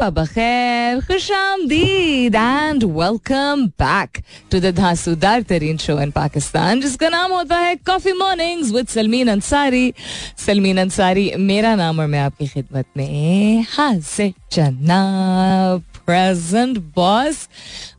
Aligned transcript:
Sabah 0.00 0.26
khair, 0.26 1.00
खुशामदीद 1.06 2.34
and 2.34 2.82
welcome 2.94 3.72
back 3.78 4.22
to 4.50 4.60
the 4.60 4.72
धांसूदार 4.72 5.42
तरीन 5.48 5.76
show 5.76 5.98
in 6.00 6.10
Pakistan 6.10 6.80
जिसका 6.80 7.08
नाम 7.08 7.32
होता 7.32 7.56
है 7.58 7.74
coffee 7.86 8.12
mornings 8.18 8.72
with 8.72 8.86
Salmeen 8.88 9.28
Ansari 9.30 9.92
Salmeen 10.46 10.78
Ansari 10.80 11.30
मेरा 11.38 11.74
नाम 11.76 12.00
और 12.00 12.06
मैं 12.06 12.20
आपकी 12.20 12.46
खिदमत 12.46 12.86
में 12.96 13.64
हाजिर 13.76 14.32
जनाब 14.52 15.82
प्रेजेंट 16.05 16.77
बॉस 16.95 17.47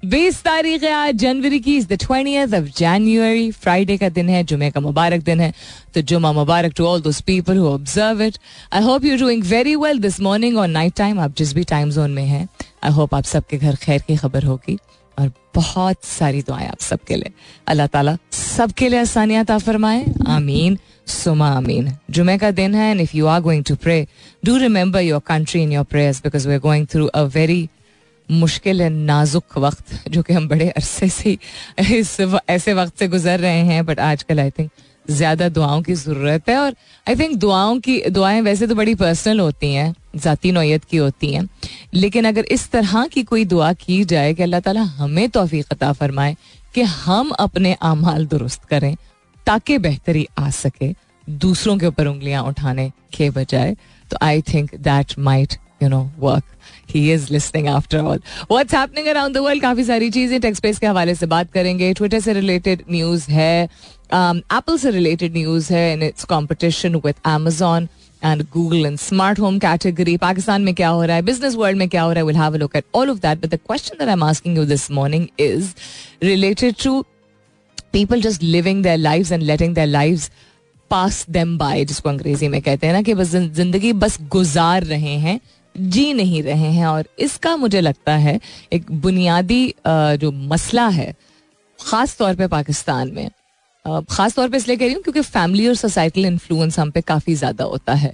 बीस 0.05 0.42
तारीख 0.42 0.83
है 0.83 0.92
आज, 0.92 1.15
जनवरी 1.15 1.61
की। 1.61 1.77
Is 1.77 1.87
the 1.88 1.98
twentieth 2.01 2.55
of 2.55 2.69
January 2.78 3.51
Friday 3.52 3.97
का 3.97 4.09
दिन 4.11 4.28
है 4.28 4.42
जुमे 4.45 4.70
का 4.70 4.80
मुबारक 4.80 5.23
दिन 5.23 5.41
है। 5.41 5.52
तो 5.95 6.01
जुमा 6.02 6.33
मुबारक 6.33 6.73
to 6.77 6.87
all 6.87 7.01
those 7.02 7.20
people 7.20 7.56
who 7.56 7.66
observe 7.69 8.23
it 8.23 8.38
I 8.73 8.83
hope 8.83 9.05
you 9.05 9.19
doing 9.19 9.45
very 9.45 9.77
well 9.77 9.98
this 9.98 10.20
morning 10.20 10.59
और 10.59 10.69
नाइट 10.69 10.95
टाइम 10.97 11.20
आप 11.20 11.37
जिस 11.38 11.55
भी 11.55 11.65
टाइम 11.65 11.91
जोन 11.91 12.11
में 12.11 12.25
हैं 12.25 12.47
आई 12.84 12.92
होप 12.92 13.15
आप 13.15 13.25
सबके 13.25 13.59
घर 13.59 13.77
खैर 13.77 14.03
की 14.09 14.16
खबर 14.16 14.45
होगी। 14.45 14.78
और 15.19 15.30
बहुत 15.55 16.05
सारी 16.05 16.41
दुआएँ 16.42 16.66
आप 16.69 16.80
सबके 16.80 17.16
लिए। 17.16 17.33
अल्लाह 17.69 17.87
ताला 17.87 18.16
सबके 18.33 18.89
लिए 18.89 18.98
आसानियात 19.00 19.50
फरमाए। 19.53 20.05
आमीन। 20.27 20.78
सुमा 21.06 21.48
आमीन। 21.48 21.91
जुमे 22.11 22.37
का 22.39 22.50
दिन 22.50 22.75
है 22.75 22.91
and 22.91 23.00
if 23.00 23.16
you 23.16 23.27
are 23.27 23.41
going 23.41 23.64
to 23.64 23.75
pray 23.77 24.06
do 24.45 24.56
remember 24.56 25.00
your 25.00 25.20
country 25.27 25.62
in 25.62 25.73
your 25.73 25.84
prayers 25.84 26.20
because 26.23 26.48
we 26.48 26.55
are 26.55 26.61
going 26.61 26.86
through 26.86 27.06
a 27.06 27.23
very 27.34 27.69
मुश्किल 28.33 28.83
नाजुक 28.83 29.58
वक्त, 29.58 30.11
जो 30.11 30.22
कि 30.22 30.33
हम 30.33 30.48
बड़े 30.48 30.69
अरसे 30.70 31.08
से 31.08 31.36
इस 31.91 32.16
ऐसे 32.48 32.74
वक्त 32.74 32.98
से 32.98 33.08
गुजर 33.08 33.41
रहे 33.41 33.61
हैं 33.66 33.84
बट 33.86 34.00
आजकल 34.00 34.41
आई 34.41 34.50
थिंक 34.50 34.70
ज़्यादा 35.11 35.48
दुआओं 35.48 35.83
की 35.83 35.94
ज़रूरत 35.94 36.48
है 36.48 36.56
और 36.58 36.74
आई 37.06 37.16
थिंक 37.16 37.34
दुआओं 37.36 37.78
की, 37.80 38.00
दुआएँ 38.11 38.41
वैसे 38.41 38.66
तो 38.66 38.74
बड़ी 38.74 38.94
पर्सनल 38.94 39.41
होती 39.41 39.72
हैं, 39.74 39.94
ज़ाती 40.16 40.52
नोयत 40.52 40.84
की 40.84 40.97
होती 40.97 41.33
हैं, 41.33 41.48
लेकिन 41.94 42.24
अगर 42.24 42.44
इस 42.50 42.70
तरह 42.70 43.06
की 43.12 43.22
कोई 43.22 43.44
दुआ 43.44 43.72
की 43.74 44.05
जाए 44.05 44.34
कि 44.34 44.42
अल्लाह 44.42 44.61
ताला 44.61 44.83
हमें 44.98 45.28
तोफ़ी 45.30 45.61
अता 45.70 45.92
फरमाए 45.92 46.36
कि 46.74 46.83
हम 46.83 47.30
अपने 47.41 47.77
अमाल 47.83 48.27
दुरुस्त 48.27 48.64
करें, 48.64 48.94
ताकि 49.46 49.78
बेहतरी 49.78 50.27
आ 50.39 50.50
सके, 50.52 50.94
दूसरों 51.27 51.77
के 51.78 51.86
ऊपर 51.86 52.06
उंगलियाँ 52.06 52.42
उठाने 52.44 52.91
के 53.14 53.30
बजाय 53.30 53.77
तो 54.11 54.17
I 54.22 54.42
think 54.42 54.74
that 54.77 55.19
might 55.19 55.55
you 55.83 55.89
know 55.89 56.11
work 56.19 56.44
he 56.95 57.12
is 57.12 57.33
listening 57.33 57.69
after 57.69 57.98
all 58.01 58.21
happening 58.75 59.07
around 59.07 59.35
the 59.35 59.39
world 59.39 59.62
काफ़ी 59.62 59.85
सारी 59.85 60.11
चीज़ें 60.11 60.41
टेक्सपेस 60.41 60.79
के 60.79 60.87
हवाले 60.87 61.15
से 61.15 61.27
बात 61.29 61.53
करेंगे 61.53 61.93
ट्विटर 61.95 62.21
से 62.21 62.33
रिलेटेड 62.33 62.83
न्यूज़ 62.91 63.31
है 63.31 63.65
एप्पल 63.65 64.79
से 64.79 64.91
रिलेटेड 64.91 65.37
न्यूज़ 65.37 65.73
है 65.73 65.93
in 65.93 66.03
its 66.03 66.25
competition 66.27 66.95
with 66.97 67.15
Amazon 67.29 67.89
and 68.23 68.43
Google 68.53 68.87
and 68.87 68.98
smart 68.98 69.39
home 69.41 69.59
category 69.59 70.17
Pakistan 70.17 70.63
में 70.63 70.75
क्या 70.75 70.89
हो 70.89 71.03
रहा 71.05 71.17
है 71.17 71.23
बिज़नेस 71.23 71.55
वर्ल्ड 71.55 71.79
में 71.79 71.89
क्या 71.89 72.03
हो 72.03 72.13
रहा 72.13 72.45
है 72.45 72.59
look 72.59 72.77
at 72.77 72.85
all 72.95 73.11
of 73.11 73.19
that 73.19 73.39
but 73.39 73.55
the 73.55 73.59
question 73.67 73.98
that 73.98 74.09
I 74.09 74.13
am 74.13 74.25
asking 74.25 74.59
you 74.59 74.65
this 74.67 74.91
morning 74.91 75.27
is 75.41 75.73
related 76.23 76.75
to 76.83 77.05
people 77.93 78.20
just 78.23 78.43
living 78.43 78.83
their 78.83 78.98
lives 78.98 79.33
and 79.33 79.43
letting 79.43 79.75
their 79.75 79.89
lives 79.89 80.31
pass 80.91 81.25
them 81.31 81.57
by 81.59 81.85
जिसको 81.85 82.09
अंग्रेज़ी 82.09 82.48
में 82.48 82.61
कहते 82.63 82.87
हैं 82.87 82.95
ना 82.95 83.03
कि 83.03 83.15
बस 83.15 83.31
ज़िंदगी 83.31 83.93
बस 84.01 84.19
गुजार 84.31 84.85
रहे 84.85 85.17
हैं 85.19 85.41
जी 85.75 86.12
नहीं 86.15 86.42
रहे 86.42 86.70
हैं 86.73 86.87
और 86.87 87.06
इसका 87.19 87.56
मुझे 87.56 87.81
लगता 87.81 88.17
है 88.17 88.39
एक 88.73 88.91
बुनियादी 88.92 89.74
जो 89.86 90.33
मसला 90.33 90.89
है 90.89 91.13
ख़ास 91.79 92.17
तौर 92.19 92.35
पे 92.35 92.46
पाकिस्तान 92.46 93.13
में 93.13 93.30
ख़ास 93.85 94.35
तौर 94.35 94.48
पे 94.48 94.57
इसलिए 94.57 94.77
कह 94.77 94.85
रही 94.85 94.95
हूँ 94.95 95.02
क्योंकि 95.02 95.20
फैमिली 95.20 95.67
और 95.69 95.74
सोसाइटल 95.74 96.27
इन्फ्लुएंस 96.27 96.79
हम 96.79 96.91
पे 96.91 97.01
काफ़ी 97.01 97.35
ज़्यादा 97.35 97.64
होता 97.64 97.95
है। 97.95 98.13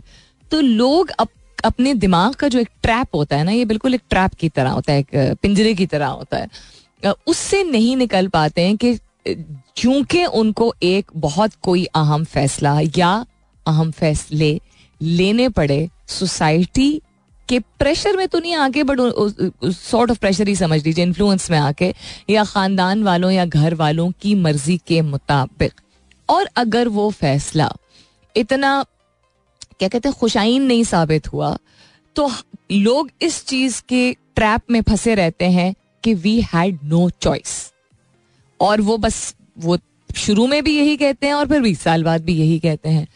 तो 0.51 0.61
लोग 0.61 1.11
अप, 1.11 1.29
अपने 1.65 1.95
दिमाग 1.95 2.35
का 2.35 2.49
जो 2.49 2.59
एक 2.59 2.69
ट्रैप 2.83 3.15
होता 3.15 3.37
है 3.37 3.45
ना 3.45 3.53
ये 3.53 3.65
बिल्कुल 3.65 3.95
एक 3.95 4.03
ट्रैप 4.11 4.35
की 4.35 4.49
तरह 4.49 4.71
होता 4.71 4.93
है 4.93 4.99
एक 5.01 5.39
पिंजरे 5.43 5.75
की 5.75 5.87
तरह 5.87 6.07
होता 6.07 6.37
है। 6.37 7.13
उससे 7.27 7.63
नहीं 7.65 7.97
निकल 7.97 8.29
पाते 8.29 8.63
हैं 8.63 8.77
कि 8.77 8.99
क्योंकि 9.29 10.25
उनको 10.25 10.73
एक 10.83 11.11
बहुत 11.17 11.53
कोई 11.63 11.85
अहम 11.97 12.25
फैसला 12.25 12.79
या 12.99 13.13
अहम 13.67 13.91
फैसले 13.91 14.61
लेने 15.01 15.49
पड़े 15.49 15.89
सोसाइटी 16.09 16.91
के 17.49 17.59
प्रेशर 17.79 18.17
में 18.17 18.27
तो 18.29 18.39
नहीं 18.39 18.55
आके 18.57 18.83
बट 18.83 18.99
सॉर्ट 19.67 20.11
ऑफ़ 20.11 20.19
प्रेशर 20.19 20.49
ही 20.49 20.55
समझ 20.57 20.85
लीजिए 20.85 21.05
इन्फ्लुएंस 21.05 21.51
में 21.51 21.59
आके, 21.59 21.93
या 22.31 22.45
खानदान 22.45 23.03
वालों 23.03 23.31
या 23.31 23.45
घर 23.47 23.75
वालों 23.75 24.11
की 24.21 24.35
मर्ज़ी 24.37 24.77
के 24.87 25.01
मुताबिक। 25.03 25.81
और 26.29 26.49
अगर 26.57 26.89
वो 26.89 27.11
फैसला 27.11 27.73
इतना, 28.37 28.85
क्या 29.79 29.89
कहते 29.89 30.09
हैं, 30.09 30.17
खुशाइन 30.19 30.63
नहीं 30.63 30.85
साबित 30.85 31.33
हुआ 31.33 31.57
तो 32.17 32.31
लोग 32.73 33.11
इस 33.23 33.45
चीज़ 33.47 33.81
के 33.89 34.13
ट्रैप 34.37 34.71
में 34.71 34.81
फंसे 34.83 35.15
रहते 35.15 35.45
हैं 35.45 35.75
कि 36.05 36.15
वी 36.15 36.41
हैड 36.45 36.79
नो 36.85 37.09
चॉइस 37.23 37.73
और 38.61 38.81
वो 38.81 38.97
बस, 38.97 39.35
वो 39.59 39.79
शुरू 40.17 40.47
में 40.47 40.63
भी 40.65 40.77
यही 40.79 40.97
कहते 40.97 41.27
हैं 41.27 41.35
और 41.35 41.49
फिर 41.49 41.61
बीस 41.61 41.81
साल 41.81 42.05
बाद 42.05 42.25
भी 42.25 42.35
यही 42.35 42.59
कहते 42.59 42.89
हैं। 42.89 43.07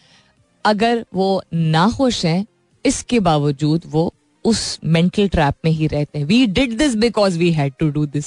अगर 0.65 1.05
वो 1.15 1.43
ना 1.55 1.89
खुश 1.91 2.25
हैं, 2.27 2.47
इसके 2.85 3.21
बावजूद 3.21 3.83
वो 3.87 4.13
उस 4.45 4.79
मेंटल 4.85 5.29
ट्रैप 5.29 5.55
में 5.65 5.71
ही 5.73 5.87
रहते 5.87 6.19
हैं। 6.19 6.27
We 6.27 6.47
did 6.49 6.77
this 6.79 6.95
because 6.97 7.39
we 7.39 7.51
had 7.53 7.73
to 7.81 7.89
do 7.91 8.07
this 8.07 8.27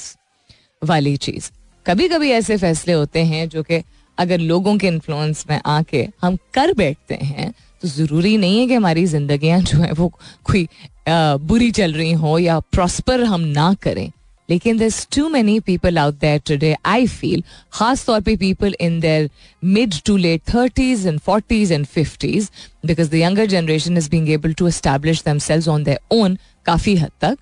वाली 0.82 1.16
चीज़। 1.16 1.50
कभी 1.86 2.08
कभी 2.08 2.30
ऐसे 2.30 2.56
फैसले 2.56 2.92
होते 2.92 3.24
हैं 3.24 3.48
जो 3.48 3.62
कि 3.62 3.82
अगर 4.18 4.38
लोगों 4.38 4.76
के 4.78 4.86
इन्फ्लुएंस 4.86 5.44
में 5.50 5.60
आके 5.66 6.06
हम 6.22 6.36
कर 6.54 6.72
बैठते 6.72 7.14
हैं 7.14 7.52
तो 7.82 7.88
ज़रूरी 7.88 8.36
नहीं 8.36 8.60
है 8.60 8.66
कि 8.66 8.74
हमारी 8.74 9.06
जिंदगियाँ 9.06 9.60
जो 9.60 9.78
है 9.78 9.92
वो 9.92 10.08
कोई 10.44 10.66
बुरी 11.08 11.70
चल 11.70 11.92
रही 11.92 12.12
हो 12.12 12.38
या 12.38 12.58
प्रॉस्पर 12.60 13.22
हम 13.24 13.40
ना 13.40 13.72
करें। 13.74 14.10
लेकिन 14.48 14.78
there 14.78 14.90
too 15.14 15.28
many 15.28 15.58
people 15.66 15.98
out 15.98 16.14
there 16.20 16.40
today 16.46 16.74
I 16.86 17.06
feel 17.06 17.42
खास 17.72 18.04
तौर 18.06 18.20
पे 18.20 18.36
people 18.36 18.74
in 18.80 18.98
their 19.00 19.28
mid 19.62 19.94
to 20.06 20.16
late 20.16 20.42
thirties 20.54 21.06
and 21.06 21.20
forties 21.20 21.72
and 21.72 21.86
fifties 21.86 22.50
because 22.86 23.10
the 23.10 23.14
younger 23.14 23.46
generation 23.46 23.96
is 23.96 24.10
being 24.10 24.30
able 24.30 24.52
to 24.54 24.68
establish 24.68 25.22
themselves 25.48 25.68
on 25.68 25.84
their 25.84 26.16
own 26.16 26.38
काफ़ी 26.66 26.96
हद 26.96 27.10
तक, 27.20 27.36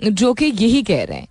जो 0.00 0.32
कि 0.34 0.46
यही 0.46 0.82
कह 0.82 1.04
रहे 1.04 1.18
हैं 1.18 1.28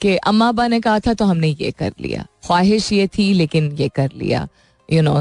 कि 0.00 0.16
अम्मा 0.18 0.48
अब्बा 0.48 0.66
ने 0.68 0.80
कहा 0.80 0.98
था 1.00 1.12
तो 1.14 1.24
हमने 1.24 1.48
ये 1.60 1.70
कर 1.70 1.92
लिया। 2.00 2.26
ख्वाहिश 2.46 2.92
ये 2.92 3.06
थी, 3.08 3.32
लेकिन 3.34 3.70
ये 3.78 3.88
कर 3.96 4.10
लिया। 4.14 4.46
यू 4.88 5.02
नो 5.02 5.14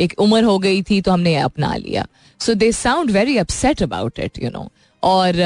एक 0.00 0.14
उम्र 0.20 0.42
हो 0.44 0.58
गई 0.58 0.82
थी 0.82 1.00
तो 1.00 1.12
हमने 1.12 1.34
अपना 1.36 1.74
लिया। 1.76 2.06
So 2.40 2.54
they 2.54 2.70
sound 2.72 3.10
very 3.10 3.36
upset 3.38 3.82
about 3.82 4.18
it 4.20 4.42
you 4.42 4.50
know 4.50 4.68
और 5.02 5.42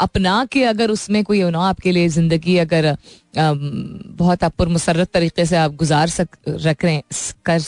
अपना 0.00 0.44
के 0.52 0.64
अगर 0.64 0.90
उसमें 0.90 1.22
कोई 1.24 1.42
ना 1.50 1.60
आपके 1.68 1.92
लिए 1.92 2.08
ज़िंदगी 2.08 2.56
अगर 2.58 2.96
बहुत 3.36 4.44
आप 4.44 4.54
पुरमसरत 4.58 5.10
तरीके 5.14 5.44
से 5.46 5.56
आप 5.56 5.74
गुजार 5.74 6.08
सक, 6.08 6.28
रख 6.48 6.84
रहे, 6.84 7.02
कर 7.44 7.60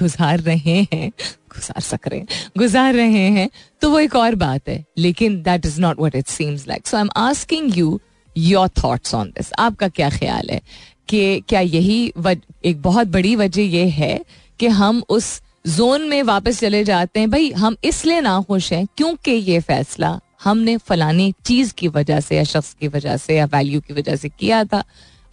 गुजार 0.00 0.40
रहे 0.40 0.86
हैं, 0.92 1.10
गुजार 1.50 1.80
सक 1.80 2.08
रहे 2.08 2.22
गुजार 2.58 2.94
रहे 2.94 3.28
हैं 3.30 3.48
तो 3.82 3.90
वो 3.90 4.00
एक 4.00 4.16
और 4.16 4.34
बात 4.34 4.68
है, 4.68 4.84
लेकिन 4.98 5.40
that 5.42 5.66
is 5.66 5.80
not 5.80 6.00
what 6.00 6.16
it 6.16 6.26
seems 6.28 6.66
like 6.68 6.86
so 6.86 6.96
I 6.96 7.02
am 7.02 7.10
asking 7.18 7.78
you 7.78 8.00
your 8.36 8.68
thoughts 8.82 9.14
on 9.14 9.28
this 9.28 9.50
आपका 9.58 9.88
क्या 9.88 10.10
ख्याल 10.10 10.50
है? 10.50 10.60
कि 11.08 11.40
क्या 11.48 11.60
यही 11.60 12.12
एक 12.64 12.80
बहुत 12.82 13.06
बड़ी 13.08 13.34
वजह 13.36 13.62
यह 13.62 13.92
है 13.94 14.18
कि 14.60 14.66
हम 14.68 15.02
उस 15.08 15.40
जोन 15.66 16.02
में 16.08 16.22
वापस 16.22 16.58
चले 16.60 16.82
जाते 16.84 17.20
हैं, 17.20 17.30
भाई, 17.30 17.50
हम 17.50 17.76
इसलिए 17.84 18.20
ना 18.20 18.40
खुश 18.40 18.72
हैं 18.72 18.86
क्योंकि 18.96 19.30
ये 19.30 19.60
फैसला 19.60 20.18
हमने 20.44 20.76
फलानी 20.76 21.32
चीज़ 21.44 21.74
की 21.74 21.88
वजह 21.88 22.20
से 22.20 22.36
या 22.36 22.44
शख्स 22.44 22.74
की 22.80 22.88
वजह 22.88 23.16
से 23.16 23.36
या 23.36 23.44
वैल्यू 23.44 23.80
की 23.80 23.94
वजह 23.94 24.16
से 24.16 24.28
किया 24.28 24.64
था 24.64 24.84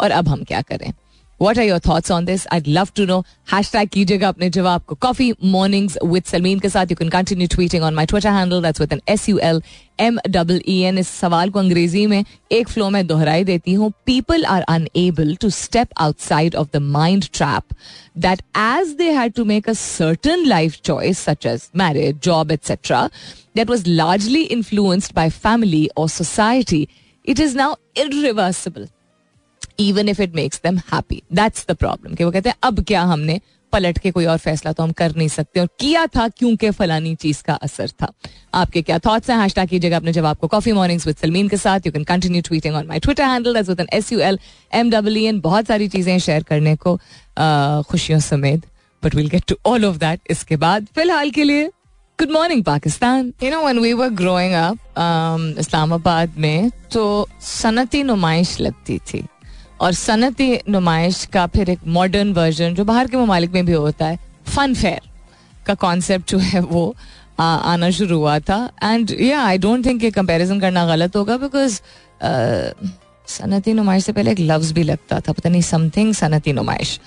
और 0.01 0.11
अब 0.11 0.27
हम 0.27 0.43
क्या 0.43 0.61
करें? 0.61 0.93
What 1.41 1.59
are 1.59 1.65
your 1.65 1.79
thoughts 1.87 2.11
on 2.11 2.25
this 2.25 2.47
I 2.53 2.61
love 2.67 2.87
to 2.95 3.05
know 3.05 3.19
hashtag 3.71 3.89
कीजिएगा 3.89 4.27
अपने 4.29 4.49
जवाब 4.57 4.81
को 4.87 4.95
कॉफ़ी 5.01 5.31
मॉर्निंग्स 5.43 5.97
विद 6.03 6.23
सलमीन 6.25 6.59
के 6.59 6.69
साथ 6.69 6.91
you 6.91 6.95
can 6.95 7.09
continue 7.09 7.47
tweeting 7.55 7.83
on 7.83 7.93
my 7.95 8.05
Twitter 8.05 8.29
handle 8.29 8.61
that's 8.61 8.81
with 8.81 8.93
an 8.93 9.01
S 9.09 9.27
U 9.29 9.37
L 9.43 9.61
M 9.99 10.19
double 10.29 10.61
E 10.67 10.77
N 10.83 10.97
इस 10.97 11.07
सवाल 11.19 11.49
को 11.49 11.59
अंग्रेज़ी 11.59 12.05
में 12.07 12.23
एक 12.51 12.69
फ्लो 12.69 12.89
में 12.89 13.05
दोहराई 13.07 13.43
देती 13.43 13.73
हूँ 13.73 13.91
people 14.05 14.45
are 14.45 14.61
unable 14.69 15.35
to 15.41 15.49
step 15.49 15.89
outside 16.01 16.55
of 16.55 16.67
the 16.73 16.81
mind 16.91 17.25
trap 17.33 17.75
that 18.17 18.41
as 18.57 18.95
they 18.97 19.11
had 19.11 19.33
to 19.33 19.45
make 19.45 19.69
a 19.69 19.73
certain 19.73 20.45
life 20.47 20.79
choice 20.83 21.19
such 21.25 21.45
as 21.45 21.69
marriage 21.75 22.19
job 22.23 22.51
etcetera 22.51 23.09
that 23.55 23.67
was 23.67 23.85
largely 23.87 24.43
influenced 24.45 25.13
by 25.13 25.29
family 25.29 25.89
or 25.95 26.07
society, 26.09 26.87
it 27.25 27.39
is 27.39 27.55
now 27.55 27.75
irreversible. 27.95 28.89
Even 29.79 30.07
if 30.07 30.19
it 30.19 30.33
makes 30.33 30.59
them 30.59 30.77
happy. 30.91 31.23
That's 31.39 31.65
the 31.65 31.75
problem. 31.75 32.15
कि 32.15 32.23
वो 32.23 32.31
कहते 32.31 32.49
हैं, 32.49 32.55
अब 32.63 32.83
क्या 32.87 33.01
हमने 33.13 33.39
पलट 33.73 33.97
के 33.97 34.11
कोई 34.11 34.25
और 34.25 34.37
फैसला 34.37 34.71
तो 34.73 34.83
हम 34.83 34.91
कर 34.91 35.15
नहीं 35.15 35.27
सकते 35.27 35.59
और 35.59 35.67
किया 35.79 36.05
था 36.15 36.27
क्योंकि 36.27 36.69
फलानी 36.71 37.13
चीज़ 37.15 37.41
का 37.43 37.53
असर 37.53 37.89
था। 38.01 38.11
आपके 38.53 38.81
क्या 38.81 38.97
थॉट्स 39.05 39.29
हैं? 39.29 39.37
हैश 39.39 39.53
कीजिएगा 39.59 39.97
अपने 39.97 40.13
जवाब 40.13 40.37
को। 40.37 40.47
कॉफ़ी 40.47 40.71
मॉर्निंग्स 40.71 41.07
विद 41.07 41.15
सलमीन 41.17 41.47
के 41.49 41.57
साथ। 41.57 41.85
You 41.85 41.91
can 41.91 42.03
continue 42.03 42.41
tweeting 42.47 42.75
on 42.75 42.87
my 42.87 42.99
Twitter 42.99 43.23
handle 43.23 43.57
as 43.57 43.69
with 43.69 43.85
S 43.93 44.11
U 44.13 44.19
L 44.19 44.39
M 44.73 44.89
W 44.91 45.27
N 45.29 45.39
बहुत 45.41 45.67
सारी 45.67 45.87
चीज़ें 45.87 46.17
शेयर 46.19 46.43
करने 46.43 46.75
को 46.85 46.99
खुशियों 47.89 48.19
समेत। 48.19 48.65
But 49.03 49.15
will 49.15 49.29
get 49.29 49.45
to 49.47 49.55
all 49.65 49.85
of 49.85 49.97
that 49.97 50.19
इसके 50.31 50.55
बाद। 50.57 50.87
फ़िलहाल 50.95 51.31
के 51.31 51.43
लिए 51.43 51.67
good 52.19 52.31
morning 52.31 52.63
Pakistan 52.63 53.33
you 53.43 53.51
know 53.51 53.61
when 53.61 53.79
we 53.79 53.93
were 53.93 54.09
growing 54.19 54.53
up 54.53 55.55
Islamabad 55.59 56.33
में 56.37 56.71
तो 56.93 57.27
सनती 57.41 58.03
नुमाइश 58.03 58.59
लगती 58.61 58.97
थी। 58.97 59.25
और 59.81 59.93
सनती 59.93 60.59
नुमाइश 60.69 61.23
का 61.33 61.45
फिर 61.47 61.69
एक 61.69 61.79
मॉडर्न 61.89 62.33
वर्जन 62.33 62.73
जो 62.75 62.85
बाहर 62.85 63.07
के 63.07 63.17
ममालिक 63.17 63.51
में 63.51 63.65
भी 63.65 63.73
होता 63.73 64.07
है 64.07 64.19
फन 64.47 64.73
फेयर 64.73 65.09
का 65.65 65.73
कॉन्सेप्ट 65.75 66.29
जो 66.29 66.37
है 66.39 66.59
वो 66.61 66.95
आ, 67.39 67.43
आना 67.43 67.89
शुरू 67.91 68.17
हुआ 68.17 68.37
था। 68.39 68.69
एंड 68.83 69.11
या 69.21 69.41
आई 69.41 69.57
डोंट 69.57 69.85
थिंक 69.85 70.03
ये 70.03 70.11
कंपैरिजन 70.11 70.59
करना 70.59 70.85
गलत 70.87 71.15
होगा 71.15 71.37
बिकॉज़ 71.37 71.79
सनती 73.27 73.73
नुमाइश 73.73 74.05
से 74.05 74.11
पहले 74.11 74.31
एक 74.31 74.39
लफ्ज 74.41 74.71
भी 74.71 74.83
लगता 74.83 75.19
था 75.19 75.31
पता 75.31 75.49
नहीं 75.49 75.61
समथिंग 75.61 76.13
सनती 76.13 76.53
नुमाइश। 76.53 76.99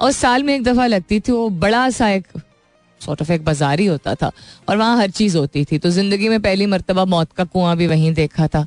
और 0.00 0.12
साल 0.12 0.42
में 0.42 0.54
एक 0.54 0.62
दफ़ा 0.64 0.86
लगती 0.86 1.20
थी 1.20 1.32
वो 1.32 1.48
बड़ा 1.58 1.88
सा 1.90 2.08
एक 2.10 2.26
सॉर्ट 3.00 3.22
ऑफ़ 3.22 3.32
एक 3.32 3.44
बाज़ार 3.44 3.80
ही 3.80 3.86
होता 3.86 4.14
था 4.14 4.30
और 4.68 4.76
वहाँ 4.76 4.96
हर 4.98 5.10
चीज़ 5.10 5.36
होती 5.38 5.64
थी। 5.64 5.78
तो 5.78 5.90
ज़िंदगी 5.90 6.28
में 6.28 6.40
पहली 6.42 6.66
मरतबा 6.66 7.04
मौत 7.06 7.32
का 7.32 7.44
कुआँ 7.46 7.76
भी 7.76 7.86
वहीं 7.86 8.12
देखा 8.14 8.46
था। 8.48 8.66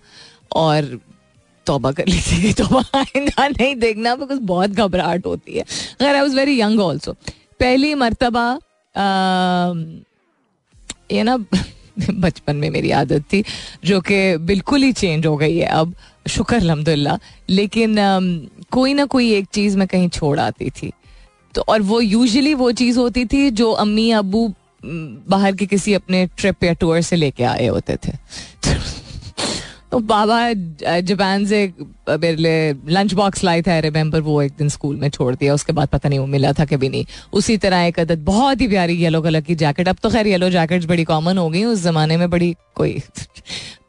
और 0.55 0.99
तोबा 1.71 1.91
कर 1.91 2.07
ली 2.07 2.19
थी। 2.21 2.53
तोबा 2.53 2.83
आइंदा 2.95 3.47
नहीं 3.47 3.75
देखना 3.75 4.15
बिकॉज़ 4.15 4.39
बहुत 4.39 4.69
घबराहट 4.69 5.25
होती 5.25 5.57
है। 5.57 5.65
अगर 6.01 6.15
I 6.15 6.21
was 6.21 6.35
very 6.35 6.59
young 6.61 6.79
also 6.79 7.15
पहली 7.59 7.93
मरतबा 7.95 8.59
ये 11.11 11.23
ना, 11.23 11.37
बचपन 12.13 12.55
में 12.55 12.69
मेरी 12.69 12.91
आदत 12.91 13.23
थी, 13.33 13.43
जो 13.85 13.99
कि 14.01 14.37
बिल्कुल 14.37 14.83
ही 14.83 14.91
चेंज 14.91 15.25
हो 15.25 15.35
गई 15.37 15.57
है 15.57 15.65
अब। 15.65 15.93
शुक्र, 16.29 16.55
अलहमदिल्ला। 16.55 17.17
लेकिन 17.49 17.95
कोई 18.71 18.93
ना 18.93 19.05
कोई 19.05 19.33
एक 19.33 19.47
चीज़ 19.53 19.77
मैं 19.77 19.87
कहीं 19.87 20.09
छोड़ 20.09 20.39
आती 20.39 20.69
थी। 20.69 20.91
तो 21.55 21.61
और 21.67 21.81
वो 21.81 22.01
यूजुअली 22.01 22.53
वो 22.53 22.71
चीज़ 22.71 22.99
होती 22.99 23.25
थी 23.25 23.49
जो 23.51 23.71
अम्मी, 23.71 24.11
अबू 24.11 24.53
बाहर 25.29 25.55
के 25.55 25.65
किसी 25.65 25.93
अपने 25.93 26.25
ट्रिप 26.37 26.63
या 26.63 26.73
टूर 26.73 27.01
से 27.01 27.15
लेके 27.15 27.43
आए 27.43 27.67
होते 27.67 27.95
थे। 27.95 28.11
तो 29.91 29.99
बाबा 29.99 30.37
जापान 31.01 31.45
से 31.45 31.65
मेरे 32.09 32.35
लिए 32.35 32.73
लंच 32.89 33.13
बॉक्स 33.13 33.43
लाए 33.43 33.61
थे 33.61 33.79
रिमेम्बर 33.81 34.21
वो 34.21 34.41
एक 34.41 34.51
दिन 34.57 34.69
स्कूल 34.69 34.95
में 34.95 35.09
छोड़ 35.09 35.33
दिया, 35.35 35.53
उसके 35.53 35.73
बाद 35.73 35.87
पता 35.87 36.09
नहीं 36.09 36.19
वो 36.19 36.25
मिला 36.27 36.51
था 36.53 36.65
कभी 36.65 36.89
नहीं। 36.89 37.05
उसी 37.33 37.57
तरह 37.57 37.81
एक 37.85 37.99
अदद 37.99 38.23
बहुत 38.25 38.61
ही 38.61 38.67
प्यारी 38.67 38.95
येलो 39.03 39.21
कलर 39.21 39.41
की 39.41 39.55
जैकेट 39.55 39.89
अब 39.89 39.97
तो 40.03 40.09
खैर 40.09 40.27
येलो 40.27 40.49
जैकेट्स 40.49 40.85
बड़ी 40.85 41.03
कॉमन 41.03 41.37
हो 41.37 41.49
गई, 41.49 41.63
उस 41.65 41.83
जमाने 41.83 42.17
में 42.17 42.29
बड़ी 42.29 42.55
कोई 42.75 43.01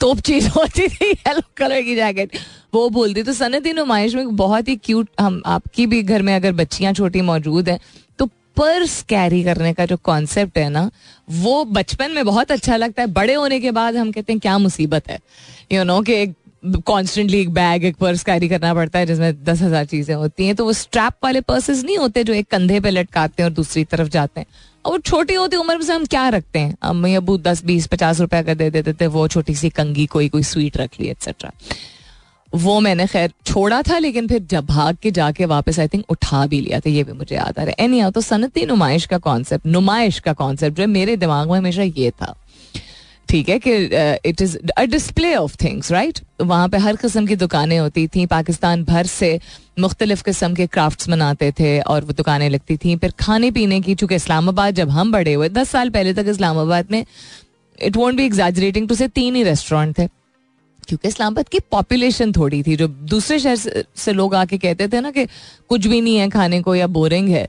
तोप 0.00 0.20
चीज़ 0.20 0.48
होती 0.50 0.88
थी 0.88 1.10
येलो 1.10 1.42
कलर 1.56 1.82
की 1.82 1.94
जैकेट 1.96 2.36
वो 2.74 2.88
बोलती 2.90 3.22
तो 3.22 3.32
सनती 3.32 3.72
नुमाइश 3.72 4.14
में 4.14 4.36
बहुत 4.36 4.68
ही 4.68 4.76
क्यूट 4.76 5.08
हम, 5.20 5.42
आपकी 5.46 5.86
भी 5.86 6.02
घर 6.02 6.22
में 6.22 6.34
अगर 6.34 6.52
बच्चियाँ 6.54 6.92
छोटी 6.92 7.20
मौजूद 7.22 7.68
हैं 7.68 7.78
पर्स 8.56 9.00
कैरी 9.02 9.42
करने 9.44 9.72
का 9.72 9.86
जो 9.86 9.96
कॉन्सेप्ट 9.96 10.58
है 10.58 10.68
ना, 10.68 10.90
वो 11.30 11.64
बचपन 11.66 12.10
में 12.10 12.24
बहुत 12.24 12.52
अच्छा 12.52 12.76
लगता 12.76 13.02
है। 13.02 13.08
बड़े 13.10 13.34
होने 13.34 13.60
के 13.60 13.70
बाद 13.70 13.96
हम 13.96 14.12
कहते 14.12 14.32
हैं, 14.32 14.40
क्या 14.40 14.56
मुसीबत 14.58 15.08
है? 15.10 15.18
यू 15.72 15.84
नो 15.84 16.00
कि 16.00 16.14
एक 16.14 16.34
कॉन्स्टेंटली 16.86 17.40
एक 17.40 17.48
बैग 17.50 17.84
एक 17.84 17.96
पर्स 17.96 18.22
कैरी 18.24 18.48
करना 18.48 18.72
पड़ता 18.74 18.98
है, 18.98 19.06
जिसमें 19.06 19.44
दस 19.44 19.62
हज़ार 19.62 19.84
चीज़ें 19.84 20.14
होती 20.14 20.46
हैं। 20.46 20.54
तो 20.56 20.64
वो 20.64 20.72
स्ट्रैप 20.72 21.14
वाले 21.24 21.40
पर्सेस 21.40 21.82
नहीं 21.84 21.96
होते 21.98 22.24
जो 22.24 22.34
एक 22.34 22.48
कंधे 22.50 22.80
पे 22.80 22.90
लटकाते 22.90 23.42
हैं 23.42 23.48
और 23.48 23.54
दूसरी 23.54 23.84
तरफ़ 23.84 24.08
जाते 24.08 24.40
हैं। 24.40 24.46
और 24.84 25.00
छोटी 25.00 25.34
होती 25.34 25.56
उम्र 25.56 25.76
में 25.76 25.84
से 25.84 25.92
हम 25.92 26.04
क्या 26.04 26.28
रखते 26.28 26.58
हैं? 26.58 26.76
अम्मी 26.82 27.14
अबू 27.14 27.36
दस, 27.38 27.64
बीस, 27.64 27.86
पचास 27.86 28.20
रुपए 28.20 28.42
का 28.42 28.54
दे 28.54 28.70
देते 28.70 28.92
थे, 28.92 29.06
वो 29.06 29.26
छोटी 29.28 29.54
सी 29.54 29.70
कंगी 29.70 30.06
कोई 30.06 30.28
कोई 30.28 30.42
स्वीट 30.42 30.76
रख 30.76 31.00
ली 31.00 31.08
एक्सेट्रा 31.08 31.52
वो 32.54 32.78
मैंने 32.80 33.06
खैर 33.06 33.32
छोड़ा 33.46 33.80
था, 33.82 33.98
लेकिन 33.98 34.26
फिर 34.28 34.42
जब 34.50 34.66
भाग 34.66 34.96
के 35.02 35.10
जाके 35.10 35.44
वापस 35.46 35.78
आई 35.80 35.88
थिंक 35.88 36.10
उठा 36.10 36.46
भी 36.46 36.60
लिया 36.60 36.80
था, 36.80 36.90
ये 36.90 37.04
भी 37.04 37.12
मुझे 37.12 37.34
याद 37.36 37.58
आ 37.58 37.62
रहा 37.62 37.70
है। 37.70 37.84
एनी 37.84 38.10
तो 38.10 38.20
सनती 38.20 38.66
नुमाइश 38.66 39.06
का 39.06 39.18
कॉन्सेप्ट 39.20 39.66
नुमाइश 39.66 40.18
का 40.20 40.32
कॉन्सेप्ट 40.34 40.76
जो 40.76 40.86
मेरे 40.88 41.16
दिमाग 41.16 41.50
में 41.50 41.58
हमेशा 41.58 41.82
ये 41.82 42.10
था। 42.12 42.34
ठीक 43.28 43.48
है 43.48 43.58
कि 43.58 43.72
it 44.28 44.40
is 44.42 44.56
a 44.70 44.84
display 44.84 45.34
of 45.34 45.56
things 45.62 45.90
right 45.92 46.18
वहाँ 46.40 46.68
पे 46.68 46.78
हर 46.78 46.96
किस्म 46.96 47.26
की 47.26 47.36
दुकानें 47.36 47.78
होती 47.78 48.06
थी, 48.06 48.26
पाकिस्तान 48.26 48.84
भर 48.84 49.06
से 49.06 49.38
मुख्तलिफ़ 49.78 50.22
किस्म 50.22 50.54
के 50.54 50.66
क्राफ्ट्स 50.66 51.08
बनाते 51.08 51.50
थे 51.60 51.78
और 51.80 52.04
वो 52.04 52.12
दुकानें 52.12 52.48
लगती 52.50 52.76
थी। 52.76 52.96
फिर 52.96 53.12
खाने 53.20 53.50
पीने 53.50 53.80
की, 53.80 53.94
चूँकि 53.94 54.14
इस्लामाबाद 54.14 54.74
जब 54.74 54.90
हम 54.90 55.12
बड़े 55.12 55.32
हुए, 55.32 55.48
दस 55.50 55.70
साल 55.70 55.90
पहले 55.90 56.14
तक 56.14 56.26
इस्लामाबाद 56.28 56.90
में 56.90 57.04
it 57.78 57.96
won't 57.96 58.16
be 58.16 58.24
exaggerating 58.24 58.88
to 58.88 58.94
say 58.94 59.08
तीन 59.10 59.36
ही 59.36 59.42
रेस्टोरेंट 59.42 59.98
थे। 59.98 60.08
क्योंकि 60.88 61.08
इस्लामाबाद 61.08 61.48
की 61.48 61.58
पॉपुलेशन 61.70 62.32
थोड़ी 62.32 62.62
थी, 62.62 62.76
जो 62.76 62.88
दूसरे 62.88 63.38
शहर 63.38 63.84
से 63.96 64.12
लोग 64.12 64.34
आके 64.34 64.58
कहते 64.58 64.88
थे 64.88 65.00
ना 65.00 65.10
कि 65.10 65.26
कुछ 65.68 65.86
भी 65.86 66.00
नहीं 66.00 66.16
है 66.16 66.28
खाने 66.30 66.60
को 66.62 66.74
या 66.74 66.86
बोरिंग 66.88 67.28
है, 67.28 67.48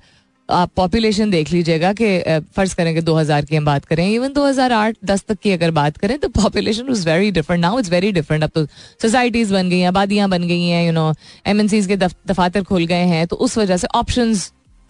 आप 0.50 0.71
पॉपुलेशन 0.75 1.30
देख 1.31 1.51
लीजिएगा 1.51 1.91
कि 1.94 2.07
फ़र्ज़ 2.56 2.75
करें 2.75 2.94
कि 2.95 3.01
2000 3.01 3.45
की 3.45 3.56
हम 3.56 3.65
बात 3.65 3.85
करें 3.85 4.07
इवन 4.07 4.33
2008 4.33 4.97
10 5.06 5.24
तक 5.27 5.38
की 5.44 5.51
अगर 5.51 5.71
बात 5.71 5.97
करें 5.97 6.18
तो 6.19 6.30
population 6.31 6.88
was 6.88 7.06
very 7.07 7.31
different 7.31 7.62
now 7.62 7.80
it's 7.80 7.89
very 7.91 8.12
different 8.12 8.44
अब 8.44 8.50
तो 8.56 8.65
सोसाइटीज 9.01 9.51
बन 9.51 9.69
गई 9.69 9.79
हैं, 9.79 9.88
आबादियाँ 9.88 10.29
बन 10.29 10.47
गई 10.47 10.68
हैं 10.68 10.86
यू 10.86 10.91
नो 10.91 11.13
एम 11.47 11.68
के 11.68 11.95
दफातर 11.97 12.63
खुल 12.63 12.86
गए 12.86 13.06
हैं 13.06 13.25
तो 13.27 13.36
उस 13.38 13.57
वजह 13.57 13.77
से 13.77 13.88
option 13.95 14.33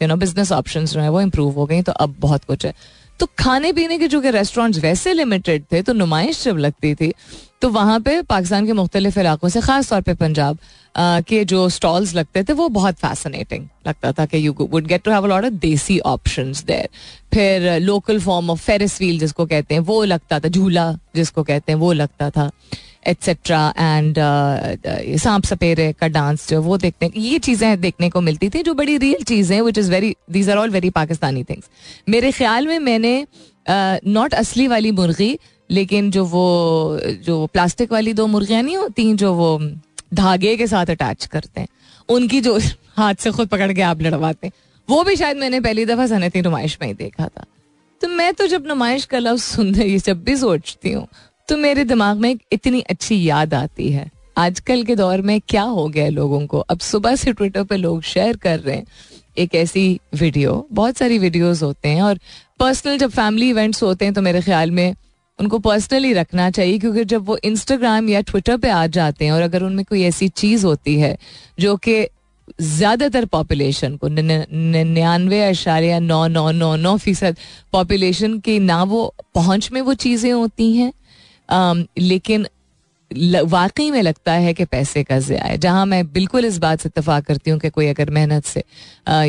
you 0.02 0.08
know 0.08 0.16
business 0.16 0.52
option 0.52 0.86
जो 0.86 1.00
है, 1.00 1.10
वो 1.10 1.22
इम्प्रूव 1.22 1.54
हो 1.54 1.66
गई 1.66 1.82
तो 1.82 1.92
अब 1.92 2.16
बहुत 2.20 2.44
कुछ 2.44 2.66
है। 2.66 2.74
तो 3.20 3.26
खाने 3.40 3.72
पीने 3.74 3.98
के 3.98 4.08
जो 4.08 4.22
कि 4.22 4.32
रेस्टोरेंट्स 4.32 4.80
वैसे 4.80 5.14
लिमिटेड 5.14 5.64
थे 5.72 5.82
तो 5.82 5.94
नुमाइश 5.94 6.44
जब 6.44 6.58
लगती 6.58 6.94
थी 6.96 7.12
तो 7.62 7.70
वहाँ 7.70 8.00
पे 8.00 8.22
पाकिस्तान 8.22 8.66
के 8.66 8.74
मुख्तलिफ़ 8.74 9.20
इलाकों 9.20 9.50
से 9.50 9.62
खास 9.62 9.90
तौर 9.90 10.02
पे 10.02 10.14
पंजाब 10.14 10.58
के 11.28 11.44
जो 11.46 11.68
स्टॉल्स 11.70 12.14
लगते 12.16 12.44
थे, 12.44 12.54
वो 12.54 12.68
बहुत 12.70 12.96
फैसिनेटिंग 12.96 13.68
लगता 13.88 14.12
था 14.12 14.26
कि 14.26 14.46
you 14.46 14.56
would 14.60 14.88
get 14.88 15.04
to 15.04 15.12
have 15.12 15.26
lot 15.26 15.46
of 15.46 15.54
desi 15.62 16.00
option 16.00 16.52
there 16.68 16.90
फिर 17.34 17.80
local 17.80 18.20
form 18.20 18.50
of 18.50 18.60
Ferris 18.62 19.00
wheel 19.02 19.20
जिसको 19.20 19.46
कहते 19.46 19.74
हैं, 19.74 19.82
वो 19.82 20.04
लगता 20.04 20.40
था, 20.40 20.48
झूला 20.48 20.92
जिसको 21.16 21.44
कहते 21.44 21.72
हैं, 21.72 21.80
वो 21.80 21.94
लगता 21.94 22.30
था। 22.30 22.50
एट्सेट्रा 23.08 23.74
एंड 23.78 24.16
सांप 25.18 25.44
सपेरे 25.44 25.94
का 25.94 26.08
डांस 26.08 26.50
जो 26.50 26.62
वो 26.62 26.78
देखते 26.78 27.06
हैं 27.06 27.14
ये 27.18 27.40
चीज़ें 27.40 27.82
देखने 27.82 28.10
को 28.10 28.22
मिलती 28.22 28.50
थी 28.50 28.64
जो 28.64 28.74
बड़ी 28.74 28.98
रियल 28.98 29.24
चीज़ें 29.24 29.62
which 29.62 29.78
is 29.78 29.92
very 29.92 30.16
these 30.32 30.50
are 30.50 30.58
all 30.58 30.70
very 30.70 30.90
Pakistani 30.90 31.44
things 31.44 31.70
मेरे 32.10 32.32
ख्याल 32.32 32.68
में 32.68 32.80
मैंने 32.80 33.28
नॉट 33.70 34.32
uh, 34.32 34.40
असली 34.40 34.68
वाली 34.68 34.92
मुर्गी 34.92 35.40
लेकिन 35.72 36.12
जो 36.12 36.26
वो 36.26 37.00
जो 37.04 37.46
प्लास्टिक 37.46 37.92
वाली 37.92 38.14
दो 38.14 38.28
मुर्गियाँ 38.28 38.64
नहीं 38.64 38.78
होती 38.78 39.14
जो 39.14 39.34
वो 39.34 39.60
धागे 40.14 40.58
के 40.58 40.68
साथ 40.68 40.86
अटैच 40.86 41.26
करते 41.26 41.62
हैं 41.62 41.68
उनकी 42.10 42.42
जो 42.42 42.60
हाथ 42.98 43.16
से 43.16 43.32
खुद 43.32 43.48
पकड़ 43.48 43.74
के 43.74 43.82
आप 43.82 44.02
लड़वाते 44.02 44.48
हैं 44.48 44.54
वो 44.90 45.04
भी 45.04 45.16
शायद 45.16 45.38
मैंने 45.38 45.60
पहली 45.60 45.86
दफ़ा 45.86 46.08
सनती 46.08 46.42
नुमाइश 46.42 46.78
में 46.82 46.88
ही 46.88 46.94
देखा 46.94 47.28
था। 47.28 47.46
तो 48.02 48.08
मैं 48.08 48.34
तो 48.34 48.48
जब 48.48 48.64
नुमाइश 48.68 49.06
का 49.06 49.20
लफ्ज 49.20 49.42
सुन 49.42 49.76
रही 49.76 49.98
जब 49.98 50.24
भी 50.24 50.38
सोचती 50.38 50.92
हूँ 50.92 51.08
तो 51.50 51.58
मेरे 51.58 51.84
दिमाग 51.84 52.18
में 52.18 52.36
इतनी 52.54 52.80
अच्छी 52.82 53.24
याद 53.24 53.54
आती 53.54 53.90
है। 53.92 54.10
आजकल 54.38 54.84
के 54.84 54.96
दौर 54.96 55.22
में 55.22 55.40
क्या 55.42 55.64
हो 55.64 55.88
गया 55.88 56.08
लोगों 56.10 56.46
को? 56.48 56.60
अब 56.60 56.80
सुबह 56.82 57.16
से 57.16 57.34
ट्विटर 57.34 57.64
पे 57.64 57.78
लोग 57.78 58.02
शेयर 58.04 58.38
कर 58.38 58.60
रहे 58.60 58.76
हैं। 58.76 58.86
एक 59.38 59.56
ऐसी 59.56 60.00
वीडियो, 60.16 60.68
बहुत 60.72 60.98
सारी 60.98 61.18
वीडियोस 61.20 61.64
होते 61.64 61.90
हैं 61.90 62.02
और 62.02 62.20
पर्सनल 62.60 62.98
जब 62.98 63.10
फैमिली 63.12 63.50
इवेंट्स 63.50 63.84
होते 63.84 64.06
हैं 64.06 64.14
तो 64.14 64.22
मेरे 64.22 64.42
ख्याल 64.42 64.72
में 64.72 64.96
उनको 65.40 65.60
पर्सनली 65.60 66.14
रखना 66.14 66.50
चाहिए 66.52 66.78
क्योंकि 66.80 67.04
जब 67.06 67.26
वो 67.26 67.38
इंस्टाग्राम 67.44 68.10
या 68.10 68.22
ट्विटर 68.22 68.58
पे 68.58 68.70
आ 68.70 68.86
जाते 68.88 69.26
हैं 69.26 69.32
और 69.32 69.42
अगर 69.42 69.64
उनमें 69.64 69.86
कोई 69.86 70.04
ऐसी 70.04 70.28
चीज़ 70.32 70.66
होती 70.66 71.00
है 71.00 71.18
जो 71.60 71.76
कि 71.78 72.06
ज़्यादातर 72.62 73.26
पॉपुलेशन 73.26 73.96
को 73.98 74.08
निन्यानवे 74.08 75.42
अशारिया 75.44 76.00
नौ 76.00 76.26
नौ 76.28 76.50
नौ 76.52 76.76
नौ 76.76 76.96
फ़ीसद 76.98 77.38
पॉपुलेशन 77.72 78.38
की 78.40 78.58
ना 78.60 78.82
वो 78.84 79.14
पहुँच 79.36 79.72
में 79.72 79.82
वो 79.82 79.94
चीज़ें 79.96 80.32
होती 80.32 80.72
हैं। 80.76 80.92
लेकिन 81.50 82.48
वाकई 83.46 83.90
में 83.92 84.02
लगता 84.02 84.34
है 84.34 84.54
कि 84.54 84.66
पैसे 84.66 85.04
का 85.04 85.18
ज़्या 85.20 85.44
है। 85.44 85.58
जहाँ 85.58 85.86
मैं 85.86 86.06
बिल्कुल 86.14 86.46
इस 86.46 86.58
बात 86.60 86.80
से 86.80 86.90
इतफाक 86.90 87.26
करती 87.26 87.52
हूँ 87.52 87.60
कि 87.60 87.70
कोई 87.70 87.88
अगर 87.88 88.10
मेहनत 88.12 88.46
से 88.46 88.64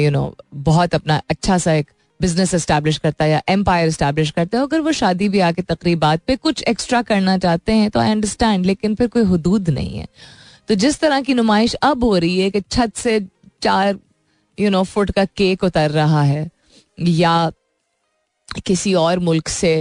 यू 0.04 0.10
नो 0.10 0.34
बहुत 0.54 0.94
अपना 0.94 1.20
अच्छा 1.30 1.58
सा 1.58 1.72
एक 1.72 1.90
बिज़नेस 2.20 2.54
इस्टेब्लिश 2.54 2.98
करता 2.98 3.24
है 3.24 3.30
या 3.30 3.40
एम्पायर 3.48 3.88
इस्टेब्लिश 3.88 4.30
करता 4.30 4.58
है, 4.58 4.64
अगर 4.64 4.80
वो 4.80 4.92
शादी 4.92 5.28
ब्याह 5.28 5.52
के 5.52 5.62
तकरीबात 5.64 6.20
पे 6.26 6.36
कुछ 6.36 6.62
एक्स्ट्रा 6.64 7.02
करना 7.04 7.36
चाहते 7.38 7.72
हैं 7.72 7.90
तो 7.90 8.00
आई 8.00 8.10
अंडरस्टैंड 8.10 8.66
लेकिन 8.66 8.94
फिर 8.94 9.08
कोई 9.08 9.24
हदूद 9.26 9.68
नहीं 9.70 9.98
है। 9.98 10.06
तो 10.68 10.74
जिस 10.76 10.98
तरह 11.00 11.20
की 11.20 11.34
नुमाइश 11.34 11.74
अब 11.74 12.04
हो 12.04 12.16
रही 12.16 12.38
है 12.40 12.50
कि 12.50 12.60
छत 12.62 12.96
से 12.96 13.20
चार 13.62 13.98
यू 14.58 14.70
नो 14.70 14.82
फुट 14.84 15.10
का 15.10 15.24
केक 15.26 15.64
उतर 15.64 15.90
रहा 15.90 16.22
है, 16.22 16.48
या 16.98 17.50
किसी 18.66 18.94
और 18.94 19.18
मुल्क 19.20 19.48
से 19.48 19.74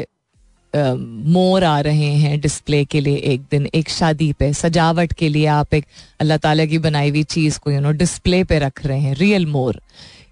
मोर 0.75 1.63
आ 1.63 1.79
रहे 1.81 2.11
हैं 2.17 2.39
डिस्प्ले 2.41 2.83
के 2.85 2.99
लिए 3.01 3.17
एक 3.33 3.41
दिन, 3.51 3.67
एक 3.75 3.89
शादी 3.89 4.31
पे, 4.33 4.51
सजावट 4.53 5.13
के 5.13 5.29
लिए 5.29 5.45
आप 5.47 5.73
एक 5.73 5.85
अल्लाह 6.21 6.37
ताला 6.37 6.65
की 6.65 6.77
बनाई 6.79 7.09
हुई 7.09 7.23
चीज़ 7.25 7.59
को 7.59 7.71
यू 7.71 7.79
नो 7.81 7.91
डिस्प्ले 7.93 8.43
पे 8.43 8.59
रख 8.59 8.85
रहे 8.85 8.99
हैं 8.99 9.15
रियल 9.15 9.45
मोर। 9.47 9.81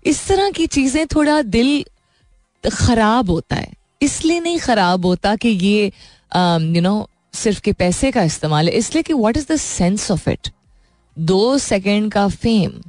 इस 0.06 0.28
तरह 0.28 0.50
की 0.52 0.68
चीज़ें 0.68 1.06
थोड़ा 1.08 1.42
दिल 1.44 1.84
खराब 2.64 3.30
होता 3.30 3.56
है। 3.56 3.72
इसलिए 4.02 4.40
नहीं 4.40 4.60
खराब 4.60 5.06
होता 5.06 5.36
कि 5.36 5.50
ये 5.50 5.86
यू 5.86 6.82
नो 6.82 7.08
सिर्फ़ 7.34 7.62
के 7.62 7.72
पैसे 7.74 8.12
का 8.12 8.24
इस्तेमाल 8.24 8.68
है, 8.68 8.74
इसलिए 8.74 9.04
कि 9.04 9.14
what 9.14 9.38
is 9.38 9.46
the 9.52 9.56
sense 9.58 10.12
of 10.12 10.30
it 10.30 10.50
दो 11.18 11.58
सेकेंड 11.60 12.12
का 12.12 12.28
फेम 12.30 12.82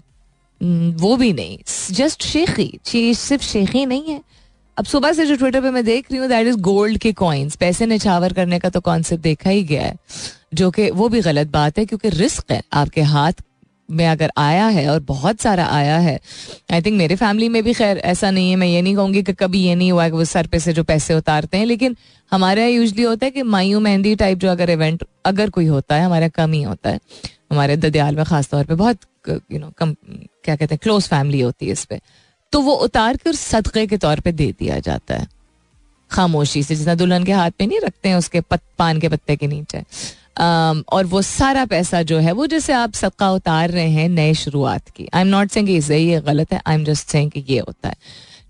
वो 0.97 1.17
भी 1.17 1.33
नहीं। 1.33 1.59
जस्ट 1.93 2.23
शेखी, 2.23 2.73
चीज़ 2.85 3.19
सिर्फ़ 3.19 3.43
शेखी 3.45 3.85
नहीं 3.87 4.05
है। 4.05 4.21
अब 4.83 4.87
सुबह 4.87 5.13
से 5.13 5.25
जो 5.27 5.35
ट्विटर 5.37 5.61
पे 5.63 5.71
मैं 5.71 5.85
देख 5.85 6.11
रही 6.11 6.21
हूँ 6.21 6.29
दैट 6.29 6.47
इज़ 6.47 6.57
गोल्ड 6.59 6.99
के 6.99 7.13
कॉइन्स 7.13 7.57
पैसे 7.57 7.87
निछावर 7.87 8.33
करने 8.33 8.59
का 8.59 8.69
तो 8.69 8.81
कॉन्सेप्ट 8.81 9.23
देखा 9.23 9.51
ही 9.51 9.63
गया 9.65 9.83
है, 9.83 9.95
जो 10.55 10.71
कि 10.71 10.89
वो 10.91 11.09
भी 11.09 11.21
गलत 11.23 11.49
बात 11.49 11.79
है, 11.79 11.85
क्योंकि 11.87 12.09
रिस्क 12.11 12.51
है 12.53 12.61
आपके 12.73 13.03
हाथ 13.03 13.43
में 13.89 14.07
अगर 14.07 14.33
आया 14.39 14.67
है 14.69 14.89
और 14.91 14.99
बहुत 15.03 15.41
सारा 15.41 15.67
आया 15.67 15.99
है। 15.99 16.19
आई 16.73 16.83
थिंक 16.83 16.97
मेरे 16.99 17.17
फैमिली 17.17 17.49
में 17.49 17.63
भी 17.63 17.73
खैर 17.73 17.99
ऐसा 17.99 18.31
नहीं 18.31 18.51
है, 18.51 18.57
मैं 18.57 18.67
ये 18.67 18.81
नहीं 18.83 18.95
कहूँगी 18.97 19.23
कि 19.23 19.33
कभी 19.35 19.61
ये 19.61 19.75
नहीं 19.75 19.93
हुआ 19.93 20.09
कि 20.09 20.17
वो 20.17 20.25
सर 20.25 20.47
पे 20.47 20.59
से 20.59 20.73
जो 20.73 20.85
पैसे 20.85 21.15
उतारते 21.15 21.59
हैं, 21.59 21.67
लेकिन 21.67 21.97
हमारे 22.33 22.61
यहाँ 22.61 22.73
यूजली 22.73 23.03
होता 23.03 23.27
है 23.27 23.31
कि 23.31 23.43
मायू 23.45 23.81
मेहंदी 23.81 24.15
टाइप 24.15 24.39
जो 24.39 24.51
अगर 24.51 24.71
इवेंट 24.71 25.05
अगर 25.27 25.51
कोई 25.51 25.67
होता 25.67 25.95
है, 25.95 26.05
हमारे 26.05 26.29
कम 26.31 26.53
ही 26.53 26.63
होता 26.63 26.91
है। 26.91 27.01
हमारे 27.51 27.77
ददयाल 27.77 28.17
में 28.17 28.25
खासतौर 28.25 28.65
पर 28.65 28.75
बहुत 28.75 28.99
यू 29.29 29.59
नो 29.59 29.71
कम, 29.79 29.95
क्या 30.45 30.57
कहते 30.57 30.75
हैं 30.75 30.81
क्लोज 30.83 31.09
फैमिली 31.09 31.41
होती 31.41 31.67
है 31.67 31.73
इस 31.73 31.85
पर 31.85 32.01
तो 32.53 32.61
वो 32.61 32.75
उतार 32.85 33.17
कर 33.17 33.35
सदक़े 33.35 33.87
के 33.87 33.97
तौर 33.97 34.21
पे 34.21 34.33
दे 34.33 34.51
दिया 34.59 34.79
जाता 34.79 35.15
है। 35.15 35.27
खामोशी 36.11 36.63
से 36.63 36.75
जितना 36.77 36.95
दुल्हन 36.95 37.25
के 37.25 37.33
हाथ 37.33 37.51
में 37.61 37.67
नहीं 37.67 37.81
रखते 37.81 38.09
हैं 38.09 38.17
उसके 38.17 38.41
पत, 38.41 38.61
पान 38.79 39.01
के 39.01 39.09
पत्ते 39.09 39.37
के 39.37 39.47
नीचे। 39.47 39.79
um, 39.79 40.83
और 40.89 41.07
वो 41.07 41.23
सारा 41.23 41.65
पैसा 41.67 42.03
जो 42.03 42.19
है 42.19 42.33
वो 42.33 42.47
जैसे 42.47 42.73
आप 42.73 42.93
सदका 42.95 43.31
उतार 43.33 43.71
रहे 43.71 43.89
हैं 43.91 44.09
नए 44.09 44.35
शुरुआत 44.35 44.89
की। 44.89 45.09
आई 45.15 45.21
एम 45.21 45.29
नॉट 45.29 45.51
सेइंग 45.51 45.71
ये 45.71 46.21
गलत 46.21 46.53
है 46.53 46.61
आई 46.67 46.75
एम 46.75 46.85
जस्ट 46.85 47.09
सेइंग 47.09 47.31
कि 47.31 47.45
ये 47.49 47.59
होता 47.59 47.89
है। 47.89 47.97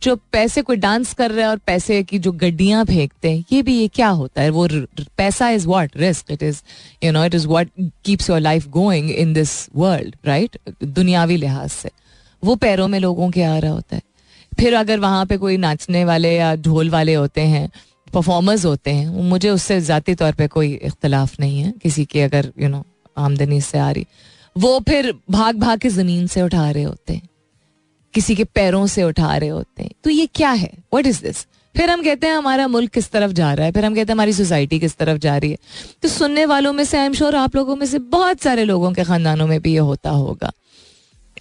जो 0.03 0.17
पैसे 0.33 0.63
कोई 0.63 0.77
डांस 0.77 1.13
कर 1.15 1.31
रहा 1.31 1.45
है 1.45 1.51
और 1.51 1.59
पैसे 1.67 2.03
की 2.03 2.19
जो 2.19 2.33
गड्डियाँ 2.33 2.85
फेंकते 2.85 3.31
हैं 3.31 3.45
ये 3.53 3.63
भी 3.63 3.79
ये 3.79 3.89
क्या 3.89 4.09
होता 4.09 4.43
है? 4.43 4.51
वो 4.51 4.69
पैसा 5.17 5.49
is 5.51 5.67
what 5.69 5.97
risk 5.97 6.31
it 6.31 6.43
is 6.43 6.61
you 7.05 7.13
know 7.13 7.25
it 7.25 7.35
is 7.35 7.47
what 7.49 7.69
keeps 8.05 8.31
your 8.31 8.41
life 8.41 8.69
going 8.71 9.11
in 9.11 9.33
this 9.33 9.53
world 9.77 10.17
right 10.27 10.59
दुनियावी 10.85 11.37
लिहाज 11.37 11.71
से। 11.71 11.91
वो 12.43 12.55
पैरों 12.57 12.89
में 12.89 12.99
लोगों 13.01 13.31
के 13.31 13.43
आ 13.45 13.57
रहा 13.59 13.73
होता 13.73 13.97
है। 13.97 14.03
फिर 14.53 14.75
अगर 14.75 14.99
वहाँ 15.01 15.25
पे 15.27 15.37
कोई 15.39 15.57
नाचने 15.59 16.05
वाले 16.05 16.35
या 16.35 16.55
ढोल 16.59 16.91
वाले 16.91 17.15
होते 17.15 17.41
हैं 17.43 17.69
परफॉर्मर्स 18.13 18.65
होते 18.65 18.91
हैं 18.91 19.23
मुझे 19.25 19.51
उससे 19.51 19.81
ज़ाती 19.83 20.15
तौर 20.15 20.33
पे 20.33 20.47
कोई 20.49 20.73
इख्तलाफ 20.75 21.39
नहीं 21.41 21.61
है, 21.61 21.73
किसी 21.83 22.05
की 22.05 22.21
अगर 22.21 22.53
यू 22.61 22.69
नो 22.69 22.85
आमदनी 23.17 23.61
से 23.63 23.79
आ 23.79 23.91
रही। 23.91 24.07
वो 24.57 24.79
फिर 24.89 25.13
भाग 25.31 25.57
भाग 25.57 25.79
के 25.79 25.89
ज़मीन 25.91 26.27
से 26.27 26.43
उठा 26.43 26.71
रहे 26.71 26.83
होते 26.83 27.13
हैं, 27.15 27.29
किसी 28.15 28.35
के 28.35 28.45
पैरों 28.47 28.87
से 28.89 29.03
उठा 29.05 29.37
रहे 29.37 29.49
होते 29.49 29.83
हैं। 29.83 29.91
तो 30.05 30.11
ये 30.11 30.27
क्या 30.35 30.51
है? 30.53 30.71
वट 30.95 31.07
इज़ 31.07 31.23
दिस 31.23 31.47
फिर 31.75 31.91
हम 31.91 32.03
कहते 32.05 32.27
हैं 32.27 32.35
हमारा 32.35 32.67
मुल्क 32.69 32.91
किस 32.93 33.11
तरफ़ 33.11 33.33
जा 33.33 33.53
रहा 33.53 33.67
है? 33.67 33.73
फिर 33.73 33.85
हम 33.85 33.95
कहते 33.95 34.13
हैं 34.13 34.15
हमारी 34.15 34.33
सोसाइटी 34.33 34.79
किस 34.79 34.97
तरफ़ 34.97 35.19
जा 35.19 35.37
रही 35.37 35.51
है? 35.51 35.57
तो 36.03 36.09
सुनने 36.09 36.45
वालों 36.47 36.73
में 36.73 36.85
से, 36.85 36.99
आई 36.99 37.07
एम 37.07 37.13
श्योर 37.13 37.37
आप 37.37 37.57
लोगों 37.57 37.77
में 37.77 37.87
से 37.87 37.99
बहुत 37.99 38.41
सारे 38.41 38.65
लोगों 38.65 38.93
के 38.93 39.05
खानदानों 39.05 39.47
में 39.47 39.61
भी 39.63 39.73
ये 39.73 39.79
होता 39.81 40.11
होगा। 40.11 40.53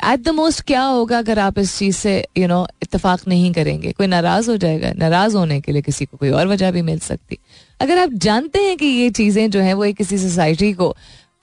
एट 0.04 0.20
द 0.20 0.30
मोस्ट 0.30 0.62
क्या 0.62 0.82
होगा 0.82 1.18
अगर 1.18 1.40
आप 1.40 1.58
इस 1.60 1.78
चीज़ 1.78 1.96
से 1.98 2.14
यू 2.38 2.48
नो 2.48 2.66
इतफाक 2.84 3.28
नहीं 3.28 3.52
करेंगे? 3.54 3.92
कोई 3.92 4.08
नाराज़ 4.08 4.50
हो 4.52 4.58
जाएगा, 4.58 4.92
नाराज़ 4.94 5.36
होने 5.38 5.60
के 5.62 5.72
लिए 5.72 5.82
किसी 5.82 6.06
को 6.06 6.18
कोई 6.18 6.30
और 6.30 6.48
वजह 6.48 6.72
भी 6.72 6.82
मिल 6.82 7.00
सकती। 7.00 7.38
अगर 7.80 7.98
आप 7.98 8.14
जानते 8.18 8.60
हैं 8.60 8.78
कि 8.78 8.86
ये 8.86 9.10
चीज़ें 9.10 9.50
जो 9.52 9.60
है, 9.60 9.74
वो 9.74 9.86
एक 9.86 9.98
किसी 9.98 10.18
सोसाइटी 10.18 10.72
को 10.74 10.96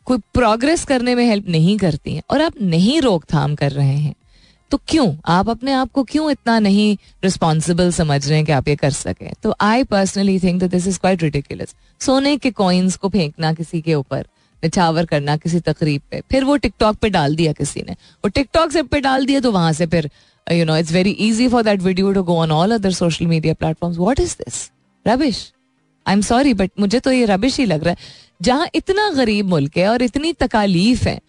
कोई 0.06 0.18
प्रोग्रेस 0.34 0.84
करने 0.84 1.14
में 1.14 1.24
हेल्प 1.26 1.48
नहीं 1.48 1.76
करती 1.78 2.14
हैं 2.14 2.22
और 2.30 2.42
आप 2.42 2.54
नहीं 2.62 3.00
रोकथाम 3.00 3.54
कर 3.54 3.70
रहे 3.72 3.96
हैं 3.96 4.14
तो 4.70 4.78
क्यों? 4.88 5.14
आप 5.26 5.48
अपने 5.48 5.72
आप 5.72 5.90
को 5.92 6.02
क्यों 6.02 6.30
इतना 6.30 6.58
नहीं 6.58 6.96
रिस्पॉन्सिबल 7.24 7.90
समझ 7.92 8.26
रहे 8.28 8.36
हैं 8.36 8.46
कि 8.46 8.52
आप 8.52 8.68
ये 8.68 8.74
कर 8.76 8.90
सकें? 8.90 9.30
तो 9.42 9.54
I 9.60 9.84
personally 9.84 10.38
think 10.40 10.62
this 10.64 10.86
is 10.86 10.98
quite 10.98 11.22
ridiculous 11.22 11.74
सोने 12.00 12.36
के 12.36 12.50
कॉइन्स 12.50 12.96
को 12.96 13.08
फेंकना 13.08 13.52
किसी 13.52 13.80
के 13.80 13.94
ऊपर 13.94 14.26
निछावर 14.64 15.06
करना 15.06 15.36
किसी 15.36 15.60
तकरीब 15.62 16.02
पे। 16.10 16.20
फिर 16.30 16.44
वो 16.44 16.56
टिकटॉक 16.56 16.96
पे 16.96 17.10
डाल 17.10 17.36
दिया 17.36 17.52
किसी 17.52 17.82
ने। 17.82 17.92
वो 17.92 18.28
टिकटॉक 18.30 18.72
से 18.72 18.82
पे 18.84 19.00
डाल 19.00 19.26
दिया 19.26 19.40
तो 19.40 19.52
वहाँ 19.52 19.72
से 19.72 19.86
फिर 19.86 20.10
you 20.46 20.64
know 20.64 20.76
it's 20.76 20.92
very 20.92 21.10
easy 21.10 21.48
for 21.48 21.62
that 21.62 21.82
video 21.82 22.12
to 22.12 22.22
go 22.22 22.36
on 22.36 22.50
all 22.52 22.74
other 22.74 22.92
social 22.92 23.26
media 23.26 23.54
platform 23.54 23.94
what 23.96 24.20
is 24.20 24.34
this 24.38 24.70
rubbish 25.06 25.52
I 26.06 26.14
am 26.14 26.20
sorry 26.22 26.54
but 26.54 26.70
मुझे 26.80 27.00
तो 27.00 27.12
ये 27.12 27.24
रबिश 27.26 27.58
ही 27.58 27.64
लग 27.66 27.84
रहा 27.84 27.90
है। 27.90 28.26
जहाँ 28.42 28.68
इतना 28.74 29.08
गरीब 29.12 29.46
मुल्क 29.46 29.76
है 29.76 29.88
और 29.88 30.02
इतनी 30.02 30.32
तकालीफ 30.32 31.02
है, 31.02 31.20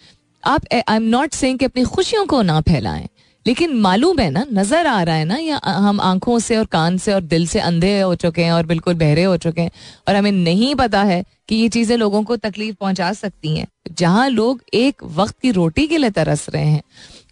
आप 0.43 0.65
आई 0.73 0.95
एम 0.95 1.03
नॉट 1.03 1.33
सेइंग 1.33 1.59
कि 1.59 1.65
अपनी 1.65 1.83
खुशियों 1.85 2.25
को 2.25 2.41
ना 2.41 2.59
फैलाएँ। 2.61 3.07
लेकिन 3.45 3.73
मालूम 3.75 4.19
है 4.19 4.29
ना, 4.31 4.45
नज़र 4.53 4.87
आ 4.87 5.01
रहा 5.03 5.15
है 5.15 5.25
ना, 5.25 5.37
या 5.37 5.59
हम 5.65 6.01
आँखों 6.01 6.37
से 6.39 6.57
और 6.57 6.65
कान 6.67 6.97
से 6.97 7.13
और 7.13 7.21
दिल 7.23 7.47
से 7.47 7.59
अंधे 7.61 7.99
हो 8.01 8.15
चुके 8.15 8.43
हैं 8.43 8.51
और 8.51 8.65
बिल्कुल 8.65 8.93
बहरे 8.95 9.23
हो 9.23 9.37
चुके 9.37 9.61
हैं 9.61 9.71
और 10.07 10.15
हमें 10.15 10.31
नहीं 10.31 10.73
पता 10.75 11.03
है 11.03 11.23
कि 11.49 11.55
ये 11.55 11.69
चीज़ें 11.69 11.95
लोगों 11.97 12.23
को 12.23 12.35
तकलीफ़ 12.37 12.75
पहुँचा 12.75 13.11
सकती 13.13 13.55
हैं। 13.57 13.67
जहाँ 13.91 14.27
लोग 14.29 14.61
एक 14.73 15.03
वक्त 15.15 15.39
की 15.41 15.51
रोटी 15.51 15.87
के 15.87 15.97
लिए 15.97 16.09
तरस 16.09 16.45
रहे 16.49 16.65
हैं 16.65 16.81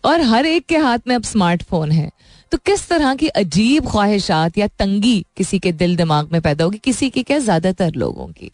और 0.06 0.22
हर 0.24 0.46
एक 0.46 0.66
के 0.66 0.78
हाथ 0.78 1.00
में 1.08 1.16
अब 1.16 1.24
स्मार्टफ़ोन 1.24 1.92
है। 1.92 2.10
तो 2.52 2.58
किस 2.58 2.88
तरह 2.90 3.16
की 3.16 3.28
अजीब 3.28 3.88
ख्वाहिशात 3.88 4.58
या 4.58 4.68
तंगी 4.70 5.26
किसी 5.38 5.60
के 5.60 5.72
दिल 5.74 5.96
दिमाग 5.96 6.30
में 6.34 6.42
पैदा 6.42 6.64
होगी, 6.64 6.78
किसी 6.78 7.10
की 7.10 7.24
क्या 7.24 7.40
ज़्यादातर 7.40 7.94
लोगों 7.96 8.28
की? 8.28 8.52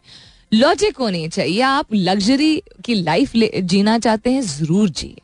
लॉजिक 0.54 0.96
होनी 0.96 1.28
चाहिए। 1.28 1.60
आप 1.60 1.94
लग्जरी 1.94 2.62
की 2.84 2.94
लाइफ 2.94 3.32
जीना 3.36 3.98
चाहते 3.98 4.30
हैं, 4.30 4.42
ज़रूर 4.42 4.88
जिए। 4.90 5.20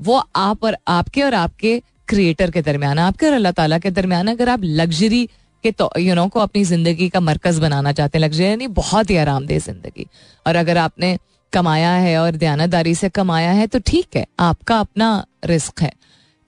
वो 0.00 0.22
आप 0.36 0.64
और 0.64 0.76
आपके 0.88 1.22
और 1.22 1.34
आपके 1.34 1.80
क्रिएटर 2.08 2.50
के 2.50 2.62
दरमियान 2.62 2.98
आपके 2.98 3.26
और 3.26 3.32
अल्लाह 3.32 3.52
ताला 3.52 3.78
के 3.78 3.90
दरमियान 3.92 4.28
अगर 4.28 4.48
आप 4.48 4.64
लग्जरी 4.64 5.24
के 5.64 5.70
तो 5.72 5.90
यू 5.98 6.14
नो 6.14 6.26
को 6.28 6.40
अपनी 6.40 6.64
ज़िंदगी 6.64 7.08
का 7.08 7.20
मरकज 7.20 7.58
बनाना 7.58 7.92
चाहते 7.92 8.18
हैं 8.18 8.24
लग्जरी 8.24 8.46
यानी 8.46 8.66
बहुत 8.74 9.10
ही 9.10 9.16
आरामदेह 9.16 9.58
ज़िंदगी। 9.60 10.06
और 10.46 10.56
अगर 10.56 10.78
आपने 10.78 11.16
कमाया 11.52 11.90
है 11.92 12.16
और 12.18 12.36
दयानादारी 12.36 12.94
से 12.94 13.08
कमाया 13.10 13.50
है 13.52 13.66
तो 13.66 13.78
ठीक 13.80 14.16
है, 14.16 14.26
आपका 14.40 14.78
अपना 14.80 15.24
रिस्क 15.44 15.82
है। 15.82 15.92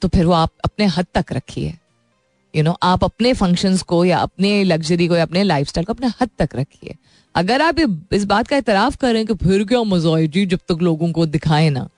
तो 0.03 0.09
फिर 0.09 0.25
वो 0.27 0.33
आप 0.35 0.51
अपने 0.65 0.87
हद 0.87 1.07
तक 1.15 1.33
रखिए। 1.33 1.75
यू 2.55 2.63
नो 2.63 2.77
आप 2.83 3.05
अपने 3.05 3.33
फ़ंक्शंस 3.35 3.83
को 3.85 4.05
या 4.05 4.19
अपने 4.19 4.63
लग्जरी 4.65 5.09
को 5.09 5.17
या 5.17 5.23
अपने 5.23 5.43
लाइफस्टाइल 5.43 5.85
को 5.85 5.93
अपने 5.93 6.13
हद 6.21 6.31
तक 6.39 6.57
रखिए। 6.57 6.95
अगर 7.35 7.63
आप 7.63 7.81
इस 8.13 8.25
बात 8.27 8.49
का 8.49 8.57
इतराफ 8.57 8.97
करें 8.97 9.25
कि 9.27 9.35
फिर 9.37 9.65
क्या 9.65 9.83
मज़ा 9.85 10.21
जी 10.27 10.45
जब 10.47 10.61
तक 10.69 10.83
लोगों 10.83 11.13
को 11.13 11.27
दिखाए 11.29 11.69
ना। 11.71 11.89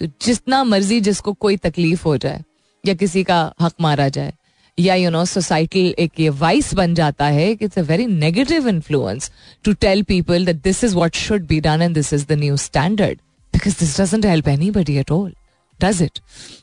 तो 0.00 0.06
जितना 0.22 0.62
मर्ज़ी 0.64 1.00
जिसको 1.00 1.32
कोई 1.44 1.56
तकलीफ़ 1.56 2.02
हो 2.04 2.16
जाए 2.16 2.42
या 2.84 2.94
किसी 2.94 3.22
का 3.24 3.40
हक 3.60 3.72
मारा 3.80 4.08
जाए 4.08 4.32
या 4.78 4.94
यू 4.94 5.10
नो 5.10 5.24
सोसाइटी 5.24 5.86
एक 5.98 6.20
ये 6.20 6.28
वाइस 6.42 6.72
बन 6.74 6.94
जाता 6.94 7.26
है 7.38 7.54
कि 7.56 7.64
it's 7.64 7.78
a 7.78 7.82
very 7.82 8.06
negative 8.06 8.68
influence 8.68 9.30
to 9.64 9.72
tell 9.86 10.02
people 10.10 10.44
that 10.46 10.62
this 10.64 10.84
is 10.84 10.94
what 10.96 11.14
should 11.16 11.46
be 11.46 11.60
done 11.60 11.82
and 11.82 11.94
this 11.94 12.12
is 12.12 12.26
the 12.26 12.38
new 12.40 12.56
standard 12.66 13.18
because 13.54 13.78
this 13.80 14.00
doesn't 14.00 14.26
help 14.26 14.48
anybody 14.48 14.96
at 14.98 15.12
all 15.12 15.32
does 15.80 16.00
it? 16.00 16.20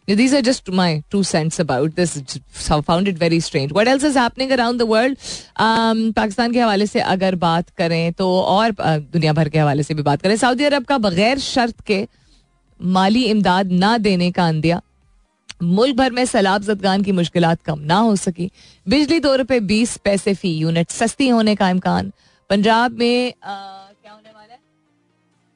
These 0.08 0.34
are 0.34 0.42
just 0.42 0.72
my 0.72 1.04
two 1.10 1.24
cents 1.24 1.60
about 1.60 1.96
this. 1.96 2.22
So 2.52 2.82
found 2.82 3.08
it 3.08 3.18
very 3.18 3.40
strange. 3.40 3.72
What 3.72 3.88
else 3.88 4.04
is 4.04 4.16
happening 4.16 4.52
around 4.52 4.80
the 4.80 4.86
world? 4.86 5.18
Um, 5.58 6.14
Pakistan 6.14 6.54
के 6.54 6.60
हवाले 6.60 6.88
से 6.88 7.00
अगर 7.00 7.36
बात 7.36 7.70
करें 7.78 8.14
तो 8.14 8.30
और 8.42 8.76
दुनिया 8.80 9.34
भर 9.34 9.50
के 9.50 9.60
हवाले 9.60 9.84
से 9.84 9.94
भी 9.94 10.04
बात 10.04 10.22
करें 10.22 10.36
सऊदी 10.38 10.64
अरब 10.64 10.86
का 10.86 10.98
बगैर 10.98 11.40
शर्त 11.40 11.82
के 11.82 12.06
माली 12.82 13.24
इमदाद 13.24 13.72
ना 13.72 13.98
देने 13.98 14.32
का 14.32 14.48
अंदिया। 14.48 14.82
मुल्क 15.64 15.96
भर 15.96 16.12
में 16.12 16.26
सैलाब 16.26 16.64
जदगान 16.64 17.04
की 17.04 17.12
मुश्किल 17.12 17.54
कम 17.56 17.80
ना 17.80 17.98
हो 17.98 18.16
सकी। 18.16 18.50
बिजली 18.88 19.20
दो 19.20 19.36
रुपए 19.36 19.60
बीस 19.60 19.96
पैसे 19.98 20.34
फ़ी 20.34 20.54
यूनिट 20.54 20.90
सस्ती 20.90 21.28
होने 21.30 21.56
का 21.56 21.70
इम्कान। 21.70 22.12
पंजाब 22.50 22.92
में 22.92 23.30
आ, 23.30 23.54
क्या 24.04 24.12
होने 24.12 24.30
वाला 24.30 24.54
है? 24.54 24.60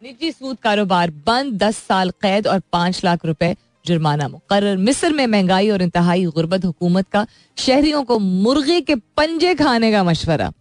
निजी 0.01 0.31
सूद 0.31 0.57
कारोबार 0.57 1.11
बंद 1.27 1.63
दस 1.63 1.77
साल 1.77 2.09
कैद 2.21 2.47
और 2.47 2.61
पाँच 2.73 3.03
लाख 3.03 3.25
रुपए 3.25 3.55
जुर्माना 3.85 4.27
मुकर 4.27 4.75
मिस्र 4.77 5.13
में 5.13 5.27
महँगाई 5.27 5.69
और 5.69 5.81
इंतहाई 5.81 6.25
गुर्बत 6.25 6.65
हुकूमत 6.65 7.07
का 7.09 7.25
शहरियों 7.57 8.03
को 8.03 8.19
मुर्गे 8.19 8.79
के 8.81 8.95
पंजे 8.95 9.53
खाने 9.55 9.91
का 9.91 10.03
मशवरा। 10.03 10.51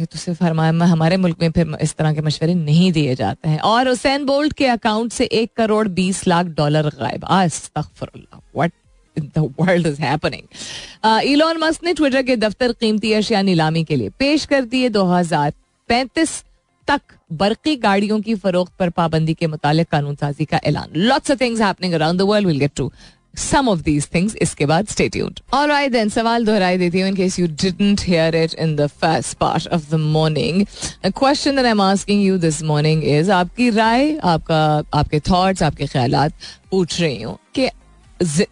तो 0.00 0.18
सिर्फ़ 0.18 0.42
हमारे 0.44 1.16
मुल्क 1.16 1.36
में 1.40 1.50
फिर 1.50 1.76
इस 1.82 1.94
तरह 1.96 2.12
के 2.14 2.20
मशवरे 2.22 2.54
नहीं 2.54 2.90
दिए 2.92 3.14
जाते 3.14 3.48
हैं। 3.48 3.58
और 3.60 3.88
हुसैन 3.88 4.24
बोल्ट 4.26 4.52
के 4.52 4.66
अकाउंट 4.68 5.12
से 5.12 5.24
एक 5.24 5.50
करोड़ 5.56 5.86
बीस 5.90 6.26
लाख 6.28 6.46
डॉलर 6.56 6.88
गायब। 6.94 7.24
What 8.56 8.72
world 9.60 9.86
is 9.86 10.00
happening 10.02 11.22
Elon 11.24 11.58
Musk 11.58 11.84
ने 11.84 11.92
ट्विटर 11.94 12.22
के 12.22 12.36
दफ्तर 12.36 12.72
कीमती 12.72 13.12
अशिया 13.12 13.42
नीलामी 13.42 13.84
के 13.84 13.96
लिए 13.96 14.08
पेश 14.18 14.44
कर 14.46 14.64
दिए 14.64 14.88
दो 14.90 15.04
हज़ार 15.06 15.52
पैंतीस 15.88 16.42
तक 16.88 17.00
बरकी 17.32 17.76
गाड़ियों 17.78 18.20
की 18.20 18.34
फरोख्त 18.36 18.72
पर 18.78 18.90
पाबंदी 18.92 19.34
के 19.34 19.46
मुतालिक 19.46 19.88
कानून 19.88 20.14
साजी 20.14 20.44
का 20.44 20.60
ऐलान। 20.64 20.88
Lots 20.98 21.30
of 21.30 21.40
things 21.40 21.60
happening 21.60 21.92
around 21.94 22.18
the 22.18 22.22
world 22.22 22.46
will 22.46 22.58
get 22.58 22.72
to 22.76 22.90
some 23.36 23.68
of 23.68 23.82
these 23.84 24.06
things 24.06 24.34
इसके 24.42 24.66
बाद 24.66 24.86
tuned. 24.86 25.40
All 25.52 25.68
right 25.68 25.92
then 25.92 26.10
सवाल 26.10 26.44
दोहराई 26.44 26.78
देती 26.78 27.00
हूँ 27.00 27.10
you 27.38 27.48
didn't 27.48 28.00
hear 28.00 28.30
it 28.34 28.54
in 28.54 28.76
the 28.76 28.88
first 28.88 29.38
part 29.38 29.66
of 29.66 29.90
the 29.90 29.98
morning. 29.98 30.66
A 31.04 31.12
question 31.12 31.56
that 31.56 31.66
I'm 31.66 31.80
asking 31.80 32.20
you 32.20 32.38
this 32.38 32.62
morning 32.62 33.02
is 33.02 33.30
आपकी 33.30 33.70
राय 33.70 34.18
आपका 34.24 34.84
आपके 34.94 35.20
thoughts 35.20 35.62
आपके 35.62 35.86
ख्यालात 35.86 36.32
पूछ 36.70 37.00
रही 37.00 37.22
हूँ 37.22 37.38
कि 37.54 37.68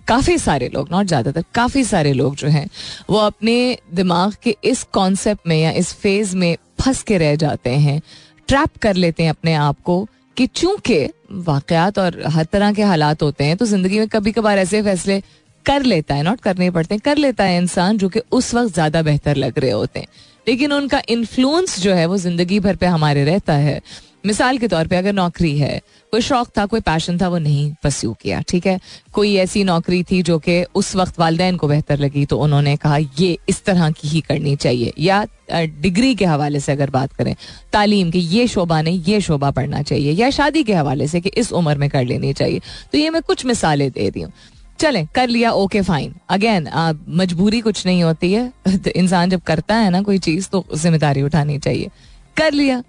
काफ़ी 0.08 0.36
सारे 0.38 0.68
लोग 0.68 0.88
नॉट 0.92 1.06
ज़्यादातर 1.06 1.44
काफ़ी 1.54 1.84
सारे 1.84 2.12
लोग 2.12 2.34
जो 2.36 2.48
हैं 2.48 2.68
वो 3.10 3.18
अपने 3.18 3.56
दिमाग 3.94 4.34
के 4.42 4.56
इस 4.64 4.82
कॉन्सेप्ट 4.92 5.46
में 5.46 5.56
या 5.60 5.70
इस 5.70 5.92
फ़ेज़ 5.92 6.36
में 6.36 6.56
फंस 6.80 7.02
के 7.02 7.18
रह 7.18 7.34
जाते 7.36 7.70
हैं 7.70 8.00
ट्रैप 8.48 8.76
कर 8.82 8.94
लेते 8.94 9.22
हैं 9.22 9.30
अपने 9.30 9.54
आप 9.54 9.80
को 9.84 10.06
कि 10.36 10.46
चूँकि 10.46 10.98
वाकयात 11.32 11.98
और 11.98 12.22
हर 12.26 12.44
तरह 12.44 12.72
के 12.72 12.82
हालात 12.82 13.22
होते 13.22 13.44
हैं 13.44 13.56
तो 13.56 13.66
ज़िंदगी 13.66 13.98
में 13.98 14.08
कभी 14.08 14.32
कभार 14.32 14.58
ऐसे 14.58 14.82
फैसले 14.82 15.20
कर 15.66 15.82
लेता 15.82 16.14
है 16.14 16.22
नॉट 16.22 16.40
करने 16.40 16.70
पड़ते 16.70 16.94
हैं। 16.94 17.00
कर 17.04 17.16
लेता 17.16 17.44
है 17.44 17.58
इंसान 17.58 17.98
जो 17.98 18.08
कि 18.08 18.20
उस 18.32 18.54
वक्त 18.54 18.72
ज़्यादा 18.74 19.02
बेहतर 19.02 19.36
लग 19.36 19.58
रहे 19.58 19.70
होते 19.70 20.00
हैं। 20.00 20.06
लेकिन 20.46 20.72
उनका 20.72 21.02
इन्फ्लुएंस 21.08 21.78
जो 21.80 21.92
है, 21.94 22.06
वो 22.06 22.16
ज़िंदगी 22.16 22.58
भर 22.60 22.76
पे 22.76 22.86
हमारे 22.86 23.24
रहता 23.24 23.52
है। 23.52 23.80
मिसाल 24.26 24.58
के 24.58 24.68
तौर 24.68 24.86
पे 24.86 24.96
अगर 24.96 25.12
नौकरी 25.12 25.58
है, 25.58 25.80
कोई 26.12 26.20
शौक 26.20 26.48
था, 26.58 26.64
कोई 26.66 26.80
पैशन 26.80 27.18
था, 27.20 27.28
वो 27.28 27.38
नहीं 27.38 27.72
पस्यू 27.82 28.12
किया, 28.12 28.40
ठीक 28.40 28.66
है? 28.66 28.78
कोई 29.12 29.34
ऐसी 29.36 29.64
नौकरी 29.64 30.02
थी 30.02 30.22
जो 30.22 30.38
कि 30.38 30.62
उस 30.74 30.94
वक्त 30.96 31.18
वालदेन 31.18 31.56
को 31.56 31.68
बेहतर 31.68 31.98
लगी 31.98 32.24
तो 32.26 32.38
उन्होंने 32.38 32.76
कहा, 32.76 32.96
ये 32.96 33.38
इस 33.48 33.64
तरह 33.64 33.90
की 33.90 34.08
ही 34.08 34.20
करनी 34.20 34.56
चाहिए। 34.56 34.92
या 34.98 35.24
डिग्री 35.52 36.14
के 36.14 36.24
हवाले 36.24 36.60
से 36.60 36.72
अगर 36.72 36.90
बात 36.90 37.12
करें, 37.12 37.34
तालीम 37.72 38.10
की 38.10 38.18
ये 38.18 38.46
शोबा 38.46 38.80
ने 38.82 38.90
ये 38.90 39.20
शोबा 39.20 39.50
पढ़ना 39.50 39.82
चाहिए, 39.82 40.12
या 40.12 40.30
शादी 40.30 40.62
के 40.64 40.74
हवाले 40.74 41.06
से 41.08 41.20
कि 41.20 41.30
इस 41.36 41.52
उम्र 41.52 41.78
में 41.78 41.88
कर 41.90 42.04
लेनी 42.04 42.32
चाहिए। 42.32 42.60
तो 42.92 42.98
ये 42.98 43.10
मैं 43.10 43.22
कुछ 43.22 43.46
मिसालें 43.46 43.90
दे 43.90 44.10
दी 44.10 44.22
हूँ। 44.22 44.32
चलें, 44.80 45.06
कर 45.14 45.28
लिया, 45.28 45.50
ओके 45.52 45.80
फाइन 45.82 46.14
अगेन 46.28 46.68
मजबूरी 47.08 47.60
कुछ 47.60 47.84
नहीं 47.86 48.02
होती 48.02 48.32
है। 48.32 48.52
इंसान 48.96 49.30
जब 49.30 49.40
करता 49.40 49.74
है 49.74 49.90
ना 49.90 50.02
कोई 50.02 50.18
चीज़ 50.18 50.48
तो 50.48 50.64
ज़िम्मेदारी 50.74 51.22
उठानी 51.22 51.58
चाहिए। 51.58 51.90
कर 52.36 52.52
लिया। 52.52 52.82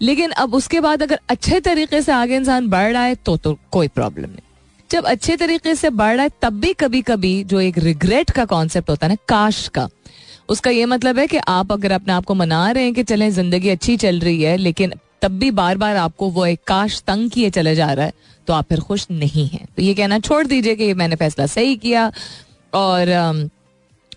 लेकिन 0.00 0.30
अब 0.32 0.54
उसके 0.54 0.80
बाद 0.80 1.02
अगर 1.02 1.20
अच्छे 1.28 1.60
तरीके 1.60 2.02
से 2.02 2.12
आगे 2.12 2.36
इंसान 2.36 2.68
बढ़ 2.68 2.92
रहा 2.92 3.02
है 3.02 3.14
तो 3.16 3.36
तो 3.36 3.56
कोई 3.72 3.88
प्रॉब्लम 3.90 4.28
नहीं। 4.28 4.46
जब 4.90 5.04
अच्छे 5.06 5.36
तरीके 5.36 5.74
से 5.74 5.90
बढ़ 5.90 6.14
रहा 6.14 6.22
है, 6.22 6.30
तब 6.42 6.60
भी 6.60 6.72
कभी 6.74 7.00
कभी 7.02 7.42
जो 7.44 7.60
एक 7.60 7.78
रिग्रेट 7.80 8.30
का 8.30 8.44
कॉन्सेप्ट 8.46 8.90
होता 8.90 9.06
है 9.06 9.12
ना, 9.12 9.16
काश 9.28 9.66
का, 9.68 9.88
उसका 10.48 10.70
ये 10.70 10.86
मतलब 10.86 11.18
है 11.18 11.26
कि 11.26 11.38
आप 11.38 11.72
अगर 11.72 11.92
अपने 11.92 12.12
आप 12.12 12.24
को 12.24 12.34
मना 12.34 12.70
रहे 12.70 12.84
हैं 12.84 12.94
कि 12.94 13.02
चलें, 13.04 13.30
ज़िंदगी 13.30 13.68
अच्छी 13.68 13.96
चल 13.96 14.20
रही 14.20 14.42
है, 14.42 14.56
लेकिन 14.56 14.94
तब 15.22 15.38
भी 15.38 15.50
बार 15.52 15.76
बार 15.76 15.96
आपको 15.96 16.28
वो 16.30 16.46
एक 16.46 16.60
काश 16.66 17.00
तंग 17.06 17.30
किए 17.30 17.50
चले 17.50 17.74
जा 17.74 17.92
रहा 17.92 18.06
है 18.06 18.12
तो 18.48 18.52
आप 18.52 18.68
फिर 18.68 18.80
खुश 18.80 19.06
नहीं 19.10 19.46
हैं। 19.48 19.66
तो 19.76 19.82
ये 19.82 19.94
कहना 19.94 20.18
छोड़ 20.20 20.46
दीजिए 20.46 20.74
कि 20.76 20.92
मैंने 20.94 21.16
फैसला 21.16 21.46
सही 21.48 21.76
किया 21.76 22.10
और 22.72 23.08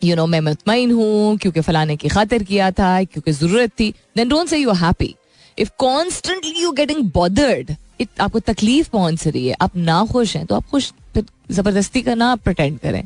यू 0.03 0.15
नो 0.15 0.25
मैं 0.27 0.41
मुतमिन 0.41 0.91
हूँ, 0.91 1.38
क्योंकि 1.38 1.61
फलाने 1.61 1.95
की 1.97 2.07
खातिर 2.07 2.43
किया 2.43 2.69
था, 2.71 3.03
क्योंकि 3.03 3.31
ज़रूरत 3.31 3.71
थी। 3.79 3.93
Then 4.17 4.29
don't 4.29 4.47
say 4.47 4.57
you 4.57 4.71
happy 4.73 5.15
if 5.58 5.70
constantly 5.79 6.62
you 6.62 6.72
getting 6.72 7.03
bothered 7.13 7.75
आपको 8.20 8.39
तकलीफ़ 8.41 8.89
पहुँच 8.89 9.27
रही 9.27 9.48
है, 9.48 9.55
आप 9.62 9.75
ना 9.77 10.05
खुश 10.05 10.36
हैं 10.36 10.46
तो 10.46 10.55
आप 10.55 10.70
खुश 10.72 10.91
ज़बरदस्ती 11.17 12.01
का 12.01 12.15
ना 12.15 12.36
प्रटेंड 12.38 12.79
करें। 12.79 13.03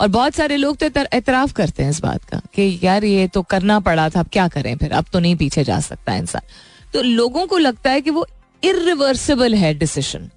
और 0.00 0.08
बहुत 0.08 0.34
सारे 0.34 0.56
लोग 0.56 0.76
तो 0.76 0.86
एतराफ 1.08 1.52
करते 1.52 1.82
हैं 1.82 1.90
इस 1.90 2.00
बात 2.02 2.24
का, 2.24 2.40
कि 2.54 2.78
यार 2.82 3.04
ये 3.04 3.26
तो 3.28 3.42
करना 3.44 3.78
पड़ा 3.80 4.08
था, 4.10 4.20
अब 4.20 4.28
क्या 4.32 4.46
करें 4.48 4.76
फिर? 4.76 4.92
अब 4.92 5.04
तो 5.12 5.18
नहीं 5.18 5.36
पीछे 5.36 5.64
जा 5.64 5.78
सकता 5.80 6.14
इंसान। 6.16 6.42
तो 6.92 7.02
लोगों 7.02 7.46
को 7.46 7.58
लगता 7.58 7.90
है 7.90 8.00
कि 8.00 8.10
वो 8.10 8.26
इरिवर्सिबल 8.62 9.54
है 9.54 9.72
डिसीशन 9.74 10.28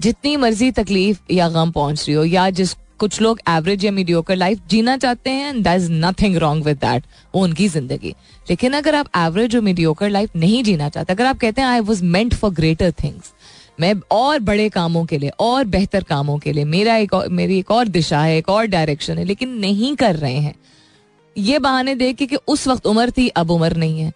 जितनी 0.00 0.36
मर्ज़ी 0.36 0.70
तकलीफ़ 0.72 1.18
या 1.30 1.48
गम 1.50 1.70
पहुँच 1.70 2.04
रही 2.06 2.14
हो, 2.14 2.24
या 2.24 2.48
जिस 2.50 2.74
कुछ 3.00 3.20
लोग 3.20 3.40
एवरेज 3.48 3.84
या 3.84 3.92
मीडियोकर 3.92 4.36
लाइफ 4.36 4.60
जीना 4.70 4.96
चाहते 4.96 5.30
हैं 5.30 5.62
that 5.62 5.76
is 5.76 5.90
nothing 5.92 6.36
wrong 6.36 6.64
with 6.64 6.76
that 6.76 7.04
वो 7.34 7.42
उनकी 7.44 7.68
ज़िंदगी। 7.68 8.14
लेकिन 8.46 8.72
अगर 8.72 8.94
आप 8.94 9.08
एवरेज 9.16 9.56
और 9.56 9.62
मीडियोकर 9.62 10.10
लाइफ 10.10 10.36
नहीं 10.36 10.62
जीना 10.64 10.88
चाहते 10.88 11.12
अगर 11.12 11.26
आप 11.26 11.38
कहते 11.38 11.60
हैं 11.60 11.68
I 11.68 11.80
was 11.80 12.04
meant 12.06 12.34
for 12.34 12.50
greater 12.52 12.92
things 13.02 13.32
मैं 13.80 13.94
और 14.12 14.38
बड़े 14.40 14.68
कामों 14.68 15.04
के 15.04 15.18
लिए 15.18 15.30
और 15.40 15.64
बेहतर 15.66 16.02
कामों 16.02 16.38
के 16.38 16.52
लिए 16.52 16.64
मेरा 16.66 16.96
एक 16.96 17.14
और, 17.14 17.28
मेरी 17.28 17.58
एक 17.58 17.70
और 17.70 17.88
दिशा 17.88 18.20
है 18.20 18.36
एक 18.38 18.48
और 18.48 18.66
डायरेक्शन 18.66 19.18
है 19.18 19.24
लेकिन 19.24 19.54
नहीं 19.58 19.94
कर 19.96 20.16
रहे 20.16 20.36
हैं। 20.36 20.54
ये 21.36 21.58
बहाने 21.58 21.94
दे 21.94 22.12
के 22.12 22.26
कि 22.26 22.36
उस 22.48 22.66
वक्त 22.68 22.86
उम्र 22.86 23.10
थी 23.10 23.28
अब 23.28 23.50
उम्र 23.50 23.76
नहीं 23.76 24.00
है। 24.00 24.12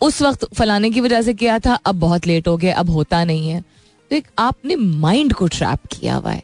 उस 0.00 0.20
वक्त 0.22 0.46
फलाने 0.54 0.90
की 0.90 1.00
वजह 1.00 1.22
से 1.22 1.34
किया 1.34 1.58
था 1.58 1.74
अब 1.76 1.98
बहुत 2.00 2.26
लेट 2.26 2.48
हो 2.48 2.56
गया 2.56 2.76
अब 2.76 2.90
होता 2.90 3.24
नहीं 3.24 3.48
है। 3.48 3.60
तो 4.10 4.16
एक 4.16 4.28
आपने 4.38 4.76
माइंड 4.76 5.32
को 5.32 5.46
ट्रैप 5.48 5.86
किया 5.92 6.14
हुआ 6.14 6.30
है। 6.30 6.42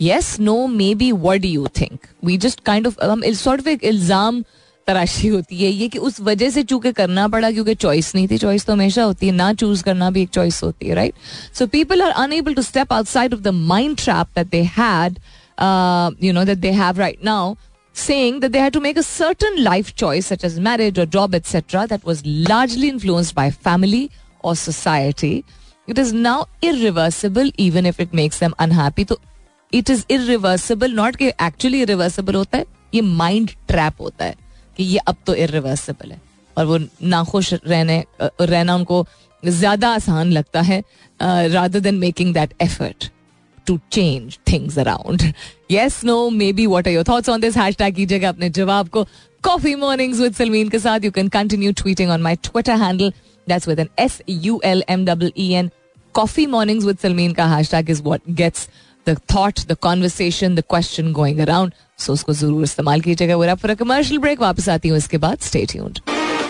yes 0.00 0.36
no 0.40 0.66
maybe 0.94 1.10
what 1.12 1.44
you 1.44 1.66
think 1.80 2.06
we 2.24 2.36
just 2.44 2.60
kind 2.66 2.86
of 2.86 2.96
sort 3.36 3.60
of 3.60 3.66
एक 3.68 3.84
इल्जाम 3.84 4.42
तराशी 4.86 5.28
होती 5.28 5.56
है 5.56 5.70
ये 5.70 5.88
कि 5.88 5.98
उस 5.98 6.20
वजह 6.20 6.50
से 6.50 6.62
चूंकि 6.62 6.92
करना 6.92 7.26
पड़ा 7.28 7.50
क्योंकि 7.50 7.74
चॉइस 7.74 8.14
नहीं 8.14 8.28
थी 8.28 8.38
चॉइस 8.38 8.64
तो 8.66 8.72
हमेशा 8.72 9.02
होती 9.04 9.26
है 9.26 9.32
ना 9.32 9.52
चूज 9.54 9.82
करना 9.82 10.10
भी 10.10 10.22
एक 10.22 10.30
चॉइस 10.34 10.62
होती 10.62 10.88
है 10.88 10.94
right 10.94 11.14
so 11.58 11.66
people 11.74 12.02
are 12.02 12.10
unable 12.24 12.54
to 12.54 12.62
step 12.62 12.92
outside 12.92 13.34
of 13.34 13.40
the 13.40 13.48
mind 13.72 13.96
trap 13.96 14.26
that 14.36 14.50
they 14.50 14.62
had 14.78 15.18
you 16.26 16.32
know 16.36 16.42
that 16.44 16.60
they 16.60 16.70
have 16.76 16.98
right 16.98 17.20
now 17.22 17.56
saying 17.94 18.38
that 18.40 18.52
they 18.52 18.58
had 18.58 18.72
to 18.72 18.80
make 18.80 18.96
a 18.96 19.02
certain 19.08 19.58
life 19.64 19.90
choice 20.02 20.30
such 20.32 20.44
as 20.44 20.54
marriage 20.68 21.00
or 21.02 21.04
job 21.16 21.34
etc 21.34 21.82
that 21.86 22.04
was 22.04 22.22
largely 22.48 22.88
influenced 22.88 23.34
by 23.34 23.44
family 23.66 24.00
or 24.42 24.54
society 24.62 25.44
it 25.88 25.98
is 25.98 26.12
now 26.12 26.46
irreversible 26.62 27.52
even 27.58 27.90
if 27.92 28.00
it 28.00 28.16
makes 28.22 28.42
them 28.44 28.56
unhappy 28.66 29.04
तो 29.04 29.18
it 29.73 29.89
is 29.89 30.03
irreversible 30.11 30.93
not 30.93 31.15
कि 31.15 31.27
actually 31.27 31.81
irreversible 31.81 32.35
होता 32.35 32.57
है, 32.57 32.65
ये 32.93 33.01
mind 33.01 33.51
trap 33.67 34.01
होता 34.01 34.25
है 34.25 34.35
कि 34.77 34.83
ये 34.83 34.97
अब 35.07 35.15
तो 35.27 35.35
इरिवर्सिबल 35.35 36.11
है। 36.11 36.21
और 36.57 36.65
वो 36.65 36.77
नाखुश 37.03 37.53
रहने, 37.53 38.03
रहना 38.21 38.75
उनको 38.75 39.05
ज़्यादा 39.43 39.89
आसान 39.95 40.31
लगता 40.31 40.61
है 40.61 40.83
rather 41.19 41.79
than 41.79 41.95
making 41.95 42.33
that 42.33 42.53
effort 42.61 43.09
to 43.67 43.77
change 43.91 44.37
things 44.51 44.77
around 44.79 45.21
yes 45.71 45.99
no 46.05 46.29
maybe 46.53 46.65
what 46.65 46.87
are 46.87 46.93
your 46.93 47.03
thoughts 47.09 47.29
on 47.29 47.41
this 47.41 47.57
hashtag 47.77 47.95
कीजिएगा 47.95 48.29
अपने 48.29 48.49
जवाब 48.49 48.89
को। 48.89 49.03
कॉफ़ी 49.43 49.73
मॉर्निंग्स 49.75 50.19
विद 50.19 50.33
सलमीन 50.35 50.69
के 50.69 50.79
साथ 50.79 51.03
you 51.05 51.11
can 51.11 51.27
continue 51.29 51.71
tweeting 51.73 52.11
on 52.11 52.21
my 52.21 52.35
Twitter 52.43 52.75
handle 52.81 53.11
that's 53.47 53.67
with 53.67 53.79
an 53.79 53.89
S 53.99 54.21
U 54.29 54.59
L 54.65 54.83
M 54.89 55.05
double 55.05 55.31
E 55.37 55.51
N 55.53 55.69
coffee 56.15 56.45
mornings 56.47 56.85
with 56.85 56.97
Salmeen 57.01 57.33
का 57.33 57.45
hashtag 57.71 57.89
is 57.89 58.01
what 58.03 58.21
gets 58.31 58.67
the 59.09 59.17
thought 59.35 59.59
the 59.67 59.77
conversation 59.81 60.55
the 60.55 60.63
question 60.69 61.11
going 61.13 61.39
around 61.39 61.73
so 62.05 62.13
उसको 62.13 62.33
ज़रूर 62.33 62.63
इस्तेमाल 62.63 63.01
कीजिएगा 63.01 63.35
वो 63.35 63.55
for 63.55 63.73
commercial 63.75 64.19
break 64.21 64.41
वापस 64.41 64.69
आती 64.69 64.89
हूँ 64.89 64.97
इसके 64.97 65.17
बाद 65.17 65.39
stay 65.49 65.65
tuned 65.71 65.99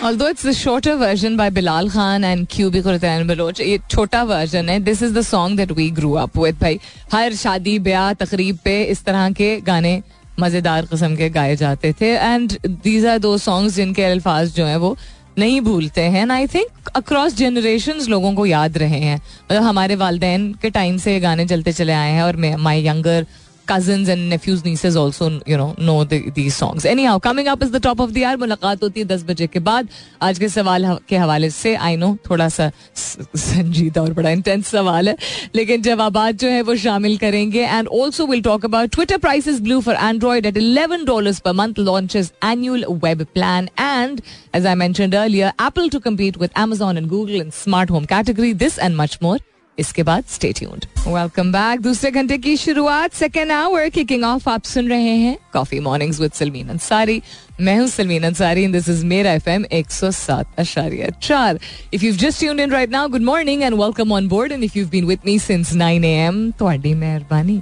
Although 0.00 0.26
it's 0.32 0.44
the 0.46 0.52
shorter 0.56 0.92
version 0.96 1.36
by 1.38 1.44
Bilal 1.54 1.88
Khan 1.92 2.24
and 2.26 2.48
QB 2.48 2.82
Qurtan 2.82 3.24
Baloch, 3.30 3.60
ये 3.60 3.78
छोटा 3.90 4.22
वर्जन 4.24 4.68
है 4.68 4.78
this 4.80 5.02
is 5.02 5.14
the 5.14 5.22
song 5.22 5.56
that 5.56 5.72
we 5.72 5.88
grew 5.90 6.12
up 6.14 6.38
with 6.38 6.58
भाई 6.60 6.78
हर 7.12 7.34
शादी 7.34 7.78
ब्याह 7.88 8.12
तकरीब 8.20 8.58
पे 8.64 8.82
इस 8.92 9.04
तरह 9.04 9.30
के 9.40 9.48
गाने 9.66 10.02
मज़ेदार 10.40 10.86
किस्म 10.86 11.16
के 11.16 11.28
गाए 11.30 11.56
जाते 11.56 11.92
थे। 12.00 12.12
एंड 12.14 12.58
दीज 12.66 13.06
आर 13.06 13.18
दो 13.18 13.36
सॉन्ग्स 13.38 13.74
जिनके 13.74 14.04
अल्फाज 14.04 14.54
जो 14.56 14.66
है 14.66 14.76
वो 14.76 14.96
नहीं 15.38 15.60
भूलते 15.60 16.00
हैं। 16.00 16.28
आई 16.30 16.46
थिंक 16.46 16.88
अक्रॉस 16.88 17.34
जनरेशन 17.36 18.00
लोगों 18.08 18.32
को 18.34 18.46
याद 18.46 18.78
रहे 18.78 18.98
हैं। 19.00 19.16
मतलब 19.16 19.62
हमारे 19.62 19.96
वालदेन 19.96 20.52
के 20.62 20.70
टाइम 20.70 20.96
से 20.98 21.12
ये 21.12 21.20
गाने 21.20 21.46
चलते 21.46 21.72
चले 21.72 21.92
आए 21.92 22.12
हैं 22.12 22.22
और 22.22 22.36
my 22.36 22.86
younger 22.86 23.26
cousins 23.67 24.09
and 24.09 24.29
nephews 24.29 24.63
nieces 24.65 24.95
also 24.95 25.27
you 25.45 25.57
know 25.57 25.73
know 25.77 26.03
the, 26.03 26.29
these 26.31 26.55
songs 26.55 26.85
anyhow 26.85 27.17
coming 27.17 27.47
up 27.47 27.61
is 27.63 27.71
the 27.71 27.79
top 27.79 27.99
of 27.99 28.13
the 28.13 28.25
hour 28.25 28.37
मुलाकात 28.37 28.83
होती 28.83 28.99
है 28.99 29.05
दस 29.07 29.23
बजे 29.25 29.47
के 29.47 29.59
बाद 29.67 29.89
आज 30.21 30.39
के 30.39 30.49
सवाल 30.49 30.85
के 31.09 31.17
हवाले 31.17 31.49
से 31.49 31.75
आई 31.75 31.95
नो 31.97 32.15
थोड़ा 32.29 32.47
सा 32.49 32.69
संजीदा 32.95 34.01
और 34.01 34.13
बड़ा 34.13 34.29
इंटेंस 34.29 34.67
सवाल 34.67 35.09
है 35.09 35.15
लेकिन 35.55 35.81
जवाब 35.81 36.19
जो 36.31 36.49
है 36.49 36.61
वो 36.61 36.75
शामिल 36.83 37.17
करेंगे 37.17 37.63
and 37.65 37.87
also 38.01 38.25
will 38.27 38.41
talk 38.41 38.65
about 38.65 38.89
Twitter 38.95 39.17
prices 39.27 39.61
blue 39.61 39.79
for 39.81 39.95
Android 39.95 40.45
at 40.45 40.57
eleven 40.57 41.05
dollars 41.05 41.39
per 41.45 41.53
month 41.61 41.79
launches 41.79 42.31
annual 42.45 42.85
web 43.03 43.25
plan 43.33 43.69
and 43.79 44.21
as 44.55 44.65
I 44.65 44.73
mentioned 44.75 45.15
earlier, 45.15 45.51
Apple 45.57 45.87
to 45.89 45.99
compete 45.99 46.37
with 46.37 46.51
Amazon 46.55 46.97
and 46.97 47.09
Google 47.09 47.41
in 47.41 47.49
smart 47.51 47.89
home 47.89 48.05
category. 48.05 48.53
This 48.53 48.77
and 48.77 48.95
much 48.95 49.19
more 49.21 49.37
इसके 49.78 50.02
बाद 50.02 50.24
stay 50.28 50.52
tuned 50.52 50.86
welcome 51.06 51.52
back 51.52 51.80
दूसरे 51.80 52.10
घंटे 52.10 52.38
की 52.38 52.56
शुरुआत 52.56 53.12
second 53.14 53.52
hour 53.52 53.88
kicking 53.88 54.24
of 54.24 54.48
आप 54.50 54.64
सुन 54.64 54.88
रहे 54.88 55.16
हैं 55.16 55.36
coffee 55.52 55.80
mornings 55.80 56.20
with 56.20 56.32
Salmeen 56.32 56.68
Ansari 56.68 57.20
मैं 57.61 57.77
हूं 57.79 57.87
Salmeen 57.87 58.23
Ansari 58.23 58.63
and 58.63 58.73
this 58.73 58.89
is 58.89 59.03
मेरा 59.05 59.31
एफएम 59.33 59.65
107 59.73 60.59
अशारिया 60.59 61.09
चार 61.21 61.59
if 61.93 62.03
you 62.03 62.13
just 62.15 62.39
tuned 62.39 62.59
in 62.59 62.71
right 62.71 62.91
now 62.91 63.09
good 63.09 63.21
morning 63.21 63.63
and 63.63 63.75
welcome 63.81 64.11
on 64.13 64.27
board 64.27 64.51
and 64.51 64.63
if 64.63 64.77
you 64.77 64.85
been 64.87 65.05
with 65.05 65.19
me 65.25 65.37
since 65.39 65.73
9 65.77 66.05
AM 66.05 66.49
ਤੁਹਾਡੀ 66.59 66.93
ਮਿਹਰਬਾਨੀ 66.93 67.61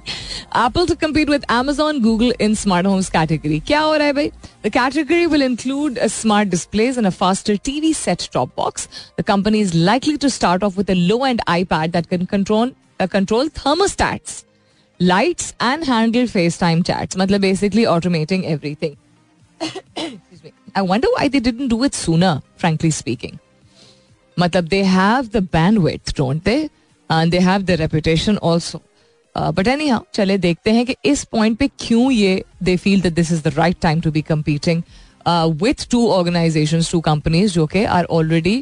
Apple 0.53 0.85
to 0.85 0.95
compete 0.95 1.29
with 1.29 1.43
Amazon, 1.49 1.99
Google 2.01 2.33
in 2.45 2.55
smart 2.55 2.85
homes 2.85 3.09
category. 3.09 3.59
क्या 3.67 3.79
हो 3.79 3.95
रहा 3.95 4.07
है 4.07 4.13
भाई? 4.13 4.31
The 4.63 4.69
category 4.69 5.27
will 5.27 5.41
include 5.41 5.97
a 5.97 6.09
smart 6.09 6.49
displays 6.49 6.97
and 7.01 7.09
a 7.09 7.11
faster 7.11 7.55
TV 7.69 7.91
set-top 7.95 8.55
box. 8.55 8.87
The 9.17 9.23
company 9.23 9.61
is 9.61 9.73
likely 9.89 10.17
to 10.25 10.29
start 10.29 10.63
off 10.63 10.79
with 10.81 10.89
a 10.89 10.97
low-end 11.11 11.45
iPad 11.47 11.93
that 11.93 12.09
can 12.09 12.25
control 12.33 12.73
uh, 12.99 13.07
control 13.07 13.47
thermostats, 13.61 14.43
lights, 14.99 15.53
and 15.59 15.85
handle 15.85 16.27
FaceTime 16.35 16.85
chats. 16.85 17.15
मतलब 17.15 17.41
basically 17.41 17.87
automating 17.95 18.45
everything. 18.45 18.97
Excuse 19.61 20.43
me. 20.43 20.53
I 20.75 20.81
wonder 20.81 21.07
why 21.15 21.27
they 21.27 21.39
didn't 21.39 21.67
do 21.69 21.83
it 21.83 21.93
sooner, 21.93 22.41
frankly 22.57 22.91
speaking. 22.91 23.39
Matlab, 24.37 24.69
they 24.69 24.83
have 24.83 25.31
the 25.31 25.41
bandwidth, 25.41 26.13
don't 26.13 26.43
they? 26.43 26.69
And 27.09 27.31
they 27.31 27.41
have 27.41 27.65
the 27.65 27.77
reputation 27.77 28.37
also. 28.37 28.81
But 29.35 29.67
any 29.67 29.87
हाँ 29.87 30.03
चले 30.13 30.37
देखते 30.37 30.71
हैं 30.71 30.85
कि 30.85 30.95
इस 31.05 31.23
point 31.31 31.57
पे 31.57 31.67
क्यों 31.79 32.11
ये 32.11 32.43
they 32.63 32.75
feel 32.77 33.01
that 33.01 33.13
this 33.13 33.31
is 33.31 33.41
the 33.43 33.53
right 33.57 33.77
time 33.81 34.01
to 34.01 34.11
be 34.11 34.21
competing 34.21 34.81
with 35.61 35.87
two 35.91 36.07
organization 36.11 36.81
two 36.91 36.99
companies 37.01 37.53
जो 37.53 37.65
कि 37.73 37.83
are 37.97 38.05
already 38.17 38.57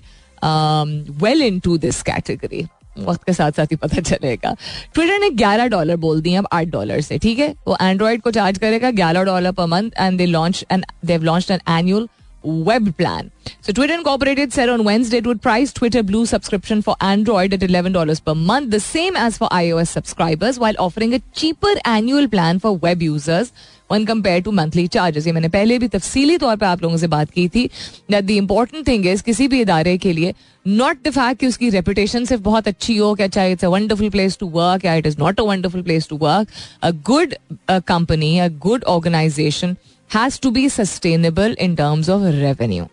well 1.23 1.41
into 1.60 1.77
this 1.77 2.01
category 2.10 2.65
वक्त 2.98 3.24
के 3.24 3.33
साथ 3.33 3.52
साथ 3.52 3.66
ही 3.66 3.76
पता 3.76 4.00
चलेगा। 4.00 4.54
ट्विटर 4.94 5.18
ने 5.18 5.30
11 5.30 5.68
डॉलर 5.68 5.96
बोल 5.96 6.20
दिए 6.20 6.37
अब 6.37 6.48
8 6.52 6.70
डॉलर 6.70 7.00
से, 7.00 7.18
ठीक 7.18 7.38
है? 7.38 7.54
वो 7.66 7.76
एंड्रॉयड 7.83 8.22
को 8.22 8.30
चार्ज 8.30 8.59
करेगा 8.59 8.90
11 8.90 9.24
dollar 9.24 9.52
per 9.52 9.66
month 9.66 9.90
and 10.00 10.18
they 10.18 10.26
launch 10.26 10.64
and 10.72 10.85
they've 11.04 11.22
launch 11.22 11.50
an 11.50 11.61
annual 11.68 12.09
web 12.43 12.95
plan. 12.97 13.32
So 13.62 13.73
Twitter 13.73 13.93
Incorporated 13.93 14.53
said 14.53 14.69
on 14.69 14.84
Wednesday 14.84 15.17
it 15.17 15.27
would 15.27 15.41
price 15.41 15.73
Twitter 15.73 16.03
Blue 16.03 16.25
subscription 16.25 16.82
for 16.82 16.95
Android 17.01 17.53
at 17.53 17.60
$11 17.60 18.23
per 18.23 18.36
month, 18.36 18.71
the 18.71 18.79
same 18.79 19.17
as 19.17 19.38
for 19.38 19.49
iOS 19.49 19.88
subscribers, 19.89 20.58
while 20.58 20.75
offering 20.79 21.13
a 21.13 21.19
cheaper 21.34 21.73
annual 21.86 22.27
plan 22.27 22.60
for 22.60 22.75
web 22.77 23.01
users 23.01 23.51
when 23.88 24.05
compared 24.05 24.45
to 24.45 24.51
monthly 24.51 24.88
charges. 24.88 25.27
ये 25.27 25.34
मैंने 25.34 25.49
पहले 25.49 25.79
भी 25.79 25.88
तफसीली 25.88 26.38
तौर 26.38 26.55
पे 26.55 26.65
आप 26.65 26.82
लोगों 26.84 26.97
से 26.97 27.08
बात 27.08 27.32
की 27.32 27.47
थी 27.49 27.69
that 28.12 28.27
the 28.27 28.39
important 28.41 28.86
thing 28.86 29.05
is 29.13 29.21
किसी 29.21 29.47
भी 29.47 29.62
इदारे 29.62 29.97
के 29.97 30.13
लिए 30.13 30.34
नॉट 30.65 31.03
द 31.03 31.12
फैक्ट 31.12 31.39
कि 31.39 31.47
उसकी 31.47 31.69
रेपुटेशन 31.69 32.25
सिर्फ 32.25 32.41
बहुत 32.41 32.67
अच्छी 32.67 32.97
हो 32.97 33.13
क्या 33.15 33.27
चाहे 33.27 33.51
it's 33.51 33.65
a 33.65 33.67
wonderful 33.67 34.10
place 34.10 34.38
to 34.39 34.47
work 34.55 34.86
या 34.86 34.95
it 34.95 35.08
is 35.08 35.19
not 35.19 35.39
a 35.39 35.43
wonderful 35.43 35.82
place 35.82 36.08
to 36.10 36.17
work 36.17 36.47
a 36.84 36.91
good 37.10 37.34
company 37.69 38.38
a 38.39 38.47
good 38.67 38.84
organization 38.95 39.75
has 40.10 40.40
to 40.42 40.50
be 40.50 40.68
sustainable 40.68 41.56
in 41.60 41.74
terms 41.74 42.10
of 42.10 42.22
revenue 42.34 42.86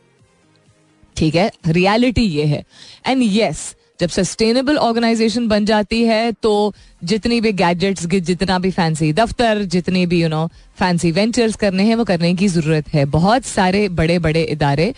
ठीक 1.15 1.35
है? 1.35 1.51
रियलिटी 1.67 2.21
ये 2.21 2.45
है. 2.45 2.63
एंड 3.07 3.23
यस 3.23 3.75
जब 3.99 4.09
sustainable 4.09 4.77
organization 4.77 5.47
बन 5.47 5.65
जाती 5.65 6.01
है 6.03 6.31
तो 6.33 6.73
जितनी 7.03 7.39
भी 7.41 7.51
गैजेट्स 7.53 8.05
जितना 8.07 8.57
भी 8.59 8.71
फैंसी 8.71 9.11
दफ्तर, 9.13 9.61
जितनी 9.63 10.05
भी 10.05 10.21
यू 10.21 10.29
नो 10.29 10.47
फैंसी 10.79 11.11
वेंचर्स 11.11 11.55
करने 11.55 11.83
हैं, 11.83 11.95
वो 11.95 12.05
करने 12.05 12.33
की 12.35 12.47
ज़रूरत 12.47 12.93
है। 12.93 13.05
बहुत 13.07 13.45
सारे 13.45 13.87
बड़े 13.91 14.17
बड़े 14.19 14.43
इदारे 14.43 14.93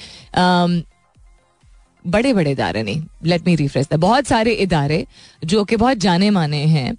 बड़े 2.08 2.34
बड़े 2.34 2.52
इदारे 2.52 2.84
नहीं 2.84 3.02
लेट 3.24 3.46
मी 3.48 3.56
रिफ्रेश 3.56 3.88
बहुत 3.94 4.28
सारे 4.28 4.52
इदारे 4.63 5.06
जो 5.44 5.63
कि 5.63 5.76
बहुत 5.76 5.98
जाने 5.98 6.30
माने 6.30 6.58
हैं 6.68 6.92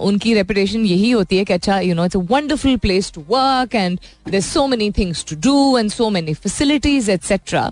उनकी 0.00 0.34
रेपुटेशन 0.34 0.84
यही 0.86 1.10
होती 1.10 1.38
है 1.38 1.44
कि 1.44 1.52
अच्छा 1.52 1.78
you 1.80 1.94
know 1.94 2.04
it's 2.04 2.16
a 2.16 2.20
wonderful 2.30 2.76
place 2.76 3.12
to 3.12 3.24
work 3.30 3.74
and 3.74 3.98
there 4.30 4.40
so 4.40 4.66
many 4.66 4.90
things 4.98 5.24
to 5.30 5.36
do 5.40 5.78
and 5.78 5.90
so 5.90 6.10
many 6.10 6.34
facilities 6.34 7.10
etcetera 7.10 7.70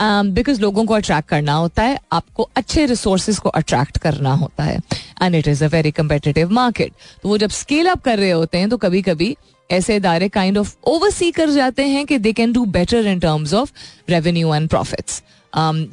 because 0.00 0.60
लोगों 0.60 0.84
को 0.84 0.94
अट्रैक्ट 0.94 1.28
करना 1.28 1.54
होता 1.54 1.82
है, 1.82 1.98
आपको 2.12 2.48
अच्छे 2.56 2.86
रिसोर्सेज 2.86 3.38
को 3.38 3.48
अट्रैक्ट 3.50 3.98
करना 3.98 4.32
होता 4.34 4.64
है. 4.64 4.78
And 5.22 5.34
it 5.34 5.48
is 5.48 5.64
a 5.64 5.68
very 5.68 5.90
competitive 5.90 6.50
market 6.52 6.92
तो 7.22 7.28
वो 7.28 7.38
जब 7.38 7.50
स्केल 7.52 7.86
अप 7.86 8.02
कर 8.02 8.18
रहे 8.18 8.30
होते 8.30 8.58
हैं 8.58 8.68
तो 8.68 8.76
कभी 8.76 9.02
कभी 9.02 9.36
ऐसे 9.70 9.96
इदारे 9.96 10.28
काइंड 10.28 10.58
ऑफ़ 10.58 10.74
ओवरसी 10.86 11.30
कर 11.30 11.50
जाते 11.50 11.86
हैं 11.86 12.04
कि 12.06 12.18
they 12.18 12.32
can 12.32 12.52
do 12.52 12.64
better 12.76 13.06
in 13.06 13.18
terms 13.20 13.54
of 13.54 13.72
revenue 14.10 14.54
and 14.54 14.68
profits 14.68 15.22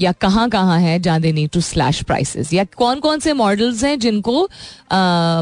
या 0.02 0.12
कहाँ 0.12 0.48
कहाँ 0.50 0.80
है 0.80 0.98
जहाँ 1.00 1.20
they 1.22 1.32
need 1.32 1.50
to 1.50 1.62
slash 1.62 2.02
prices 2.04 2.54
या 2.54 2.64
कौन 2.78 3.00
कौन 3.00 3.20
से 3.20 3.34
मॉडल्स 3.34 3.84
हैं 3.84 3.98
जिनको 4.00 4.42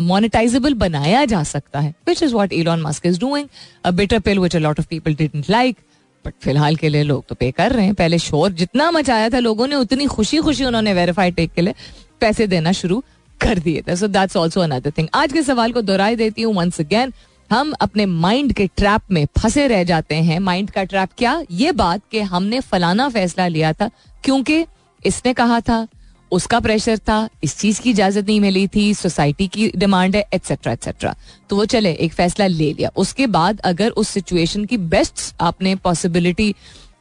मोनेटाइजेबल 0.02 0.74
uh, 0.74 0.80
बनाया 0.80 1.24
जा 1.26 1.44
सकता 1.44 1.80
है? 1.80 1.94
Which 2.08 2.24
is 2.24 2.34
what 2.34 2.54
Elon 2.54 2.82
Musk 2.82 3.06
is 3.06 3.20
doing 3.20 3.48
a 3.86 3.92
bitter 3.92 4.20
pill 4.20 4.40
which 4.40 4.56
a 4.56 4.60
lot 4.60 4.80
of 4.80 4.88
people 4.88 5.16
didn't 5.16 5.50
like 5.50 5.78
but 6.26 6.34
फ़िलहाल 6.42 6.76
के 6.76 6.90
लिए 6.90 7.04
लोग 7.04 7.26
तो 7.30 7.36
पे 7.36 7.52
कर 7.52 7.72
रहे 7.72 7.86
हैं। 7.86 7.94
पहले 7.96 8.20
शोर 8.20 8.52
जितना 8.54 8.92
मचाया 8.92 9.30
था 9.30 9.40
लोगों 9.40 9.68
ने 9.68 9.76
उतनी 9.76 10.06
खुशी 10.06 10.38
खुशी 10.38 10.66
उन्होंने 10.66 10.94
वेरीफाइड 10.94 11.36
टेक 11.36 11.52
के 11.54 11.62
लिए 11.62 11.74
पैसे 12.22 12.48
देना 12.48 12.72
शुरू 12.72 13.04
कर 13.42 13.60
दिए 13.60 13.82
थे। 13.82 13.96
So 13.96 14.08
that's 14.08 14.38
also 14.38 14.62
another 14.62 14.92
thing 14.98 15.08
आज 15.14 15.34
के 15.34 15.44
सवाल 15.44 15.72
को 15.72 15.82
दोहराई 15.82 16.16
देती 16.16 16.42
हूँ 16.42 16.54
वंस 16.56 16.80
अगेन 16.82 17.14
हम 17.54 17.74
अपने 17.82 18.06
माइंड 18.06 18.54
के 18.54 18.66
ट्रैप 18.68 19.12
में 19.12 19.26
फंसे 19.38 19.66
रह 19.68 19.84
जाते 19.84 20.16
हैं। 20.18 20.38
माइंड 20.42 20.70
का 20.72 20.84
ट्रैप 20.84 21.10
क्या? 21.18 21.42
ये 21.52 21.72
बात 21.74 22.02
कि 22.12 22.20
हमने 22.22 22.60
फलाना 22.62 23.08
फैसला 23.10 23.48
लिया 23.48 23.74
था, 23.74 23.90
क्योंकि 24.24 24.66
इसने 25.06 25.34
कहा 25.34 25.60
था, 25.62 25.88
उसका 26.32 26.60
प्रेशर 26.60 26.98
था, 27.00 27.28
इस 27.44 27.58
चीज़ 27.58 27.82
की 27.82 27.90
इजाज़त 27.90 28.26
नहीं 28.28 28.40
मिली 28.40 28.68
थी 28.68 28.94
सोसाइटी 28.94 29.48
की 29.48 29.70
डिमांड 29.76 30.16
है 30.16 30.24
एटसेट्रा 30.34 30.74
एटसेट्रा 30.74 31.16
तो 31.50 31.56
वो 31.56 31.66
चले, 31.66 31.92
एक 31.92 32.14
फैसला 32.14 32.48
ले 32.48 32.72
लिया। 32.74 32.90
उसके 32.96 33.28
बाद 33.28 33.60
अगर 33.64 33.90
उस 33.92 34.10
सिचुएशन 34.10 34.66
की 34.66 34.78
बेस्ट 34.78 35.34
आपने 35.42 35.76
पॉसिबिलिटी 35.76 36.54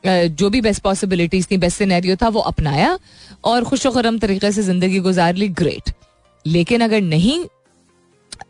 जो 0.07 0.51
भी 0.51 0.61
बेस्ट 0.61 0.83
पॉसिबिलिटीज 0.83 1.51
थी 1.51 1.57
बेस्ट 1.59 1.79
सिनेरियो 1.79 2.17
था, 2.17 2.29
वो 2.29 2.41
अपनाया 2.43 2.99
और 3.45 3.65
खुश 3.65 3.87
खुरम 3.89 4.19
तरीके 4.19 4.53
से 4.53 4.63
ज़िंदगी 4.63 4.99
गुजार 5.01 5.35
ली 5.35 5.49
ग्रेट 5.51 5.93
लेकिन 6.45 6.81
अगर 6.81 7.01
नहीं 7.03 7.45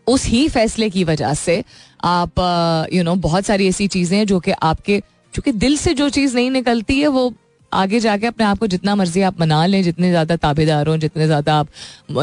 उस 0.06 0.26
ही 0.26 0.48
फैसले 0.48 0.88
की 0.90 1.04
वजह 1.04 1.34
से 1.34 1.62
आप 2.04 2.88
यू 2.92 3.02
नो 3.04 3.14
बहुत 3.20 3.44
सारी 3.44 3.68
ऐसी 3.68 3.86
चीज़ें 3.88 4.16
हैं 4.18 4.26
जो 4.26 4.40
कि 4.40 4.50
आपके, 4.52 5.00
चूँकि 5.34 5.52
दिल 5.54 5.76
से 5.76 5.94
जो 5.94 6.08
चीज़ 6.10 6.34
नहीं 6.36 6.50
निकलती 6.50 6.98
है, 7.00 7.06
वो 7.08 7.32
आगे 7.72 8.00
जाके 8.00 8.26
अपने 8.26 8.44
आप 8.46 8.58
को 8.58 8.66
जितना 8.66 8.94
मर्ज़ी 8.94 9.22
आप 9.22 9.40
मना 9.40 9.64
लें, 9.66 9.82
जितने 9.82 10.08
ज़्यादा 10.10 10.36
ताबेदार 10.38 10.88
हो, 10.88 10.96
जितने 10.96 11.26
ज़्यादा 11.26 11.54
आप 11.54 11.68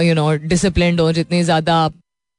यू 0.01 0.13
नो 0.15 0.31
डिसिप्लिन 0.33 0.99
हो, 0.99 1.11
जितने 1.11 1.43
ज़्यादा 1.43 1.75
आप 1.75 1.93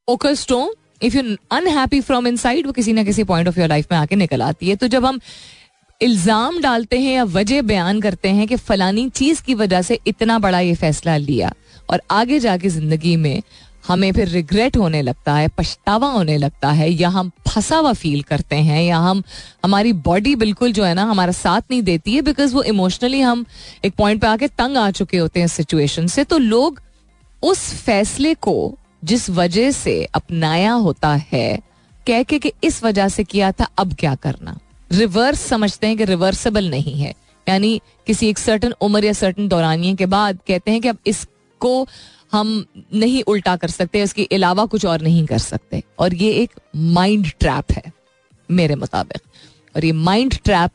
फोकस्ड 0.07 0.51
हो 0.51 0.73
if 1.03 1.17
you 1.17 1.23
unhappy 1.51 1.99
from 2.01 2.27
in 2.27 2.37
वो 2.65 2.71
किसी 2.71 2.93
ना 2.93 3.03
किसी 3.03 3.23
पॉइंट 3.23 3.47
ऑफ़ 3.47 3.59
योर 3.59 3.69
लाइफ 3.69 3.91
में 3.91 3.97
आके 3.99 4.15
निकल 4.15 4.41
आती 4.41 4.69
है। 4.69 4.75
तो 4.75 4.87
जब 4.87 5.05
हम 5.05 5.19
इल्ज़ाम 6.01 6.59
डालते 6.61 6.99
हैं 6.99 7.13
या 7.13 7.23
वजह 7.23 7.61
बयान 7.61 7.99
करते 8.01 8.29
हैं 8.29 8.47
कि 8.47 8.55
फलानी 8.57 9.09
चीज़ 9.09 9.41
की 9.43 9.53
वजह 9.55 9.81
से 9.81 9.99
इतना 10.07 10.37
बड़ा 10.39 10.59
ये 10.59 10.75
फैसला 10.75 11.17
लिया 11.17 11.51
और 11.89 12.01
आगे 12.11 12.39
जाके 12.39 12.69
ज़िंदगी 12.69 13.15
में 13.17 13.41
हमें 13.87 14.11
फिर 14.11 14.27
रिग्रेट 14.27 14.77
होने 14.77 15.01
लगता 15.01 15.33
है, 15.33 15.47
पछतावा 15.47 16.07
होने 16.07 16.37
लगता 16.37 16.71
है, 16.71 16.89
या 16.89 17.09
हम 17.09 17.31
फंसा 17.47 17.77
हुआ 17.77 17.93
फील 17.93 18.21
करते 18.21 18.55
हैं, 18.55 18.83
या 18.83 18.97
हम, 18.97 19.23
हमारी 19.65 19.93
बॉडी 19.93 20.35
बिल्कुल 20.35 20.73
जो 20.73 20.83
है 20.83 20.93
ना, 20.93 21.03
हमारा 21.03 21.31
साथ 21.31 21.61
नहीं 21.71 21.81
देती 21.81 22.13
है 22.15 22.21
बिकॉज़ 22.21 22.55
वो 22.55 22.63
इमोशनली 22.63 23.21
हम 23.21 23.45
एक 23.85 23.95
पॉइंट 23.95 24.21
पे 24.21 24.27
आके 24.27 24.47
तंग 24.47 24.77
आ 24.77 24.91
चुके 24.91 25.17
होते 25.17 25.39
हैं 25.39 25.47
सिचुएशन 25.47 26.07
से। 26.07 26.23
तो 26.23 26.37
लोग 26.37 26.81
उस 27.43 27.73
फैसले 27.73 28.33
को 28.33 28.77
जिस 29.03 29.29
वजह 29.29 29.71
से 29.71 30.07
अपनाया 30.13 30.71
होता 30.71 31.15
है, 31.31 31.59
कह 32.07 32.23
के 32.23 32.39
कि 32.39 32.51
इस 32.63 32.83
वजह 32.83 33.07
से 33.07 33.23
किया 33.23 33.51
था, 33.51 33.67
अब 33.77 33.95
क्या 33.99 34.15
करना? 34.15 34.59
रिवर्स 34.91 35.41
समझते 35.41 35.87
हैं 35.87 35.97
कि 35.97 36.05
रिवर्सेबल 36.05 36.69
नहीं 36.69 37.01
है। 37.01 37.13
यानी 37.49 37.81
किसी 38.07 38.29
एक 38.29 38.37
सर्टन 38.37 38.73
उम्र 38.81 39.05
या 39.05 39.13
सर्टन 39.13 39.47
दौरानिए 39.47 39.95
के 39.95 40.05
बाद 40.05 40.39
कहते 40.47 40.71
हैं 40.71 40.81
कि 40.81 40.87
अब 40.87 40.97
इसको 41.07 41.87
हम 42.31 42.65
नहीं 42.93 43.23
उल्टा 43.27 43.55
कर 43.55 43.67
सकते, 43.69 44.01
इसके 44.03 44.27
अलावा 44.33 44.65
कुछ 44.65 44.85
और 44.85 45.01
नहीं 45.01 45.25
कर 45.25 45.37
सकते। 45.39 45.83
और 45.99 46.13
ये 46.13 46.31
एक 46.33 46.59
माइंड 46.75 47.31
ट्रैप 47.39 47.71
है, 47.71 47.91
मेरे 48.49 48.75
मुताबिक। 48.75 49.21
और 49.75 49.85
ये 49.85 49.91
माइंड 49.91 50.37
ट्रैप 50.43 50.71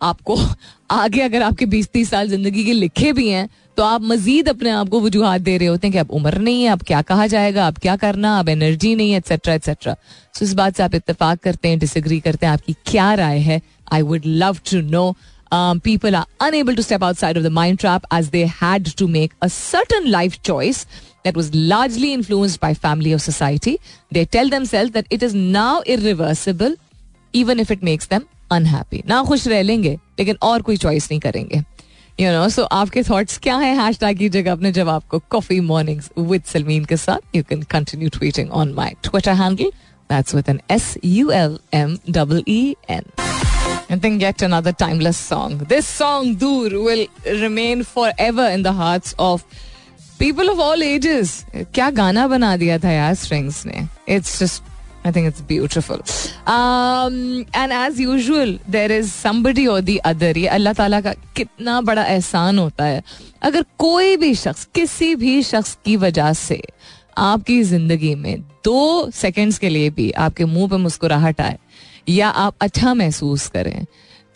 आपको 0.00 0.36
आगे 0.90 1.20
अगर 1.20 1.42
आपके 1.42 1.66
बीस 1.66 1.88
तीस 1.88 2.10
साल 2.10 2.28
ज़िंदगी 2.28 2.64
के 2.64 2.72
लिखे 2.72 3.12
भी 3.12 3.28
हैं 3.28 3.48
तो 3.76 3.82
आप 3.82 4.00
मजीद 4.02 4.48
अपने 4.48 4.70
आप 4.70 4.88
को 4.88 5.00
वजूहत 5.00 5.40
दे 5.40 5.56
रहे 5.58 5.68
होते 5.68 5.86
हैं 5.86 5.92
कि 5.92 5.98
अब 5.98 6.10
उम्र 6.10 6.38
नहीं 6.38 6.62
है, 6.62 6.70
अब 6.70 6.82
क्या 6.82 7.00
कहा 7.02 7.26
जाएगा, 7.26 7.66
अब 7.66 7.78
क्या 7.78 7.94
करना, 7.96 8.38
अब 8.38 8.48
एनर्जी 8.48 8.94
नहीं 8.94 9.10
है 9.12 9.18
एक्सेट्रा 9.18 9.54
एक्सेट्रा 9.54 9.94
सो 10.34 10.44
इस 10.44 10.52
बात 10.54 10.76
से 10.76 10.82
आप 10.82 10.94
इतफाक 10.94 11.38
करते 11.38 11.68
हैं 11.68 11.78
डिसग्री 11.78 12.18
करते 12.20 12.46
हैं, 12.46 12.52
आपकी 12.52 12.72
क्या 12.86 13.12
राय 13.14 13.38
है? 13.40 13.60
I 13.92 14.02
would 14.02 14.22
love 14.26 14.58
to 14.70 14.80
know 14.80 15.14
um, 15.51 15.79
people 15.79 16.15
are 16.15 16.25
unable 16.39 16.75
to 16.75 16.83
step 16.83 17.01
outside 17.01 17.37
of 17.37 17.43
the 17.43 17.49
mind 17.49 17.79
trap 17.79 18.05
as 18.11 18.31
they 18.31 18.45
had 18.45 18.85
to 18.97 19.07
make 19.07 19.33
a 19.41 19.49
certain 19.49 20.11
life 20.11 20.41
choice 20.41 20.85
that 21.23 21.35
was 21.35 21.53
largely 21.53 22.13
influenced 22.13 22.59
by 22.59 22.73
family 22.73 23.13
or 23.13 23.19
society. 23.19 23.79
They 24.11 24.25
tell 24.25 24.49
themselves 24.49 24.91
that 24.91 25.07
it 25.09 25.23
is 25.23 25.33
now 25.35 25.81
irreversible, 25.85 26.75
even 27.33 27.59
if 27.59 27.71
it 27.71 27.81
makes 27.83 28.07
them 28.07 28.27
unhappy. 28.51 29.01
ना 29.07 29.21
खुश 29.27 29.47
रह 29.47 29.61
लेंगे 29.61 29.97
लेकिन 30.19 30.37
और 30.43 30.61
कोई 30.61 30.77
choice 30.77 31.09
नहीं 31.11 31.19
करेंगे 31.19 31.63
you 32.19 32.31
know 32.31 32.47
सो 32.49 32.63
आपके 32.63 33.03
थॉट्स 33.03 33.37
क्या 33.43 33.57
है 33.57 33.73
हैश 33.81 33.97
टैग 33.99 34.17
कीजिएगा 34.17 34.51
अपने 34.51 34.71
जवाब 34.71 35.03
को 35.09 35.19
कॉफी 35.29 35.59
मॉर्निंग्स 35.71 36.09
विद 36.17 36.43
सलमीन 36.53 36.85
के 36.85 36.97
साथ 36.97 37.35
you 37.35 37.43
can 37.49 37.61
continue 37.71 38.09
tweeting 38.17 38.51
on 38.61 38.73
my 38.73 38.95
Twitter 39.03 39.33
handle 39.41 39.71
that's 40.11 40.35
with 40.35 40.49
N 40.49 40.61
S 40.71 40.95
U 41.05 41.29
L 41.31 41.59
M 41.73 41.97
double 42.09 42.43
E 42.47 42.75
N 42.89 43.03
and 43.92 44.00
then 44.00 44.16
get 44.16 44.40
another 44.40 44.72
timeless 44.72 45.18
song. 45.18 45.58
This 45.70 45.86
song, 45.86 46.34
Dur, 46.36 46.82
will 46.82 47.06
remain 47.44 47.82
forever 47.84 48.48
in 48.48 48.62
the 48.62 48.72
hearts 48.72 49.14
of 49.18 49.44
people 50.18 50.48
of 50.48 50.60
all 50.66 50.82
ages. 50.82 51.32
क्या 51.54 51.90
गाना 51.98 52.26
बना 52.28 52.56
दिया 52.56 52.78
था 52.84 52.90
यार 52.90 53.14
strings 53.16 53.64
ने. 53.66 53.88
It's 54.08 54.38
just 54.38 54.62
I 55.04 55.10
think 55.10 55.26
it's 55.28 55.42
beautiful. 55.42 56.00
Um, 56.46 57.44
and 57.52 57.72
as 57.72 58.00
usual, 58.00 58.56
there 58.68 58.90
is 58.90 59.12
somebody 59.12 59.66
or 59.68 59.80
the 59.82 60.00
other. 60.04 60.32
ये 60.38 60.46
अल्लाह 60.56 60.72
ताला 60.80 61.00
का 61.00 61.14
कितना 61.36 61.80
बड़ा 61.90 62.04
एहसान 62.04 62.58
होता 62.58 62.84
है 62.84 63.02
अगर 63.42 63.64
कोई 63.78 64.16
भी 64.16 64.34
शख्स 64.44 64.64
किसी 64.74 65.14
भी 65.24 65.42
शख्स 65.42 65.76
की 65.84 65.96
वजह 66.06 66.32
से 66.32 66.60
आपकी 67.18 67.62
ज़िंदगी 67.62 68.14
में 68.14 68.40
दो 68.64 69.10
सेकंड्स 69.14 69.58
के 69.58 69.68
लिए 69.68 69.90
भी 69.90 70.10
आपके 70.26 70.44
मुँह 70.44 70.68
पे 70.68 70.76
मुस्कुराहट 70.82 71.40
आए 71.40 71.58
या 72.08 72.28
आप 72.28 72.54
अच्छा 72.60 72.94
महसूस 72.94 73.48
करें 73.48 73.84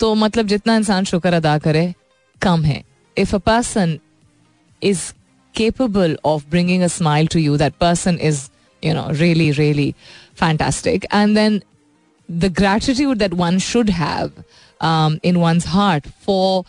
तो 0.00 0.14
मतलब 0.14 0.46
जितना 0.46 0.76
इंसान 0.76 1.05
शुक्र 1.05 1.33
अदा 1.35 1.59
करे 1.59 1.94
कम 2.42 2.62
है 2.64 2.83
if 3.18 3.35
a 3.37 3.38
person 3.38 3.98
is 4.83 5.12
capable 5.55 6.18
of 6.24 6.44
bringing 6.50 6.83
a 6.83 6.88
smile 6.88 7.26
to 7.26 7.38
you 7.38 7.57
that 7.57 7.74
person 7.81 8.18
is 8.22 8.48
know 8.94 9.11
really 9.11 9.52
really 9.52 9.94
fantastic 10.35 11.07
and 11.11 11.37
then 11.37 11.62
the 12.29 12.48
gratitude 12.48 13.18
that 13.18 13.35
one 13.35 13.59
should 13.59 13.88
have 13.88 14.33
um, 14.81 15.18
in 15.22 15.40
one's 15.40 15.64
heart 15.64 16.07
for 16.20 16.64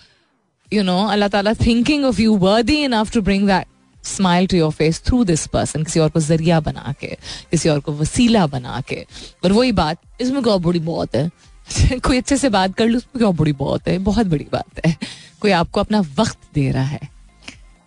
you 0.71 0.83
know 0.83 0.97
Allah 0.97 1.29
Ta'ala 1.29 1.55
thinking 1.55 2.05
of 2.05 2.19
you 2.19 2.33
worthy 2.33 2.83
enough 2.83 3.11
to 3.11 3.21
bring 3.21 3.45
that 3.45 3.67
smile 4.07 4.47
to 4.47 4.57
your 4.57 4.71
face 4.71 5.01
through 5.05 5.23
this 5.23 5.47
person 5.47 5.83
किसी 5.83 5.99
और 5.99 6.09
को 6.09 6.19
ज़रिया 6.19 6.59
बना 6.59 6.93
के 7.01 7.07
किसी 7.51 7.69
और 7.69 7.79
को 7.79 7.93
वसीला 7.93 8.47
बना 8.47 8.81
के। 8.81 9.05
और 9.45 9.51
वही 9.51 9.71
बात 9.71 9.97
इसमें 10.21 10.43
क्या 10.43 10.57
बड़ी 10.57 10.79
बहुत 10.79 11.15
है। 11.15 11.31
कोई 11.99 12.17
अच्छे 12.17 12.37
से 12.37 12.49
बात 12.49 12.75
कर 12.75 12.85
लो 12.85 12.97
उसमें 12.97 13.19
क्या 13.19 13.31
बड़ी 13.31 13.53
बहुत 13.53 13.87
है? 13.87 13.97
बहुत 13.97 14.27
बड़ी 14.27 14.47
बात 14.51 14.85
है। 14.85 14.97
कोई 15.41 15.51
आपको 15.51 15.79
अपना 15.79 15.99
वक्त 15.99 16.37
दे 16.55 16.71
रहा 16.71 16.83
है। 16.83 16.99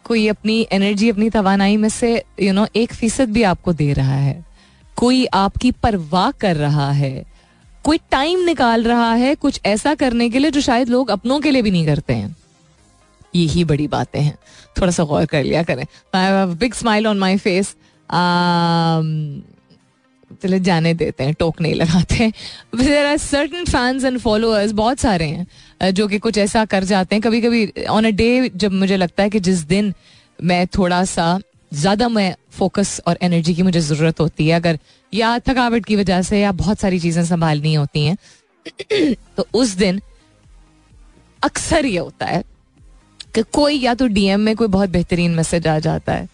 कोई 0.05 0.29
अपनी 0.29 0.67
एनर्जी 0.73 1.11
अपनी 1.11 1.31
तवानाई 1.31 1.77
में 1.77 1.89
से 1.89 2.17
यू 2.17 2.47
you 2.47 2.55
नो 2.55 2.63
know, 2.63 2.77
एक 2.77 2.95
फ़ीसद 2.95 3.31
भी 3.31 3.43
आपको 3.43 3.73
दे 3.73 3.93
रहा 3.93 4.15
है। 4.15 4.45
कोई 4.97 5.27
आपकी 5.27 5.71
परवाह 5.71 6.31
कर 6.31 6.57
रहा 6.57 6.91
है। 6.93 7.25
कोई 7.85 7.99
टाइम 8.11 8.45
निकाल 8.45 8.85
रहा 8.85 9.15
है 9.15 9.35
कुछ 9.35 9.61
ऐसा 9.67 9.95
करने 9.95 10.31
के 10.31 10.39
लिए 10.39 10.51
जो 10.51 10.61
शायद 10.61 10.89
लोग 10.89 11.11
अपनों 11.11 11.41
के 11.41 11.51
लिए 11.51 11.63
भी 11.63 11.71
नहीं 11.71 11.87
करते 11.87 12.13
हैं। 12.13 12.37
यही 13.35 13.65
बड़ी 13.65 13.89
बातें 13.89 14.21
हैं। 14.21 14.39
थोड़ा 14.77 14.91
सा 14.93 15.05
गौर 15.05 15.27
कर 15.27 15.45
लिया 15.45 15.63
करें। 15.65 15.85
Big 16.55 16.75
smile 16.75 17.07
on 17.07 17.19
my 17.19 17.37
face 17.39 17.75
चले 20.43 20.59
जाने 20.61 20.93
देते 20.95 21.25
हैं, 21.25 21.33
टोक 21.35 21.61
नहीं 21.61 21.75
लगाते 21.75 22.31
there 22.77 23.07
are 23.07 23.17
certain 23.19 23.65
fans 23.67 24.05
and 24.05 24.19
followers 24.19 24.73
बहुत 24.73 24.99
सारे 24.99 25.25
हैं 25.27 25.91
जो 25.93 26.07
कि 26.09 26.19
कुछ 26.19 26.39
ऐसा 26.39 26.65
कर 26.67 26.85
जाते 26.85 27.15
हैं। 27.15 27.23
कभी 27.23 27.41
कभी 27.41 27.85
ऑन 27.89 28.05
अ 28.05 28.11
डे 28.13 28.51
जब 28.57 28.73
मुझे 28.75 28.97
लगता 28.97 29.23
है 29.23 29.31
कि 29.31 29.41
जिस 29.41 29.61
दिन 29.67 29.93
मैं 30.43 30.67
थोड़ा 30.69 31.05
सा 31.07 31.39
ज़्यादा 31.73 32.09
मैं 32.09 32.35
फोकस 32.53 33.01
और 33.07 33.19
एनर्जी 33.23 33.55
की 33.55 33.63
मुझे 33.63 33.81
ज़रूरत 33.81 34.21
होती 34.21 34.47
है, 34.49 34.55
अगर 34.55 34.79
या 35.13 35.39
थकावट 35.41 35.85
की 35.85 35.97
वजह 35.97 36.23
से 36.23 36.41
या 36.41 36.53
बहुत 36.55 36.81
सारी 36.81 36.99
चीज़ें 37.01 37.25
संभालनी 37.25 37.75
होती 37.75 38.05
हैं 38.05 38.17
तो 39.37 39.47
उस 39.55 39.75
दिन 39.77 40.01
अक्सर 41.43 41.87
ये 41.87 41.99
होता 41.99 42.27
है 42.27 42.43
कि 43.35 43.43
कोई 43.53 43.79
या 43.79 43.95
तो 43.95 44.07
डीएम 44.09 44.41
में 44.41 44.55
कोई 44.57 44.69
बहुत 44.69 44.91
बेहतरीन 44.91 45.35
मैसेज 45.35 45.67
आ 45.67 45.79
जाता 45.79 46.13
है, 46.13 46.29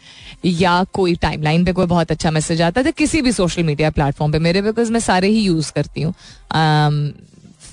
या 0.45 0.83
कोई 0.93 1.15
टाइमलाइन 1.17 1.65
पे 1.65 1.73
कोई 1.73 1.87
बहुत 1.87 2.11
अच्छा 2.11 2.31
मैसेज 2.31 2.63
आता 2.63 2.81
है 2.81 2.85
तो 2.85 2.93
किसी 2.93 3.23
भी 3.23 3.33
सोशल 3.33 3.63
मीडिया 3.65 3.91
प्लेटफॉर्म 3.91 4.33
पे 4.33 4.39
मेरे 4.39 4.63
बिकॉज़ 4.63 4.93
मैं 4.93 5.01
सारे 5.01 5.29
ही 5.29 5.41
यूज़ 5.41 5.73
करती 5.73 6.03
हूँ। 6.03 6.15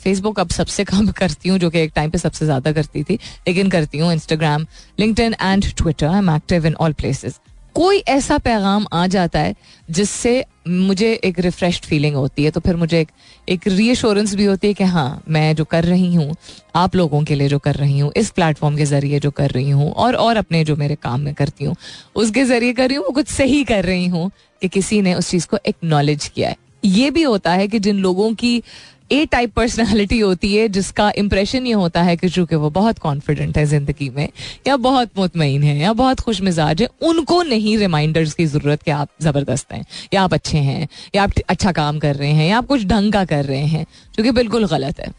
फेसबुक 0.04 0.40
अब 0.40 0.50
सबसे 0.50 0.84
कम 0.84 1.08
करती 1.18 1.50
हूँ, 1.50 1.58
जो 1.60 1.70
कि 1.70 1.80
एक 1.80 1.92
टाइम 1.96 2.10
पे 2.12 2.18
सबसे 2.18 2.46
ज़्यादा 2.46 2.72
करती 2.72 3.04
थी, 3.04 3.16
लेकिन 3.48 3.70
करती 3.70 3.98
हूँ 3.98 4.12
Instagram 4.14 4.66
LinkedIn 5.00 5.36
and 5.42 5.66
Twitter 5.78 6.08
I 6.08 6.18
am 6.18 6.30
active 6.30 6.66
in 6.68 6.76
all 6.76 6.94
places 6.94 7.40
कोई 7.76 7.98
ऐसा 8.08 8.38
पैगाम 8.38 8.86
आ 8.94 9.06
जाता 9.08 9.40
है 9.40 9.56
जिससे 9.90 10.44
मुझे 10.68 11.12
एक 11.24 11.40
रिफ्रेश 11.40 11.80
फीलिंग 11.82 12.16
होती 12.16 12.44
है 12.44 12.52
तो 12.52 12.60
फिर 12.60 12.76
मुझे 12.76 13.00
एक 13.00 13.12
एक 13.50 13.68
रीअश्योरेंस 13.68 14.36
भी 14.36 14.46
होती 14.46 14.68
है 14.68 14.74
कि 14.74 14.84
हाँ 14.84 15.24
मैं 15.30 15.56
जो 15.56 15.66
कर 15.66 15.84
रही 15.84 16.14
हूँ, 16.16 16.36
आप 16.76 16.96
लोगों 16.96 17.24
के 17.24 17.36
लिए 17.36 17.48
जो 17.50 17.60
कर 17.60 17.76
रही 17.76 18.00
हूँ, 18.00 18.12
इस 18.18 18.30
प्लेटफॉर्म 18.30 18.78
के 18.78 18.86
ज़रिए 18.86 19.20
जो 19.20 19.32
कर 19.32 19.50
रही 19.50 19.70
हूँ 19.70 19.92
और 19.92 20.16
और 20.16 20.38
अपने 20.38 20.64
जो 20.64 20.76
मेरे 20.76 20.96
काम 20.96 21.22
में 21.22 21.34
करती 21.34 21.66
हूँ, 21.66 21.76
उसके 22.16 22.44
ज़रिए 22.46 22.74
कर 22.74 22.88
रही 22.88 22.98
हूँ, 22.98 23.06
वो 23.06 23.12
कुछ 23.12 23.28
सही 23.28 23.64
कर 23.64 23.84
रही 23.86 24.08
हूँ 24.08 24.30
कि 24.62 24.68
किसी 24.68 25.02
ने 25.02 25.14
उस 25.14 25.30
चीज़ 25.30 25.48
को 25.48 25.58
एक्नॉलेज 25.68 26.28
किया 26.28 26.50
है। 26.50 26.58
ये 26.86 27.12
भी 27.12 27.22
होता 27.24 27.52
है 27.52 27.68
कि 27.68 27.80
जिन 27.80 28.00
लोगों 28.00 28.34
की 28.34 28.62
ए 29.12 29.26
टाइप 29.26 29.54
पर्सनालिटी 29.54 30.20
होती 30.20 30.56
है 30.56 30.68
जिसका 30.68 31.12
इंप्रेशन 31.18 31.68
ये 31.68 31.74
होता 31.74 32.02
है 32.02 32.18
कि 32.18 32.30
चूँकि 32.30 32.56
वो 32.56 32.70
बहुत 32.70 33.00
कॉन्फिडेंट 33.00 33.58
है 33.58 33.66
ज़िंदगी 33.66 34.10
में, 34.10 34.30
या 34.68 34.78
बहुत 34.78 35.10
मुतमिन 35.18 35.64
है, 35.64 35.80
या 35.80 35.94
बहुत 35.94 36.20
खुश 36.20 36.42
मिजाज 36.42 36.82
है, 36.82 36.88
उनको 37.02 37.44
नहीं 37.44 37.78
रिमाइंडर्स 37.78 38.34
की 38.34 38.46
ज़रूरत 38.46 38.84
कि 38.84 38.92
आप 38.92 39.10
ज़बरदस्त 39.22 39.74
हैं, 39.74 39.86
या 40.14 40.24
आप 40.24 40.34
अच्छे 40.34 40.58
हैं, 40.58 40.88
या 41.16 41.24
आप 41.24 41.32
अच्छा 41.50 41.72
काम 41.72 42.00
कर 42.00 42.16
रहे 42.16 42.32
हैं, 42.32 42.50
या 42.50 42.58
आप 42.58 42.66
कुछ 42.66 42.86
ढंग 42.86 43.14
का 43.14 43.26
कर 43.26 43.46
रहे 43.46 43.66
हैं, 43.66 43.86
जो 44.18 44.24
कि 44.24 44.32
बिल्कुल 44.32 44.66
गलत 44.66 45.00
है। 45.00 45.12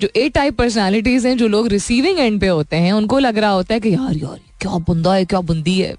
जो 0.00 0.08
ए 0.16 0.28
टाइप 0.28 0.56
पर्सनैलिटीज 0.58 1.26
हैं, 1.26 1.36
जो 1.36 1.48
लोग 1.48 1.68
रिसीविंग 1.68 2.18
एंड 2.18 2.40
पे 2.40 2.46
होते 2.46 2.76
हैं, 2.76 2.92
उनको 2.92 3.18
लग 3.18 3.38
रहा 3.38 3.50
होता 3.50 3.74
है 3.74 3.80
कि 3.80 3.94
यार 3.94 4.16
यार, 4.16 4.40
क्या 4.60 4.72
बुंदा 4.72 5.14
है, 5.14 5.24
क्या 5.24 5.40
बुंदी 5.40 5.80
है। 5.80 5.94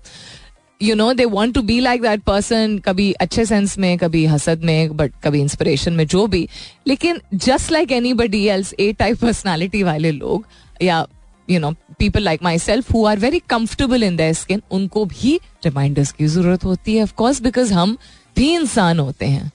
You 0.82 0.96
know 0.96 1.12
they 1.13 1.26
want 1.26 1.54
to 1.56 1.62
be 1.62 1.80
like 1.80 2.02
that 2.02 2.22
person 2.24 2.78
कभी 2.86 3.12
अच्छे 3.12 3.46
सेंस 3.46 3.78
में 3.78 3.98
कभी 3.98 4.26
हसद 4.26 4.63
में 4.63 4.96
बट 4.98 5.13
कभी 5.24 5.42
इंस्पिरेशन 5.42 5.94
में 5.94 6.06
जो 6.08 6.26
भी। 6.28 6.48
लेकिन 6.88 7.22
just 7.34 7.72
like 7.72 7.92
anybody 8.13 8.44
else 8.46 8.74
A 8.80 8.92
type 8.94 9.22
personality 9.22 9.84
वाले 9.84 10.12
लोग 10.12 10.46
या 10.82 11.06
you 11.50 11.60
know 11.60 11.72
people 12.00 12.24
like 12.24 12.44
myself 12.60 12.94
who 12.94 13.06
are 13.06 13.20
very 13.20 13.40
comfortable 13.50 14.04
in 14.04 14.18
the 14.18 14.32
skin 14.32 14.62
उनको 14.72 15.06
भी 15.06 15.36
रिमाइंडर्स 15.66 16.12
की 16.12 16.28
ज़रूरत 16.28 16.66
होती 16.66 16.96
है 16.96 17.04
ऑफकोर्स 17.04 17.42
बिकॉज़ 17.42 17.74
हम 17.74 17.98
भी 18.38 18.54
इंसान 18.54 19.00
होते 19.00 19.26
हैं। 19.26 19.52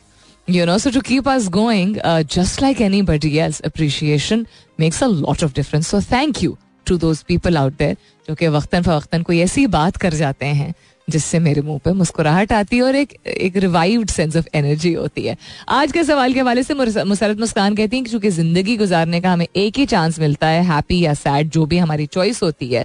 You 0.49 0.65
know 0.67 0.77
so 0.83 0.91
to 0.95 1.01
keep 1.09 1.29
us 1.33 1.45
going 1.49 1.91
uh, 2.11 2.23
just 2.37 2.63
like 2.63 2.81
anybody 2.81 3.29
else 3.39 3.61
appreciation 3.67 4.45
makes 4.81 5.03
a 5.03 5.07
lot 5.07 5.45
of 5.45 5.53
difference 5.55 5.89
so 5.89 6.01
thank 6.03 6.43
you 6.43 6.57
to 6.87 6.97
those 6.99 7.23
people 7.23 7.57
out 7.57 7.77
there 7.77 7.95
जो 8.29 8.35
कि 8.35 8.49
वक्ता 8.49 8.81
फवक्ता 8.83 9.19
कोई 9.19 9.39
ऐसी 9.41 9.67
बात 9.67 9.97
कर 9.97 10.15
जाते 10.15 10.47
हैं। 10.47 10.75
जिससे 11.09 11.39
मेरे 11.39 11.61
मुँह 11.63 11.79
पे 11.85 11.93
मुस्कुराहट 11.93 12.53
आती 12.53 12.77
है 12.77 12.83
और 12.83 12.97
एक 12.97 13.13
एक 13.27 13.57
रिवाइव्ड 13.57 14.11
सेंस 14.11 14.37
ऑफ़ 14.37 14.47
एनर्जी 14.55 14.93
होती 14.93 15.23
है। 15.27 15.37
आज 15.69 15.93
के 15.93 16.05
सवाल 16.05 16.33
के 16.35 16.41
हवाले 16.41 16.63
से 16.63 16.75
मुसरत 16.75 17.39
मुस्कान 17.41 17.75
कहती 17.77 17.97
हैं 17.97 18.05
कि 18.05 18.11
चूँकि 18.11 18.31
ज़िंदगी 18.31 18.77
गुजारने 18.77 19.21
का 19.21 19.33
हमें 19.33 19.47
एक 19.57 19.79
ही 19.79 19.87
चांस 19.87 20.19
मिलता 20.21 20.47
है 20.47 20.63
हैप्पी 20.67 21.01
या 21.05 21.15
सैड 21.15 21.51
जो 21.51 21.67
भी 21.67 21.79
हमारी 21.79 22.07
चॉइस 22.07 22.43
होती 22.43 22.69
है 22.69 22.85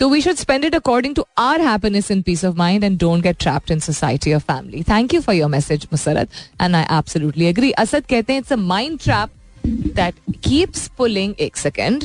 तो 0.00 0.08
we 0.08 0.20
should 0.20 0.36
spend 0.36 0.64
it 0.64 0.74
according 0.74 1.14
to 1.14 1.24
our 1.38 1.60
happiness 1.60 2.10
in 2.10 2.22
peace 2.22 2.44
of 2.44 2.56
mind 2.56 2.84
and 2.84 2.98
don't 3.00 3.22
get 3.22 3.38
trapped 3.40 3.70
in 3.72 3.78
society 3.80 4.32
और 4.34 4.40
family 4.40 4.82
thank 4.90 5.14
you 5.14 5.20
for 5.20 5.34
your 5.34 5.50
message 5.50 5.86
Musarrat 5.92 6.28
and 6.62 6.76
I 6.76 6.96
absolutely 6.98 7.46
agree 7.46 7.70
Asad 7.84 8.06
कहते 8.10 8.32
हैं 8.32 8.40
it's 8.40 8.52
a 8.52 8.56
mind 8.56 8.98
trap 9.04 9.30
that 9.96 10.14
keeps 10.44 10.88
pulling 10.98 11.34
एक 11.40 11.56
second 11.56 12.04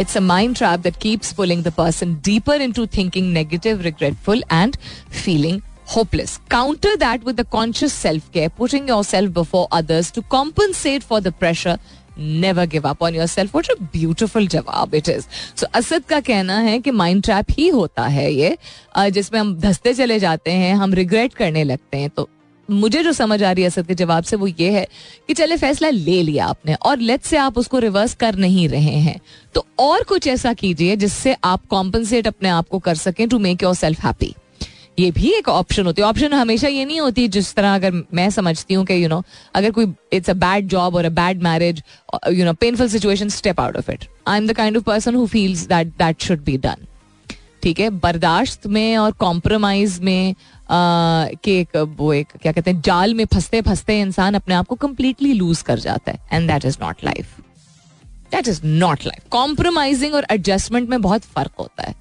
it's 0.00 0.16
a 0.16 0.20
mind 0.20 0.56
trap 0.56 0.80
that 0.80 0.96
keeps 1.02 1.32
pulling 1.32 1.62
the 1.64 1.72
person 1.76 2.14
deeper 2.24 2.62
into 2.72 2.86
thinking 2.96 3.32
negative 3.32 3.80
regretful 3.82 4.42
and 4.52 4.76
feeling 5.24 5.60
hopeless 5.96 6.38
counter 6.50 6.96
that 6.96 7.26
with 7.26 7.40
the 7.40 7.46
conscious 7.48 7.92
self 7.92 8.30
care 8.32 8.50
putting 8.58 8.88
yourself 9.04 9.32
before 9.32 9.66
others 9.72 10.12
to 10.12 10.22
compensate 10.30 11.02
for 11.02 11.20
the 11.20 11.32
pressure 11.40 11.78
never 12.18 12.66
give 12.66 12.88
up 12.88 13.02
on 13.02 13.14
yourself 13.26 13.54
what 13.54 13.70
a 13.70 13.74
beautiful 13.92 14.46
जवाब 14.48 14.94
it 14.94 15.08
is 15.08 15.26
so 15.56 15.66
Asad 15.74 16.04
का 16.08 16.20
कहना 16.20 16.58
है 16.60 16.78
कि 16.80 16.90
mind 16.92 17.22
trap 17.24 17.50
ही 17.50 17.68
होता 17.68 18.06
है 18.08 18.32
ये 18.32 18.56
जिसमें 19.10 19.38
हम 19.40 19.54
धसते 19.60 19.94
चले 19.94 20.18
जाते 20.18 20.52
हैं 20.52 20.74
हम 20.74 20.94
रिग्रेट 20.94 21.34
करने 21.34 21.64
लगते 21.64 21.98
हैं 21.98 22.10
तो 22.10 22.28
मुझे 22.70 23.02
जो 23.02 23.12
समझ 23.12 23.42
आ 23.42 23.50
रही 23.52 23.62
है 23.62 23.68
असद 23.68 23.86
के 23.86 23.94
जवाब 23.94 24.24
से 24.24 24.36
वो 24.36 24.46
ये 24.46 24.70
है 24.70 24.86
कि 25.28 25.34
चले 25.34 25.56
फैसला 25.56 25.88
ले 25.88 26.22
लिया 26.22 26.46
आपने 26.46 26.74
और 26.74 26.98
लेट 26.98 27.22
से 27.22 27.36
आप 27.36 27.58
उसको 27.58 27.78
रिवर्स 27.78 28.14
कर 28.14 28.36
नहीं 28.36 28.68
रहे 28.68 28.96
हैं। 29.00 29.20
तो 29.54 29.66
और 29.78 30.02
कुछ 30.02 30.26
ऐसा 30.26 30.52
कीजिए 30.52 30.96
जिससे 30.96 31.36
आप 31.44 31.66
कॉम्पनसेट 31.66 32.26
अपने 32.26 32.48
आप 32.48 32.68
को 32.68 32.78
कर 32.78 32.94
सकें 32.94 33.28
to 33.28 33.38
make 33.38 33.62
your 33.62 33.74
self 33.74 34.04
happy 34.04 34.34
ये 34.98 35.10
भी 35.10 35.30
एक 35.32 35.48
ऑप्शन 35.48 35.86
होती 35.86 36.02
है। 36.02 36.08
ऑप्शन 36.08 36.32
हमेशा 36.32 36.68
ये 36.68 36.84
नहीं 36.84 37.00
होती 37.00 37.26
जिस 37.28 37.54
तरह 37.54 37.74
अगर 37.74 38.02
मैं 38.14 38.28
समझती 38.30 38.74
हूँ 38.74 38.84
कि 38.86 39.02
यू 39.02 39.08
नो 39.08 39.22
अगर 39.54 39.70
कोई 39.70 39.92
इट्स 40.12 40.30
अ 40.30 40.34
बैड 40.34 40.68
जॉब 40.68 40.94
और 40.94 41.04
a 41.04 41.10
bad 41.10 41.42
marriage 41.42 41.82
you 42.32 42.44
know 42.44 42.52
painful 42.52 42.88
situation 42.88 43.28
step 43.28 43.60
out 43.60 43.76
of 43.76 43.90
it 43.90 44.04
I 44.28 44.38
am 44.38 44.46
the 44.46 44.52
kind 44.52 44.76
of 44.76 44.84
person 44.84 45.14
who 45.14 45.26
feels 45.26 45.66
that 45.66 45.86
that 45.98 46.22
should 46.22 46.44
be 46.44 46.56
done 46.58 46.86
ठीक 47.62 47.80
है? 47.80 47.88
बर्दाश्त 47.90 48.66
में 48.66 48.96
और 48.96 49.12
कॉम्प्रोमाइज 49.12 49.98
में 50.00 50.34
के 50.70 51.58
एक 51.60 51.76
वो 51.98 52.12
एक 52.12 52.32
क्या 52.42 52.52
कहते 52.52 52.70
हैं 52.70 52.80
जाल 52.80 53.14
में 53.14 53.24
फंसते 53.24 53.60
फंसते 53.62 54.00
इंसान 54.00 54.34
अपने 54.34 54.54
आप 54.54 54.66
को 54.66 54.74
कंप्लीटली 54.76 55.32
लूज 55.32 55.62
कर 55.62 55.78
जाता 55.78 56.12
है। 56.12 56.18
And 56.32 56.50
that 56.50 56.64
is 56.64 56.78
not 56.80 57.04
life 57.04 57.36
that 58.32 58.48
is 58.48 58.60
not 58.64 59.06
life 59.06 59.28
compromising 59.30 60.14
और 60.14 60.26
एडजस्टमेंट 60.30 60.88
में 60.88 61.00
बहुत 61.02 61.22
फ़र्क 61.24 61.52
होता 61.58 61.82
है। 61.82 61.94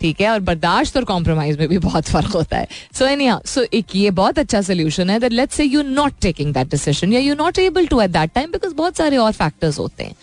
ठीक 0.00 0.20
है? 0.20 0.28
और 0.30 0.40
बर्दाश्त 0.40 0.96
और 0.96 1.04
कॉम्प्रोमाइज 1.04 1.58
में 1.58 1.68
भी 1.68 1.78
बहुत 1.78 2.08
फ़र्क 2.08 2.30
होता 2.32 2.56
है। 2.56 2.68
सो 2.92 3.06
एनी 3.06 3.30
सो 3.46 3.62
एक 3.74 3.96
ये 3.96 4.10
बहुत 4.12 4.38
अच्छा 4.38 4.60
सोल्यूशन 4.62 5.10
है 5.10 5.18
that 5.20 5.32
let's 5.32 5.56
say 5.56 5.64
you 5.64 5.82
not 5.82 6.18
taking 6.20 6.54
that 6.54 6.70
decision 6.70 7.12
या 7.12 7.20
you 7.20 7.34
not 7.34 7.58
able 7.58 7.86
to 7.86 8.00
at 8.00 8.10
that 8.10 8.32
time 8.34 8.52
because 8.52 8.74
बहुत 8.74 8.96
सारे 8.96 9.16
और 9.16 9.32
फैक्टर्स 9.32 9.78
होते 9.78 10.04
हैं। 10.04 10.14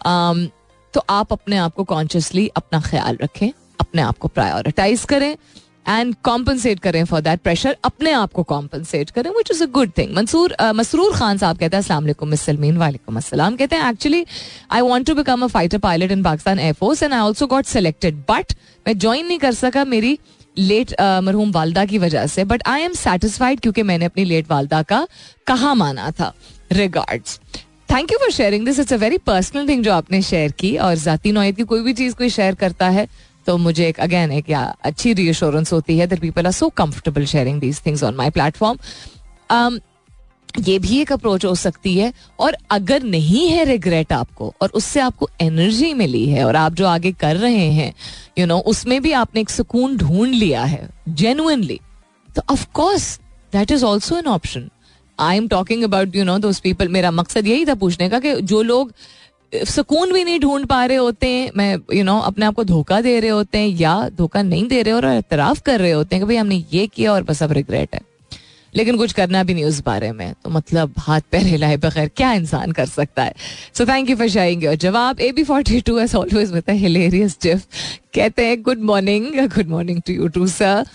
Um, 0.00 0.48
तो 0.94 1.02
आप 1.10 1.32
अपने 1.32 1.56
आप 1.56 1.74
को 1.74 1.84
कॉन्शियसली 1.84 2.46
अपना 2.56 2.80
ख्याल 2.80 3.18
रखें 3.22 3.50
अपने 3.80 4.02
आप 4.02 4.18
को 4.18 4.28
प्रायोरिटाइज 4.28 5.04
करें। 5.04 5.36
एंड 5.88 6.14
कॉम्पनसेट 6.22 6.80
करें 6.80 7.04
फॉर 7.04 7.20
दैट 7.20 7.40
प्रेशर 7.40 7.76
अपने 7.84 8.12
आप 8.12 8.32
को 8.32 8.42
कॉम्पनसेट 8.42 9.10
करें 9.10 9.30
which 9.30 9.50
is 9.50 9.62
a 9.62 9.66
good 9.66 9.90
thing 9.98 10.16
Mansoor 10.16 10.56
Masroor 10.62 11.16
Khan 11.16 11.38
Sahab 11.38 11.58
कहते 11.58 11.76
हैं 11.76 11.82
असलम 11.82 12.28
मिस 12.28 12.40
सलमीन 12.40 12.76
वालेकुम 12.76 13.16
अस्सलाम 13.16 13.56
कहते 13.56 13.76
हैं 13.76 13.90
actually 13.90 14.26
I 14.70 14.80
want 14.80 15.06
to 15.06 15.14
become 15.14 15.42
a 15.42 15.46
fighter 15.46 15.78
pilot 15.78 16.12
in 16.12 16.22
Pakistan 16.22 16.58
air force 16.58 17.02
and 17.02 17.12
I 17.12 17.20
also 17.20 17.46
got 17.46 17.64
selected 17.64 18.14
but 18.28 18.52
मैं 18.86 18.98
ज्वाइन 18.98 19.26
नहीं 19.26 19.38
कर 19.38 19.52
सका 19.52 19.84
मेरी 19.84 20.18
लेट 20.58 20.90
uh, 20.90 21.20
मरहूम 21.22 21.50
वालदा 21.50 21.84
की 21.84 21.98
वजह 21.98 22.26
से 22.26 22.44
बट 22.44 22.62
आई 22.66 22.82
एम 22.82 22.92
सेटिस्फाइड 22.92 23.60
क्योंकि 23.60 23.82
मैंने 23.82 24.04
अपनी 24.04 24.24
लेट 24.24 24.50
वालदा 24.50 24.82
का 24.82 25.06
कहा 25.46 25.74
माना 25.74 26.10
था? 26.10 26.34
Regards 26.72 27.40
thank 27.92 28.12
you 28.12 28.18
for 28.18 28.30
sharing 28.30 28.64
this 28.64 28.78
it's 28.78 28.92
a 28.92 28.96
very 28.96 29.18
personal 29.18 29.68
thing 29.68 29.84
जो 29.84 29.92
आपने 29.92 30.22
शेयर 30.22 30.52
की 30.52 30.76
और 30.76 30.94
जाती 30.94 31.32
नोयत 31.32 31.56
की 31.56 31.64
कोई 31.64 31.82
भी 31.82 31.92
चीज़ 31.92 32.14
कोई 32.14 32.28
शेयर 32.28 32.54
करता 32.54 32.88
है 32.88 33.08
तो 33.50 33.56
मुझे 33.58 33.86
एक 33.88 34.00
अगेन 34.00 34.32
एक, 34.32 34.50
या, 34.50 34.62
अच्छी 34.84 35.12
रीअश्योरेंस 35.12 35.72
होती 35.72 35.98
है 35.98 36.06
that 36.06 36.20
people 36.20 36.46
are 36.46 36.52
so 36.52 36.68
comfortable 36.76 37.24
sharing 37.26 37.60
these 37.60 37.80
things 37.86 38.02
on 38.04 38.14
my 38.14 38.30
platform 38.30 39.78
ये 40.58 40.78
भी 40.78 41.00
एक 41.00 41.12
अप्रोच 41.12 41.44
हो 41.44 41.54
सकती 41.54 41.94
है 41.96 42.12
और 42.40 42.56
अगर 42.70 43.02
नहीं 43.02 43.48
है 43.48 43.64
रिग्रेट 43.64 44.12
आपको 44.12 44.52
और 44.62 44.70
उससे 44.74 45.00
आपको 45.00 45.28
एनर्जी 45.40 45.92
मिली 45.94 46.24
है 46.26 46.44
और 46.44 46.56
आप 46.56 46.74
जो 46.74 46.86
आगे 46.86 47.12
कर 47.20 47.36
रहे 47.36 47.68
हैं 47.72 47.92
यू 48.38 48.46
नो 48.46 48.58
उसमें 48.66 49.00
भी 49.02 49.12
आपने 49.12 49.40
एक 49.40 49.50
सुकून 49.50 49.96
ढूंढ 49.96 50.34
लिया 50.34 50.64
है 50.64 50.88
जेनुअनली 51.08 51.80
तो 52.36 52.42
of course 52.52 53.14
that 53.52 53.70
is 53.70 53.84
also 53.84 54.18
an 54.18 54.26
option 54.28 54.68
I 55.18 55.36
am 55.36 55.48
talking 55.48 55.82
about 55.84 56.16
you 56.16 56.24
know 56.24 56.38
those 56.38 56.60
people 56.60 56.88
मेरा 56.88 57.10
मकसद 57.10 57.46
यही 57.46 57.66
था 57.66 57.74
पूछने 57.76 58.08
का 58.08 58.18
कि 58.18 58.34
जो 58.42 58.62
लोग 58.62 58.92
सुकून 59.54 60.12
भी 60.12 60.24
नहीं 60.24 60.40
ढूंढ 60.40 60.66
पा 60.66 60.84
रहे 60.84 60.96
होते 60.96 61.26
हैं। 61.26 61.50
मैं 61.56 61.74
यू 61.74 61.94
you 61.94 62.04
नो 62.04 62.12
know, 62.12 62.26
अपने 62.26 62.46
आप 62.46 62.54
को 62.54 62.64
धोखा 62.64 63.00
दे 63.00 63.20
रहे 63.20 63.30
होते 63.30 63.58
हैं 63.58 63.68
या 63.68 64.08
धोखा 64.08 64.42
नहीं 64.42 64.68
दे 64.68 64.82
रहे 64.82 64.94
और 64.94 65.04
एतराफ 65.04 65.60
कर 65.60 65.80
रहे 65.80 65.90
होते 65.90 66.16
हैं 66.16 66.24
कि 66.24 66.26
भाई 66.26 66.36
हमने 66.36 66.64
ये 66.72 66.86
किया 66.86 67.12
और 67.12 67.22
बस 67.22 67.42
अब 67.42 67.52
रिग्रेट 67.52 67.94
है। 67.94 68.00
लेकिन 68.74 68.96
कुछ 68.96 69.12
करना 69.12 69.42
भी 69.42 69.54
नहीं 69.54 69.64
उस 69.64 69.82
बारे 69.84 70.12
में। 70.12 70.34
तो 70.44 70.50
मतलब 70.50 70.94
हाथ 70.98 71.20
पैर 71.30 71.42
हिलाए 71.42 71.76
बगैर 71.76 72.10
क्या 72.16 72.32
इंसान 72.32 72.72
कर 72.72 72.86
सकता 72.86 73.22
है? 73.22 73.34
So 73.74 73.86
thank 73.86 74.10
you 74.10 74.16
for 74.16 74.28
sharing 74.28 74.64
your 74.64 74.74
जवाब। 74.74 75.20
A 75.20 75.32
B 75.32 75.44
forty 75.44 75.80
two 75.80 75.98
as 75.98 76.14
always 76.14 76.52
with 76.52 76.70
hilarious 76.70 77.38
GIF 77.42 77.66
कहते 78.14 78.46
हैं 78.46 78.62
good 78.62 78.80
morning 78.80 79.26
good 79.48 79.68
morning 79.68 80.02
to 80.06 80.12
you 80.12 80.28
too 80.28 80.46
sir 80.46 80.86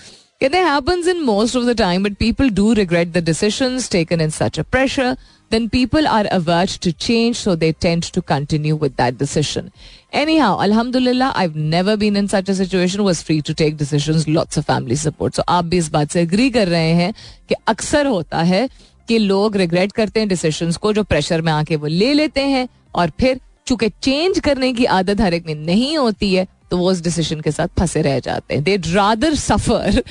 कहते 0.42 0.58
हैं 0.58 0.66
happens 0.66 1.08
in 1.08 1.20
most 1.28 1.56
of 1.56 1.68
the 1.68 1.76
time 1.82 2.06
but 2.06 2.16
people 2.20 2.50
do 2.50 2.74
regret 2.80 3.12
the 3.14 3.22
decisions 3.28 3.86
taken 3.90 4.24
in 4.26 4.34
such 4.38 4.58
a 4.60 4.66
pressure 4.76 5.12
then 5.52 5.70
people 5.70 6.08
are 6.08 6.26
averse 6.32 6.78
to 6.78 6.92
change 7.06 7.36
so 7.38 7.56
they 7.56 7.72
tend 7.86 8.04
to 8.16 8.22
continue 8.22 8.76
with 8.76 8.96
that 8.98 9.18
decision 9.18 9.72
anyhow 10.14 10.50
alhamdulillah 10.62 11.32
i've 11.36 11.56
never 11.76 11.96
been 11.98 12.16
in 12.16 12.28
such 12.28 12.50
a 12.50 12.56
situation 12.56 13.04
was 13.04 13.22
free 13.22 13.42
to 13.42 13.54
take 13.54 13.78
decisions 13.78 14.28
lots 14.28 14.58
of 14.58 14.66
family 14.66 14.96
support 14.96 15.36
so 15.36 15.44
आप 15.50 15.66
भी 15.66 15.78
इस 15.78 15.90
बात 15.92 16.12
से 16.12 16.22
agree 16.22 16.50
कर 16.50 16.68
रहे 16.68 16.92
हैं 17.02 17.14
कि 17.50 17.56
अक्सर 17.68 18.08
होता 18.08 18.42
है 18.54 18.68
कि 19.08 19.18
लोग 19.20 19.58
रिग्रेट 19.58 19.92
करते 19.92 20.20
हैं 20.20 20.30
डिसीजंस 20.30 20.78
को 20.78 20.94
जो 20.94 21.04
प्रेशर 21.04 21.42
में 21.42 21.52
आके 21.54 21.76
वो 21.76 21.88
ले 21.88 22.14
लेते 22.14 22.42
हैं 22.56 22.68
और 22.96 23.12
फिर 23.20 23.40
चूँकि 23.68 23.90
चेंज 24.04 24.40
करने 24.40 24.72
की 24.74 24.86
आदत 25.00 25.22
हर 25.22 25.34
एक 25.34 25.46
में 25.48 25.56
नहीं 25.56 25.98
होती 25.98 26.34
है 26.36 26.48
तो 26.72 26.78
वो 26.78 26.90
उस 26.92 27.02
डिसीज़न 27.04 27.42
के 27.42 27.52
साथ 27.52 27.68
फंसे 27.80 28.02
रह 28.02 28.20
जाते 28.20 28.54
हैं। 28.54 28.64
They 28.64 28.76
rather 28.86 29.36
suffer 29.36 30.04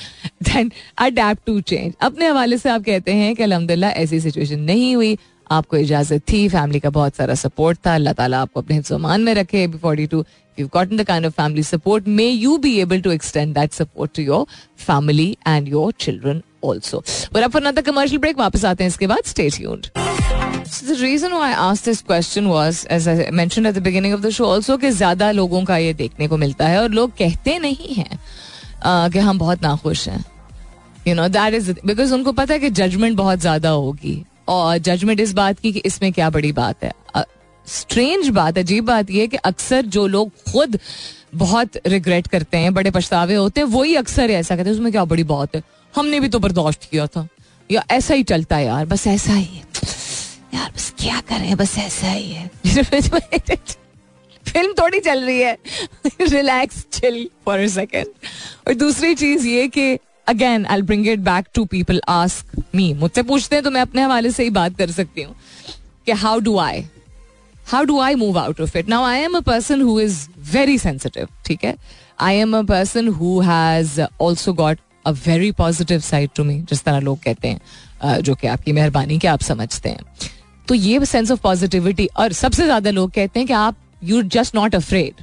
than 0.42 0.70
to 1.46 1.60
change 1.60 1.92
अपने 2.00 2.26
हवाले 2.26 2.58
से 2.58 2.68
आप 2.70 2.84
कहते 2.84 3.12
हैं 3.12 3.34
कि 3.36 3.42
अलहमदिल्ला 3.42 3.90
ऐसी 4.02 4.20
सिचुएशन 4.20 4.60
नहीं 4.62 4.94
हुई। 4.96 5.16
आपको 5.52 5.76
इजाज़त 5.76 6.22
थी 6.30 6.48
फैमिली 6.48 6.80
का 6.80 6.90
बहुत 6.90 7.16
सारा 7.16 7.34
सपोर्ट 7.36 7.78
था। 7.86 7.94
अल्लाह 7.94 8.12
ताला 8.12 8.40
आपको 8.42 8.60
अपने 8.60 8.76
हिस्सों 8.76 8.98
में 8.98 9.34
रखे। 9.34 9.66
Forty 9.68 10.06
two 10.06 10.24
you 10.58 10.66
got 10.74 10.92
in 10.92 10.96
the 10.98 11.04
kind 11.06 11.26
of 11.26 11.32
family 11.32 11.62
support 11.62 12.08
may 12.08 12.28
you 12.28 12.56
be 12.58 12.76
able 12.80 13.00
to 13.00 13.10
extend 13.12 13.54
that 13.54 13.72
support 13.72 14.14
to 14.16 14.22
your 14.22 14.46
family 14.86 15.36
and 15.46 15.68
your 15.68 15.92
children 16.00 16.42
also 16.64 17.02
और 17.36 17.42
अब 17.42 17.50
फ़ोन 17.50 17.70
कमर्शियल 17.72 18.20
ब्रेक 18.20 18.38
वापस 18.38 18.64
आते 18.64 18.84
हैं 18.84 18.88
इसके 18.88 19.06
बाद। 19.06 19.24
State 19.26 19.60
unit 19.60 20.13
Reason 20.82 21.32
why 21.32 21.50
I 21.50 21.70
asked 21.70 21.84
this 21.84 22.02
question 22.02 22.48
was, 22.48 22.84
as 22.86 23.06
I 23.06 23.30
mentioned 23.30 23.66
at 23.66 23.74
the 23.74 23.80
beginning 23.80 24.12
of 24.12 24.22
the 24.22 24.30
show, 24.32 24.46
also 24.46 24.78
कि 24.80 24.90
ज़्यादा 24.90 25.30
लोगों 25.30 25.64
का 25.64 25.76
ये 25.76 25.92
देखने 25.94 26.28
को 26.28 26.36
मिलता 26.36 26.68
है 26.68 26.80
और 26.82 26.90
लोग 26.90 27.10
कहते 27.18 27.58
नहीं 27.58 27.94
हैं 27.94 29.10
कि 29.10 29.18
हम 29.18 29.38
बहुत 29.38 29.62
नाखुश 29.62 30.08
हैं। 30.08 30.24
You 31.08 31.14
know 31.14 31.28
that 31.28 31.54
is 31.54 31.70
because 31.86 32.14
उनको 32.14 32.32
पता 32.32 32.54
है 32.54 32.60
कि 32.60 32.70
जजमेंट 32.70 33.16
बहुत 33.16 33.40
ज़्यादा 33.40 33.70
होगी। 33.70 34.22
और 34.48 34.78
जजमेंट 34.78 35.20
इस 35.20 35.32
बात 35.32 35.58
की 35.58 35.72
कि 35.72 35.82
इसमें 35.86 36.12
क्या 36.12 36.30
बड़ी 36.30 36.52
बात 36.52 36.84
है। 36.84 36.92
स्ट्रेंज 37.66 38.28
बात 38.28 38.58
अजीब 38.58 38.84
बात 38.84 39.10
यह 39.10 39.26
कि 39.26 39.36
अक्सर 39.36 39.86
जो 39.86 40.06
लोग 40.06 40.30
खुद 40.52 40.78
बहुत 41.34 41.76
रिग्रेट 41.86 42.26
करते 42.26 42.56
हैं 42.56 42.72
बड़े 42.74 42.90
पछतावे 42.90 43.34
होते 43.34 43.60
हैं 43.60 43.68
वही 43.68 43.94
अक्सर 43.96 44.30
ऐसा 44.30 44.56
कहते 44.56 44.68
हैं 44.68 44.76
उसमें 44.76 44.90
क्या 44.92 45.04
बड़ी 45.04 45.24
बात 45.24 45.56
है? 45.56 45.62
हमने 45.94 46.20
भी 46.20 46.28
तो 46.28 46.38
बर्दाश्त 46.38 46.88
किया 46.90 47.06
था। 47.06 47.26
या 47.70 47.84
ऐसा 47.90 48.14
ही 48.14 48.22
चलता 48.22 48.56
है 48.56 48.66
यार 48.66 48.86
बस 48.86 49.06
ऐसा 49.06 49.32
ही 49.32 49.44
है। 49.44 49.63
यार, 50.54 50.70
बस 50.74 50.92
क्या 50.98 51.20
करें? 51.28 51.54
बस 51.56 51.76
ऐसा 51.78 52.10
ही 52.10 52.32
है। 52.32 52.50
फ़िल्म 54.44 54.72
थोड़ी 54.78 54.98
चल 55.00 55.24
रही 55.24 55.40
है। 55.40 55.56
Relax 56.20 56.84
chill 56.92 57.28
for 57.44 57.58
a 57.58 57.66
second 57.68 58.06
और 58.68 58.74
दूसरी 58.74 59.14
चीज़ 59.14 59.46
ये 59.48 59.66
कि 59.68 59.98
again 60.28 60.66
I 60.66 60.82
bring 60.82 61.08
it 61.08 61.18
back 61.20 61.46
to 61.54 61.64
people 61.64 62.00
ask 62.08 62.62
me 62.74 62.92
मुझसे 62.94 63.22
पूछते 63.22 63.56
हैं 63.56 63.62
तो 63.64 63.70
मैं 63.70 63.80
अपने 63.80 64.02
हवाले 64.02 64.30
से 64.30 64.42
ही 64.44 64.50
बात 64.50 64.76
कर 64.78 64.90
सकती 64.90 65.22
हूँ 65.22 65.34
कि 66.06 66.12
how 66.12 66.38
do 66.40 66.58
I 66.58 66.84
how 67.68 67.84
do 67.84 67.98
I 68.00 68.14
move 68.14 68.38
out 68.38 68.60
of 68.60 68.76
it 68.78 68.88
now 68.88 69.04
I 69.04 69.20
am 69.20 69.36
a 69.36 69.40
person 69.40 69.82
who 69.82 69.98
is 70.00 70.26
very 70.52 70.78
sensitive 70.78 71.28
ठीक 71.46 71.64
है? 71.64 71.74
I 72.20 72.36
am 72.36 72.56
a 72.58 72.62
person 72.62 73.08
who 73.08 73.40
has 73.40 74.00
also 74.20 74.52
got 74.52 74.78
a 75.06 75.10
very 75.26 75.50
positive 75.52 76.00
side 76.00 76.30
to 76.36 76.44
me 76.44 76.60
जिस 76.60 76.82
तरह 76.84 76.98
लोग 77.00 77.18
कहते 77.22 77.48
हैं 77.48 78.20
जो 78.22 78.34
कि 78.34 78.46
आपकी 78.46 78.72
मेहरबानी 78.72 79.18
के 79.18 79.28
आप 79.28 79.40
समझते 79.42 79.88
हैं। 79.88 80.00
तो 80.68 80.74
ये 80.74 81.04
सेंस 81.06 81.30
ऑफ़ 81.30 81.40
पॉजिटिविटी 81.40 82.08
और 82.16 82.32
सबसे 82.32 82.64
ज़्यादा 82.64 82.90
लोग 82.90 83.10
कहते 83.10 83.40
हैं 83.40 83.46
कि 83.46 83.52
आप 83.52 83.76
you 84.04 84.22
just 84.22 84.54
not 84.54 84.74
afraid 84.74 85.22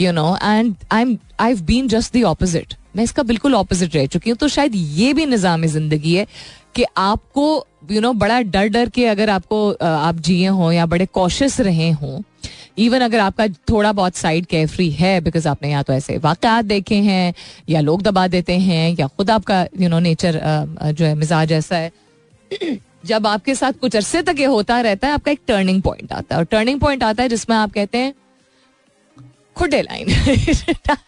you 0.00 0.12
know 0.12 0.36
and 0.36 0.74
I 0.92 1.02
am 1.02 1.16
I 1.40 1.54
been 1.62 1.88
just 1.88 2.16
the 2.16 2.22
opposite 2.24 2.74
मैं 2.96 3.04
इसका 3.04 3.22
बिल्कुल 3.22 3.54
ऑपोजिट 3.54 3.94
रह 3.96 4.06
चुकी 4.06 4.30
हूँ। 4.30 4.36
तो 4.38 4.48
शायद 4.48 4.72
ये 4.74 5.12
भी 5.14 5.26
निज़ाम 5.26 5.64
ज़िंदगी 5.66 6.14
है 6.14 6.26
कि 6.74 6.84
आपको 6.96 7.44
यू 7.90 7.94
you 7.94 8.02
नो 8.02 8.08
know, 8.08 8.20
बड़ा 8.20 8.40
डर 8.40 8.68
डर 8.68 8.88
के 8.88 9.06
अगर 9.06 9.30
आपको 9.30 9.70
आप 9.80 10.16
जिए 10.18 10.46
हों 10.48 10.72
या 10.72 10.86
बड़े 10.86 11.06
कॉशियस 11.06 11.60
रहे 11.60 11.90
हों 11.90 12.20
इवन 12.78 13.00
अगर 13.00 13.18
आपका 13.20 13.46
थोड़ा 13.70 13.92
बहुत 13.92 14.16
साइड 14.16 14.46
केयर 14.46 14.92
है 15.00 15.20
बिकॉज़ 15.20 15.48
आपने 15.48 15.70
या 15.72 15.82
तो 15.82 15.92
ऐसे 15.92 16.16
वाकत 16.18 16.64
देखे 16.64 16.94
हैं 17.02 17.34
या 17.68 17.80
लोग 17.80 18.02
दबा 18.02 18.26
देते 18.28 18.58
हैं 18.60 18.96
या 19.00 19.06
खुद 19.06 19.30
आपका 19.30 19.62
यू 19.80 19.88
नो 19.88 19.98
नेचर 19.98 20.40
जो 20.82 21.04
है 21.04 21.14
मिजाज 21.14 21.52
ऐसा 21.52 21.76
है। 21.76 21.90
जब 23.06 23.26
आपके 23.26 23.54
साथ 23.54 23.72
कुछ 23.80 23.96
अरसे 23.96 24.22
तक 24.22 24.36
ये 24.38 24.46
होता 24.46 24.80
रहता 24.80 25.06
है, 25.06 25.14
आपका 25.14 25.30
एक 25.32 25.40
टर्निंग 25.46 25.82
पॉइंट 25.82 26.12
आता 26.12 26.34
है। 26.34 26.38
और 26.38 26.44
टर्निंग 26.50 26.80
पॉइंट 26.80 27.02
आता 27.02 27.22
है 27.22 27.28
जिसमें 27.28 27.56
आप 27.56 27.72
कहते 27.72 27.98
हैं 27.98 28.14
Khude 29.56 29.80
line 29.82 30.08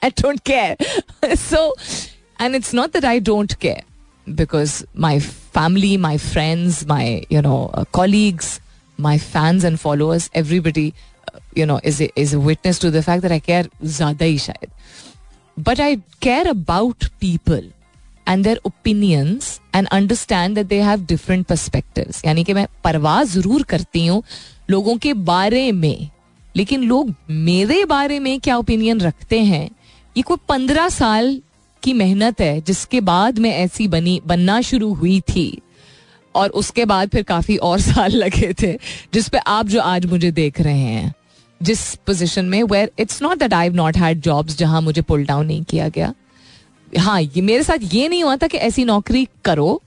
I 0.05 0.11
don't 0.11 0.41
care 0.51 1.35
so 1.37 1.75
and 2.41 2.55
it's 2.55 2.75
not 2.75 2.93
that 2.93 3.05
I 3.05 3.21
don't 3.21 3.53
care 3.61 3.83
because 4.27 4.83
my 4.99 5.21
family 5.21 5.97
my 5.97 6.19
friends 6.19 6.85
my 6.87 7.27
you 7.33 7.41
know 7.43 7.85
colleagues 7.93 8.59
my 8.99 9.19
fans 9.19 9.65
and 9.65 9.77
followers 9.79 10.31
everybody 10.37 10.93
you 11.59 11.67
know 11.67 11.81
is 11.85 12.03
is 12.03 12.37
witness 12.37 12.81
to 12.81 12.91
the 12.91 13.01
fact 13.01 13.23
that 13.23 13.33
I 13.33 13.41
care 13.41 13.69
ज़्यादा 13.85 14.25
ही 14.25 14.39
शायद 14.39 14.71
but 15.59 15.81
I 15.81 15.97
care 16.23 16.49
about 16.49 17.05
people 17.21 17.71
and 18.29 18.45
their 18.45 18.61
opinions 18.65 19.61
and 19.75 19.87
understand 19.87 20.55
that 20.55 20.67
they 20.67 20.81
have 20.81 21.05
different 21.05 21.47
perspective 21.47 22.05
यानी 22.25 22.45
कि 22.45 22.53
मैं 22.53 22.67
परवाह 22.85 23.25
ज़रूर 23.25 23.63
करती 23.63 24.07
हूँ 24.07 24.23
लोगों 24.71 24.97
के 24.97 25.15
बारे 25.15 25.73
में। 25.73 26.09
लेकिन 26.57 26.83
लोग 26.83 27.15
मेरे 27.31 27.85
बारे 27.85 28.19
में 28.19 28.41
क्या 28.41 28.57
ओपिनियन 28.57 29.01
रखते 29.01 29.41
हैं? 29.41 29.71
ये 30.17 30.23
कोई 30.23 30.37
पंद्रह 30.49 30.89
साल 30.89 31.43
की 31.83 31.93
मेहनत 31.93 32.41
है, 32.41 32.61
जिसके 32.61 33.01
बाद 33.01 33.39
में 33.39 33.51
ऐसी 33.51 33.89
बनी, 33.89 34.21
बनना 34.27 34.61
शुरू 34.61 34.95
हुई 34.95 35.21
थी। 35.21 35.61
और 36.35 36.51
उसके 36.51 36.85
बाद 36.85 37.09
फिर 37.09 37.23
काफ़ी 37.23 37.57
और 37.57 37.81
साल 37.81 38.13
लगे 38.17 38.55
थे, 38.63 38.79
जिस 39.15 39.29
पे 39.29 39.39
आप 39.39 39.67
जो 39.67 39.81
आज 39.81 40.07
मुझे 40.07 40.31
देख 40.31 40.61
रहे 40.61 40.79
हैं। 40.79 41.15
जिस 41.63 41.95
पोजीशन 41.95 42.45
में 42.45 42.63
where 42.63 42.91
it's 42.99 43.23
not 43.23 43.39
that 43.39 43.55
I 43.55 43.67
have 43.67 43.75
not 43.75 43.97
had 43.97 44.21
jobs 44.21 44.59
जहाँ 44.59 44.83
मुझे 44.83 45.03
पुल 45.03 45.27
डाउन 45.27 45.47
नहीं 45.47 45.65
किया 45.65 45.89
गया। 45.89 46.15
हाँ 46.99 47.21
ये 47.21 47.41
मेरे 47.41 47.63
साथ 47.63 47.79
ये 47.95 48.09
नहीं 48.09 48.25
हुआ 48.25 48.37
था 48.37 48.47
कि 48.47 48.59
ऐसी 48.59 48.85
नौकरी 48.85 49.27
करो 49.45 49.83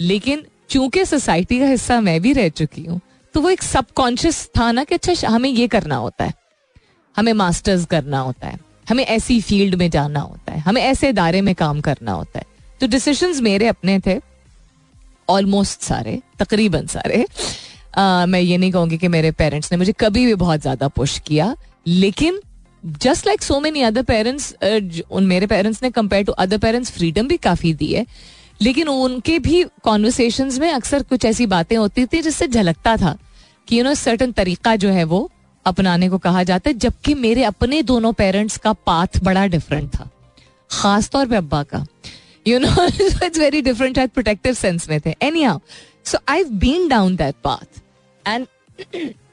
लेकिन 0.00 0.44
चूँकि 0.70 1.04
सोसाइटी 1.04 1.58
का 1.60 1.66
हिस्सा 1.66 2.00
मैं 2.00 2.20
भी 2.20 2.32
रह 2.32 2.48
चुकी 2.48 2.84
हूँ 2.84 3.00
तो 3.34 3.40
वो 3.40 3.50
एक 3.50 3.62
सबकॉन्शियस 3.62 4.48
था 4.58 4.72
ना 4.72 4.84
कि 4.84 4.94
अच्छा 4.94 5.28
हमें 5.28 5.50
ये 5.50 5.68
करना 5.68 5.96
होता 5.96 6.24
है 6.24 6.34
हमें 7.16 7.32
मास्टर्स 7.32 7.84
करना 7.86 8.20
होता 8.20 8.46
है 8.46 8.58
हमें 8.88 9.04
ऐसी 9.04 9.40
फ़ील्ड 9.40 9.74
में 9.74 9.90
जाना 9.90 10.20
होता 10.20 10.52
है 10.52 10.60
हमें 10.60 10.82
ऐसे 10.82 11.08
इदारे 11.08 11.40
में 11.40 11.54
काम 11.54 11.80
करना 11.80 12.12
होता 12.12 12.38
है। 12.38 12.44
तो 12.80 12.86
डिसीशंस 12.86 13.40
मेरे 13.40 13.66
अपने 13.66 13.98
थे 14.00 14.20
ऑलमोस्ट 15.28 15.80
सारे 15.80 16.20
तकरीबन 16.38 16.86
सारे। 16.86 17.24
आ, 17.98 18.26
मैं 18.26 18.40
ये 18.40 18.56
नहीं 18.58 18.72
कहूँगी 18.72 18.98
कि 18.98 19.08
मेरे 19.08 19.30
पेरेंट्स 19.30 19.72
ने 19.72 19.78
मुझे 19.78 19.92
कभी 19.92 20.26
भी 20.26 20.34
बहुत 20.34 20.60
ज़्यादा 20.60 20.88
पुश 20.88 21.18
किया 21.18 21.54
लेकिन 21.86 22.40
just 22.82 23.26
like 23.26 23.42
so 23.42 23.58
many 23.60 23.82
other 23.82 24.02
parents 24.02 24.54
मेरे 25.12 25.46
पेरेंट्स 25.46 25.82
ने 25.82 25.90
compare 25.90 26.24
to 26.24 26.32
other 26.34 26.58
parents 26.58 26.90
freedom 26.90 27.28
भी 27.28 27.36
काफ़ी 27.38 27.72
दी 27.74 27.92
है। 27.92 28.06
लेकिन 28.60 28.88
उनके 28.88 29.38
भी 29.38 29.62
कॉन्वर्सेशन 29.82 30.50
में 30.60 30.70
अक्सर 30.70 31.02
कुछ 31.02 31.24
ऐसी 31.24 31.46
बातें 31.46 31.76
होती 31.76 32.06
थी 32.06 32.20
जिससे 32.22 32.46
झलकता 32.48 32.96
था 32.96 33.16
कि 33.68 33.78
यू 33.78 33.84
नो 33.84 33.94
सर्टन 33.96 34.32
तरीका 34.32 34.74
जो 34.76 34.88
है 34.88 35.04
वो 35.04 35.30
अपनाने 35.66 36.08
को 36.08 36.18
कहा 36.18 36.42
जाता 36.42 36.70
है, 36.70 36.76
जबकि 36.76 37.14
मेरे 37.16 37.42
अपने 37.44 37.82
दोनों 37.82 38.12
पेरेंट्स 38.12 38.56
का 38.56 38.72
पाथ 38.72 39.18
बड़ा 39.24 39.46
डिफरेंट 39.46 39.88
था। 39.94 40.08
खास 40.70 41.08
तौर 41.10 41.26
पे 41.28 41.36
अब्बा 41.36 41.62
का। 41.64 41.84
You 42.46 42.58
know 42.58 42.86
it's 42.86 43.38
very 43.38 43.62
different 43.62 43.96
शायद 43.96 44.10
प्रोटेक्टिव 44.10 44.54
सेंस 44.54 44.88
में 44.90 45.00
थे। 45.00 45.14
Anyhow 45.42 45.58
so 46.04 46.18
I 46.28 46.44
been 46.44 46.88
down 46.88 47.16
that 47.16 47.34
path 47.44 47.80
and 48.24 48.46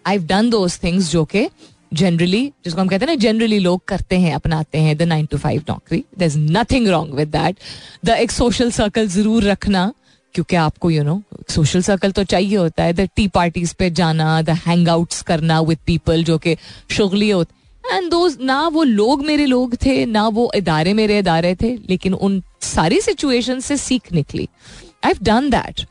I 0.07 0.17
done 0.19 0.49
those 0.49 0.79
things 0.83 1.11
जो 1.11 1.25
के 1.25 1.49
जनरली 1.91 2.41
जिसको 2.65 2.81
हम 2.81 2.87
कहते 2.87 3.05
हैं 3.05 3.11
ना 3.11 3.19
जनरली 3.21 3.59
लोग 3.59 3.81
करते 3.87 4.19
हैं, 4.19 4.33
अपनाते 4.35 4.77
हैं 4.77 4.95
द 4.97 5.01
नाइन 5.03 5.25
टू 5.25 5.37
फाइव 5.37 5.63
नौकरी। 5.69 6.03
There 6.19 6.25
is 6.25 6.37
nothing 6.37 6.87
wrong 6.87 7.13
with 7.13 7.27
that 7.29 7.55
the 8.05 8.17
एक 8.17 8.31
सोशल 8.31 8.71
सर्कल 8.71 9.07
ज़रूर 9.09 9.43
रखना, 9.43 9.91
क्योंकि 10.35 10.55
आपको 10.57 10.91
यू 10.91 11.03
नो 11.03 11.21
सोशल 11.49 11.81
सर्कल 11.81 12.11
तो 12.11 12.23
चाहिए 12.25 12.55
होता 12.57 12.83
है। 12.83 12.93
द 12.93 13.07
टी 13.15 13.27
पार्टीज़ 13.29 13.73
पे 13.79 13.89
जाना 13.91 14.41
द 14.41 14.57
हैंग 14.65 14.89
आउट्स 14.89 15.21
करना 15.23 15.59
विद 15.61 15.77
पीपल 15.85 16.23
जो 16.23 16.37
कि 16.37 16.55
शुगली 16.91 17.29
होते 17.29 17.55
एंड 17.85 18.09
दो 18.11 18.27
ना 18.41 18.67
वो 18.67 18.83
लोग 18.83 19.25
मेरे 19.25 19.45
लोग 19.45 19.75
थे, 19.85 20.05
ना 20.05 20.27
वो 20.27 20.51
इदारे 20.55 20.93
मेरे 20.93 21.19
इदारे 21.19 21.55
थे, 21.55 21.75
लेकिन 21.89 22.13
उन 22.13 22.41
सारी 22.63 22.99
सिचुएशन 23.01 23.59
से 23.59 23.77
सीख 23.77 24.11
निकली। 24.13 24.47
I 25.05 25.11
have 25.11 25.23
done 25.23 25.49
that 25.49 25.85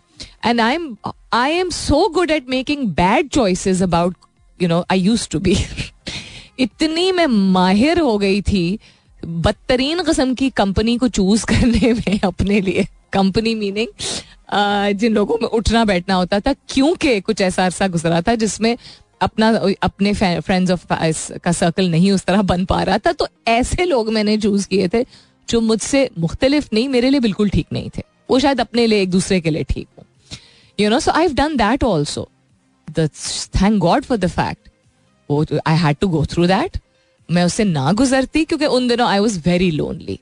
and 0.45 0.61
I 0.61 0.75
am 0.75 0.95
I 1.33 1.53
am 1.53 1.71
so 1.71 2.09
good 2.15 2.31
at 2.31 2.49
making 2.51 2.87
bad 2.95 3.29
choices 3.29 3.83
about 3.83 4.15
you 4.63 4.69
know 4.69 4.85
I 4.91 5.01
use 5.01 5.29
to 5.29 5.39
be 5.39 5.57
इतनी 6.59 7.11
मैं 7.13 7.27
माहिर 7.27 7.99
हो 7.99 8.17
गई 8.19 8.41
थी 8.43 8.79
बदतरीन 9.21 10.03
कस्म 10.03 10.35
की 10.35 10.51
कंपनी 10.51 10.97
को 10.97 11.09
चूज़ 11.09 11.47
करने 11.47 11.93
में 11.99 12.21
अपने 12.25 12.61
लिए। 12.61 12.87
कंपनी 13.13 13.55
मीनिंग 13.55 13.89
जिन 14.99 15.15
लोगों 15.15 15.37
में 15.43 15.49
उठना 15.49 15.85
बैठना 15.85 16.15
होता 16.15 16.41
था, 16.41 16.53
क्योंकि 16.69 17.21
कुछ 17.21 17.41
ऐसा 17.41 17.65
अरसा 17.65 17.89
गुजरा 17.89 18.21
था 18.23 18.35
जिसमें 18.35 18.77
अपना, 19.23 19.49
अपने 19.83 20.13
फ्रेंड्स 20.15 20.71
ऑफ़ 20.71 20.87
का 21.39 21.53
सर्कल 21.53 21.89
नहीं 21.91 22.13
उस 22.13 22.25
तरह 22.25 22.43
बन 22.43 22.65
पा 22.65 22.83
रहा 22.83 22.99
था। 22.99 23.13
तो 23.13 23.29
ऐसे 23.49 23.85
लोग 23.85 24.13
मैंने 24.13 24.37
चूज़ 24.39 24.69
किए 24.69 24.89
थे 24.89 25.05
जो 25.49 25.61
मुझसे 25.61 26.09
मुख्तलिफ़ 26.19 26.69
नहीं, 26.73 26.89
मेरे 26.89 27.11
लिए 27.11 27.21
बिल्कुल 27.21 27.49
ठीक 27.49 27.67
नहीं 27.73 27.91
थे। 27.99 28.03
वो 28.31 28.39
शायद 28.39 28.61
अपने 28.61 28.87
लिए 28.87 29.03
एक 29.03 29.11
दूसरे 29.11 29.41
के 29.41 29.51
लिए 29.51 29.65
ठीक 29.65 29.87
हो। 29.99 30.05
You 30.79 30.91
know 30.91 31.01
so 31.01 31.11
I 31.11 31.29
done 31.29 31.57
that 31.57 31.85
also 31.85 32.29
thank 32.89 33.79
God 33.79 34.05
for 34.05 34.19
the 34.19 34.27
fact 34.27 34.69
वो 35.31 35.45
I 35.67 35.77
had 35.77 35.97
to 36.01 36.09
go 36.09 36.25
through 36.27 36.47
that 36.47 36.79
मैं 37.29 37.45
उससे 37.45 37.65
ना 37.65 37.93
गुजरती 37.93 38.45
क्योंकि 38.45 38.67
उन 38.67 38.89
दिनों 38.89 39.09
आई 39.09 39.19
वॉज़ 39.19 39.39
वेरी 39.47 39.71
लोनली 39.71 40.19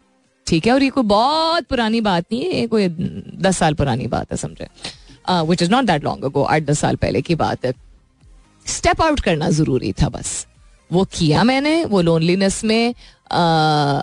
ठीक 0.46 0.66
है? 0.66 0.72
और 0.72 0.82
ये 0.82 0.90
कोई 0.90 1.02
बहुत 1.02 1.64
पुरानी 1.64 2.00
बात 2.00 2.24
नहीं 2.32 2.44
है 2.44 2.60
ये 2.60 2.66
कोई 2.66 2.88
दस 3.40 3.58
साल 3.58 3.74
पुरानी 3.74 4.06
बात 4.06 4.30
है 4.30 4.36
समझे? 4.36 4.68
Which 5.30 5.62
is 5.62 5.70
not 5.70 5.84
that 5.84 6.04
long 6.04 6.24
ago 6.24 6.42
आठ 6.42 6.62
दस 6.62 6.78
साल 6.78 6.96
पहले 6.96 7.22
की 7.22 7.34
बात 7.34 7.64
है। 7.66 7.72
स्टेप 8.66 9.02
आउट 9.02 9.20
करना 9.20 9.48
ज़रूरी 9.50 9.92
था 9.92 10.08
बस। 10.08 10.46
वो 10.92 11.04
किया 11.04 11.44
मैंने 11.44 11.84
वो 11.84 12.00
लोनलीनेस 12.00 12.64
में 12.64 12.94
आ, 13.32 13.38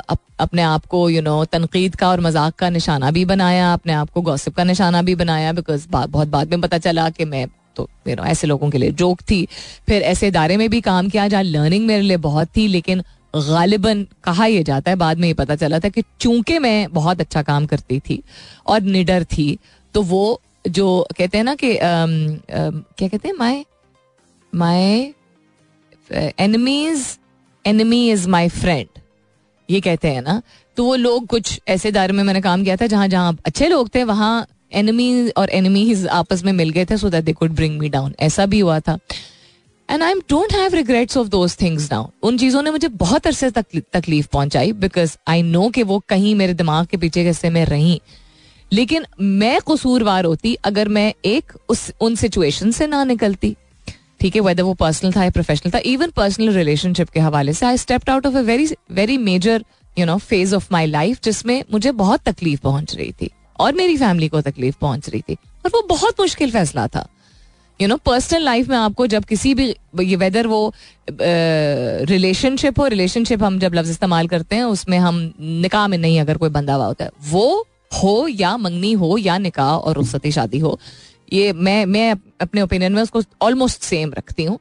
अप, 0.09 0.19
अपने 0.39 0.61
आप 0.61 0.85
को 0.85 1.09
यू 1.09 1.21
नो 1.21 1.43
तनकीद 1.45 1.95
का 1.95 2.09
और 2.09 2.19
मज़ाक 2.19 2.55
का 2.55 2.69
निशाना 2.69 3.11
भी 3.11 3.25
बनाया 3.25 3.73
अपने 3.73 3.93
आप 3.93 4.09
को 4.09 4.21
गॉसिप 4.21 4.55
का 4.55 4.63
निशाना 4.63 5.01
भी 5.01 5.15
बनाया 5.15 5.53
बिकॉज़ 5.53 5.87
बहुत 5.89 6.27
बाद 6.27 6.49
में 6.49 6.61
पता 6.61 6.77
चला 6.77 7.09
कि 7.09 7.25
मैं 7.25 7.45
तो 7.75 7.89
यू 8.07 8.15
नो 8.15 8.23
ऐसे 8.25 8.47
लोगों 8.47 8.69
के 8.69 8.77
लिए। 8.77 8.91
जोक 8.93 9.21
थी। 9.21 9.45
फिर 9.87 10.01
ऐसे 10.03 10.27
इदारे 10.27 10.57
में 10.57 10.69
भी 10.69 10.81
काम 10.81 11.09
किया 11.09 11.27
जहाँ 11.27 11.43
लर्निंग 11.43 11.85
मेरे 11.85 12.01
लिए 12.01 12.17
बहुत 12.19 12.47
थी, 12.57 12.67
लेकिन 12.67 13.03
गालिबन 13.33 14.05
कहा 14.23 14.45
यह 14.45 14.63
जाता 14.63 14.91
है, 14.91 14.97
बाद 14.97 15.17
में 15.17 15.27
ये 15.27 15.33
पता 15.33 15.55
चला 15.55 15.79
था 15.79 15.89
कि 15.89 16.03
चूँकि 16.19 16.59
मैं 16.59 16.91
बहुत 16.93 17.21
अच्छा 17.21 17.41
काम 17.43 17.65
करती 17.65 17.99
थी 17.99 18.21
और 18.67 18.81
निडर 18.81 19.23
थी 19.27 19.57
तो 19.95 20.01
वो 20.03 20.41
जो 20.69 21.07
कहते 21.17 21.37
हैं 21.37 21.45
ना 21.45 21.55
कि 21.55 21.73
क्या 21.75 23.07
कहते 23.07 23.27
हैं? 23.27 23.35
My 23.35 23.65
my 24.53 25.13
enemies 26.39 27.05
enemy 27.65 28.09
is 28.11 28.27
my 28.29 28.49
friend 28.49 28.99
ये 29.69 29.81
कहते 29.81 30.07
हैं 30.07 30.21
ना। 30.21 30.41
तो 30.77 30.85
वो 30.85 30.95
लोग 30.95 31.25
कुछ 31.27 31.59
ऐसे 31.67 31.91
दायरे 31.91 32.13
में 32.13 32.23
मैंने 32.23 32.41
काम 32.41 32.63
किया 32.63 32.75
था 32.75 32.87
जहाँ 32.87 33.07
जहाँ 33.07 33.37
अच्छे 33.45 33.67
लोग 33.67 33.93
थे, 33.95 34.03
वहाँ 34.03 34.47
एनिमी 34.73 35.29
और 35.29 35.49
एनिमीज 35.49 36.05
आपस 36.07 36.43
में 36.43 36.51
मिल 36.53 36.69
गए 36.69 36.85
थे 36.85 36.97
so 36.97 37.09
that 37.09 37.23
they 37.23 37.33
could 37.33 37.51
bring 37.51 37.79
me 37.79 37.89
down 37.89 38.15
ऐसा 38.19 38.45
भी 38.45 38.59
हुआ 38.59 38.79
था. 38.79 38.97
And 39.89 40.03
I 40.03 40.13
don't 40.29 40.53
have 40.53 40.73
regrets 40.75 41.17
of 41.17 41.27
those 41.27 41.55
things 41.61 41.91
now 41.91 42.07
उन 42.23 42.37
चीज़ों 42.37 42.61
ने 42.61 42.71
मुझे 42.71 42.87
बहुत 42.87 43.27
अरसे 43.27 43.49
तक, 43.49 43.65
तकलीफ़ 43.93 44.27
पहुंचाई 44.33 44.71
बिकॉज़ 44.73 45.17
आई 45.27 45.41
नो 45.41 45.69
कि 45.69 45.83
वो 45.83 45.99
कहीं 46.09 46.35
मेरे 46.35 46.53
दिमाग 46.53 46.85
के 46.87 46.97
पीछे 46.97 47.23
हिस्से 47.23 47.49
में 47.49 47.63
रही. 47.65 47.99
लेकिन 48.71 49.05
मैं 49.21 49.59
कसूरवार 49.71 50.25
होती 50.25 50.53
अगर 50.55 50.87
मैं 50.87 51.13
एक 51.25 51.51
उस, 51.69 51.91
उन 52.01 52.15
सिचुएशन 52.15 52.71
से 52.71 52.87
ना 52.87 53.03
निकलती. 53.03 53.55
ठीक 54.21 54.35
है 54.35 54.41
वेदर 54.41 54.63
वो 54.63 54.73
पर्सनल 54.73 55.11
था 55.11 55.23
या 55.23 55.29
प्रोफेशनल 55.29 55.71
था 55.71 55.79
इवन 55.85 56.09
पर्सनल 56.15 56.53
रिलेशनशिप 56.53 57.09
के 57.09 57.19
हवाले 57.19 57.53
से 57.53 57.65
I 57.65 57.77
stepped 57.77 58.09
out 58.09 58.25
of 58.25 58.35
a 58.35 58.41
very 58.41 58.67
very 58.91 59.17
major 59.17 59.63
you 59.97 60.05
know 60.05 60.17
phase 60.17 60.55
of 60.55 60.67
my 60.71 60.85
life 60.85 61.21
जिसमें 61.23 61.63
मुझे 61.71 61.91
बहुत 61.91 62.21
तकलीफ़ 62.25 62.61
पहुँच 62.61 62.95
रही 62.95 63.11
थी. 63.11 63.29
और 63.61 63.73
मेरी 63.73 63.97
फैमिली 63.97 64.27
को 64.27 64.41
तकलीफ़ 64.41 64.75
पहुँच 64.81 65.09
रही 65.09 65.21
थी। 65.21 65.33
और 65.65 65.71
वो 65.73 65.81
बहुत 65.87 66.19
मुश्किल 66.21 66.51
फैसला 66.51 66.87
था। 66.87 67.07
यू 67.79 67.87
नो 67.87 67.95
पर्सनल 68.05 68.43
लाइफ 68.43 68.67
में 68.69 68.77
आपको 68.77 69.07
जब 69.07 69.23
किसी 69.25 69.53
भी, 69.53 69.67
ये 70.01 70.15
वेदर 70.15 70.47
वो 70.47 70.73
रिलेशनशिप 71.09 72.79
हो 72.79 72.87
रिलेशनशिप 72.87 73.43
हम 73.43 73.59
जब 73.59 73.73
लफ्ज 73.73 73.89
इस्तेमाल 73.89 74.27
करते 74.27 74.55
हैं, 74.55 74.63
उसमें 74.65 74.97
हम 74.99 75.31
निकाह 75.39 75.87
में 75.87 75.97
नहीं 75.97 76.19
अगर 76.21 76.37
कोई 76.37 76.49
बंदा 76.49 76.73
हुआ 76.73 76.85
होता 76.85 77.05
है, 77.05 77.11
वो 77.21 77.65
हो 77.93 78.27
या 78.29 78.55
मंगनी 78.57 78.91
हो 78.93 79.17
या 79.17 79.37
निकाह 79.37 79.71
और 79.71 79.95
रुखसती 79.95 80.31
शादी 80.31 80.59
हो, 80.59 80.79
ये 81.33 81.51
मैं 81.53 81.85
मैं 81.85 82.13
अपने 82.41 82.61
ओपिनियन 82.61 82.93
में 82.93 83.01
उसको 83.01 83.21
ऑलमोस्ट 83.41 83.81
सेम 83.83 84.13
रखती 84.17 84.43
हूँ। 84.43 84.59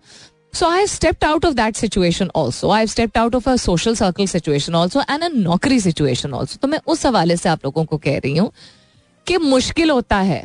So 0.55 0.69
I 0.69 0.87
stepped 0.87 1.25
out 1.25 1.45
of 1.45 1.55
that 1.55 1.77
situation 1.77 2.31
also 2.37 2.71
I 2.71 2.87
stepped 2.87 3.19
out 3.19 3.35
of 3.35 3.49
a 3.51 3.55
social 3.57 3.95
circle 3.95 4.27
situation 4.27 4.75
also 4.75 5.01
and 5.01 5.23
a 5.23 5.29
नौकरी 5.29 5.81
सिचुएशन 5.81 6.33
ऑल्सो 6.35 6.59
तो 6.63 6.69
मैं 6.69 6.81
उस 6.87 7.07
हवाले 7.07 7.37
से 7.37 7.49
आप 7.49 7.65
लोगों 7.65 7.85
को 7.85 7.97
कह 7.99 8.19
रही 8.19 8.37
हूँ 8.37 8.51
कि 9.27 9.37
मुश्किल 9.39 9.91
होता 9.91 10.19
है। 10.19 10.43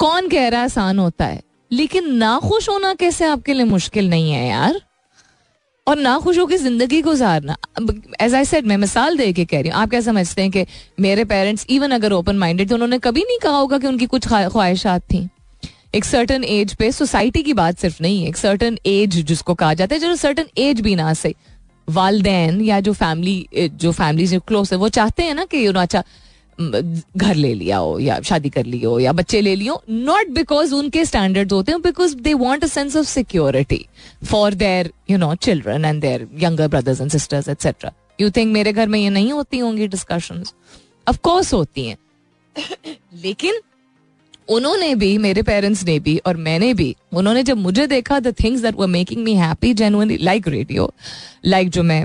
कौन 0.00 0.28
कह 0.28 0.48
रहा 0.48 0.60
है 0.60 0.64
आसान 0.64 0.98
होता 0.98 1.26
है? 1.26 1.42
लेकिन 1.70 2.12
ना 2.14 2.38
खुश 2.40 2.68
होना 2.68 2.94
कैसे 2.94 3.24
आपके 3.26 3.54
लिए 3.54 3.64
मुश्किल 3.66 4.08
नहीं 4.10 4.32
है 4.32 4.48
यार? 4.48 4.80
और 5.86 5.98
ना 5.98 6.18
खुश 6.18 6.38
होकर 6.38 6.56
ज़िंदगी 6.56 7.00
गुजारना। 7.02 7.56
एज 8.20 8.34
आई 8.34 8.44
सेड 8.44 8.66
मैं 8.66 8.76
मिसाल 8.76 9.16
दे 9.16 9.32
के 9.32 9.44
कह 9.44 9.60
रही 9.60 9.70
हूँ, 9.70 9.78
आप 9.78 9.90
क्या 9.90 10.00
समझते 10.00 10.42
हैं 10.42 10.50
कि 10.50 10.64
मेरे 11.00 11.24
पेरेंट्स 11.24 11.66
इवन 11.70 11.90
अगर 11.90 12.12
ओपन 12.12 12.38
माइंडेड 12.38 12.68
तो 12.68 12.74
उन्होंने 12.74 12.98
कभी 12.98 13.22
नहीं 13.22 13.38
कहा 13.38 13.56
होगा 13.56 13.78
कि 13.78 13.86
उनकी 13.86 14.06
कुछ 14.06 14.28
ख्वाहिशात 14.28 15.02
थी। 15.04 15.28
एक 15.94 16.04
सर्टन 16.04 16.44
एज 16.44 16.74
पे 16.74 16.90
सोसाइटी 16.92 17.42
की 17.42 17.52
बात 17.54 17.78
सिर्फ़ 17.78 18.02
नहीं 18.02 18.22
है, 18.22 18.28
एक 18.28 18.36
सर्टन 18.36 18.78
एज 18.86 19.16
जिसको 19.18 19.54
कहा 19.54 19.74
जाता 19.74 19.94
है, 19.94 20.00
जो 20.00 20.14
सर्टन 20.16 20.46
एज 20.58 20.80
भी 20.80 20.94
ना 20.96 21.12
सही। 21.14 21.34
वालदेन 21.88 22.60
या 22.60 22.80
जो 22.80 22.92
फैमिली 22.94 23.68
जो 23.74 23.92
फैमिली 23.92 24.26
जो 24.26 24.40
क्लोज 24.40 24.72
है, 24.72 24.78
वो 24.78 24.88
चाहते 24.90 25.22
हैं 25.22 25.34
ना 25.34 25.44
कि 25.44 25.66
यू 25.66 25.72
नो 25.72 25.80
अच्छा 25.80 26.02
घर 26.60 27.34
ले 27.34 27.52
लिया 27.54 27.78
हो 27.78 27.98
या 27.98 28.20
शादी 28.24 28.50
कर 28.50 28.64
ली 28.64 28.80
हो 28.82 28.98
या 29.00 29.12
बच्चे 29.12 29.40
ले 29.40 29.54
लियो 29.56 29.80
नॉट 29.90 30.28
बिकॉज़ 30.34 30.74
उनके 30.74 31.04
स्टैंडर्ड 31.04 31.52
होते 31.52 31.72
हैं 31.72 31.80
because 31.82 32.16
they 32.16 32.34
want 32.34 32.64
a 32.64 32.66
sense 32.66 32.96
of 32.96 33.06
security 33.06 33.84
for 34.24 34.54
their 34.54 34.90
you 35.10 35.18
know 35.18 35.34
children 35.34 35.84
and 35.84 36.00
their 36.00 36.28
younger 36.42 36.68
brothers 36.68 37.00
and 37.00 37.10
sisters 37.10 37.48
etcetera 37.48 37.92
you 38.20 38.30
think 38.30 38.52
मेरे 38.52 38.72
घर 38.72 38.88
में 38.88 38.98
ये 38.98 39.10
नहीं 39.10 39.32
होती 39.32 39.58
होंगी 39.58 39.86
डिस्कशन 39.88 40.44
ऑफकोर्स 41.08 41.52
होती 41.54 41.86
हैं। 41.86 41.96
लेकिन 43.14 43.60
उन्होंने 44.48 44.94
भी, 44.94 45.16
मेरे 45.18 45.42
पेरेंट्स 45.42 45.84
ने 45.84 45.98
भी 45.98 46.16
और 46.26 46.36
मैंने 46.36 46.72
भी, 46.74 46.94
उन्होंने 47.12 47.42
जब 47.42 47.56
मुझे 47.56 47.86
देखा 47.86 48.18
the 48.20 48.34
things 48.42 48.62
that 48.62 48.74
were 48.74 48.86
making 48.86 49.22
me 49.24 49.34
happy 49.34 49.72
genuinely 49.74 50.16
like 50.16 50.48
radio 50.48 50.92
like 51.44 51.70
जो 51.70 51.82
मैं 51.82 52.00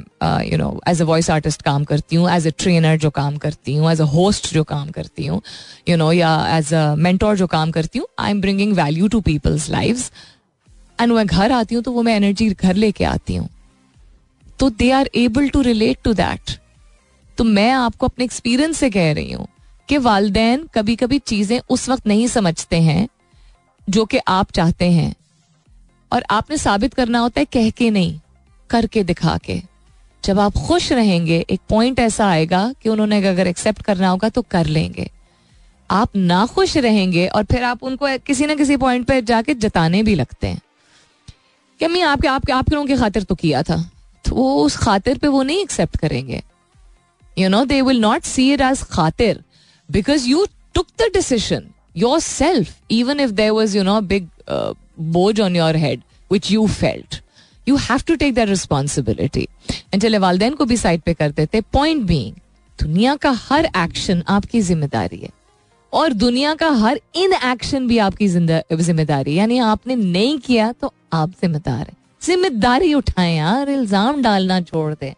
you 0.45 0.57
know 0.57 0.69
as 0.87 1.01
a 1.01 1.05
voice 1.05 1.29
artist 1.29 1.61
काम 1.61 1.83
करती 1.83 2.15
हूँ 2.15 2.29
एज 2.31 2.47
अ 2.47 2.51
ट्रेनर 2.59 2.97
जो 2.97 3.09
काम 3.09 3.37
करती 3.37 3.75
हूँ 3.75 3.91
एज 3.91 4.01
अ 4.01 4.05
होस्ट 4.13 4.53
जो 4.53 4.63
काम 4.63 4.89
करती 4.89 5.25
हूँ 5.25 5.41
यू 5.89 5.97
नो 5.97 6.11
या 6.11 6.31
एज 6.57 6.73
अ 6.73 6.95
मेंटोर 6.97 7.35
जो 7.37 7.47
काम 7.47 7.71
करती 7.71 7.99
हूँ 7.99 8.07
I 8.19 8.31
am 8.31 8.41
bringing 8.41 8.73
value 8.77 9.07
to 9.07 9.21
people's 9.21 9.69
life 9.69 10.09
and 11.01 11.11
मैं 11.11 11.25
घर 11.25 11.51
आती 11.51 11.75
हूँ 11.75 11.83
तो 11.83 11.91
वो 11.91 12.01
मैं 12.03 12.15
एनर्जी 12.15 12.49
घर 12.49 12.75
लेके 12.75 13.03
आती 13.05 13.35
हूँ। 13.35 13.49
तो 14.59 14.69
they 14.69 14.89
are 14.91 15.09
able 15.15 15.47
to 15.49 15.61
relate 15.61 15.97
to 16.03 16.13
that 16.13 16.57
तो 17.37 17.43
मैं 17.43 17.71
आपको 17.71 18.05
अपने 18.05 18.25
एक्सपीरियंस 18.25 18.77
से 18.77 18.89
कह 18.89 19.11
रही 19.13 19.31
हूँ। 19.31 19.47
कि 19.89 19.97
वालदेन 19.97 20.69
कभी 20.75 20.95
कभी 20.95 21.19
चीज़ें 21.19 21.61
उस 21.69 21.89
वक्त 21.89 22.07
नहीं 22.07 22.27
समझते 22.27 22.81
हैं, 22.81 23.09
जो 23.89 24.05
कि 24.05 24.19
आप 24.27 24.51
चाहते 24.51 24.91
हैं। 24.91 25.15
और 26.13 26.23
आपने 26.29 26.57
साबित 26.57 26.93
करना 26.93 27.19
होता 27.19 27.39
है 27.39 27.45
कह 27.45 27.69
के 27.69 27.89
नहीं, 27.89 28.19
करके 28.69 29.03
दिखा 29.03 29.37
के। 29.37 29.61
जब 30.23 30.39
आप 30.39 30.53
खुश 30.57 30.91
रहेंगे, 30.91 31.45
एक 31.49 31.59
पॉइंट 31.69 31.99
ऐसा 31.99 32.27
आएगा 32.27 32.73
कि 32.81 32.89
उन्होंने 32.89 33.27
अगर 33.27 33.47
एक्सेप्ट 33.47 33.81
करना 33.81 34.09
होगा 34.09 34.29
तो 34.29 34.41
कर 34.41 34.65
लेंगे। 34.65 35.11
आप 35.91 36.09
ना 36.15 36.45
खुश 36.45 36.77
रहेंगे 36.77 37.27
और 37.27 37.43
फिर 37.43 37.63
आप 37.63 37.83
उनको 37.83 38.17
किसी 38.17 38.45
ना 38.45 38.55
किसी 38.55 38.77
पॉइंट 38.77 39.07
पर 39.07 39.19
जाके 39.19 39.53
जताने 39.53 40.03
भी 40.03 40.15
लगते 40.15 40.47
हैं। 40.47 40.61
कि 41.79 41.87
मैं 41.87 42.01
आपके 42.01 42.27
आपके 42.27 42.51
आप 42.51 42.69
लोगों 42.69 42.87
की 42.87 42.95
खातिर 42.95 43.23
तो 43.23 43.35
किया 43.35 43.63
था। 43.63 43.91
तो 44.25 44.35
वो 44.35 44.65
उस 44.65 44.77
खातिर 44.77 45.17
पे 45.17 45.27
वो 45.27 45.43
नहीं 45.43 45.61
एक्सेप्ट 45.61 45.97
करेंगे। 45.97 46.43
You 47.37 47.49
know 47.49 47.65
they 47.65 47.81
will 47.81 47.99
not 47.99 48.21
see 48.23 48.53
it 48.53 48.61
as 48.61 48.83
खातिर। 48.83 49.43
Because 49.89 50.27
you 50.29 50.45
took 50.75 50.87
the 50.99 51.09
decision 51.13 51.63
yourself 52.19 52.75
even 52.91 53.19
if 53.19 53.31
there 53.31 53.51
was 53.51 53.77
you 53.77 53.83
know 53.83 53.99
big 54.03 54.27
Bhoj 55.13 55.41
on 55.41 55.55
your 55.55 55.75
head 55.77 56.01
which 56.31 56.51
you 56.51 56.67
felt 56.67 57.21
you 57.67 57.75
have 57.79 58.01
to 58.07 58.15
take 58.15 58.33
that 58.33 58.49
responsibility 58.49 59.47
and 59.93 60.01
चले 60.01 60.17
वाले 60.17 60.49
को 60.51 60.65
भी 60.65 60.77
side 60.77 61.01
पे 61.01 61.13
करते 61.13 61.45
थे 61.53 61.61
point 61.73 62.03
being 62.03 62.33
दुनिया 62.79 63.15
का 63.15 63.31
हर 63.49 63.65
एक्शन 63.77 64.23
आपकी 64.27 64.61
ज़िम्मेदारी 64.61 65.17
है 65.17 65.29
और 65.93 66.13
दुनिया 66.13 66.53
का 66.55 66.69
हर 66.79 66.99
इन 67.15 67.33
एक्शन 67.33 67.87
भी 67.87 67.97
आपकी 67.97 68.27
ज़िम्मेदारी 68.27 69.33
यानी 69.35 69.57
आपने 69.59 69.95
नहीं 69.95 70.37
किया 70.39 70.71
तो 70.71 70.93
आप 71.13 71.29
जिम्मेदार 71.41 71.79
है 71.79 71.93
ज़िम्मेदारी 72.21 72.93
उठाए 72.93 73.33
यार 73.35 73.69
इल्ज़ाम 73.69 74.21
डालना 74.21 74.59
छोड़ 74.61 74.93
दे 74.93 75.13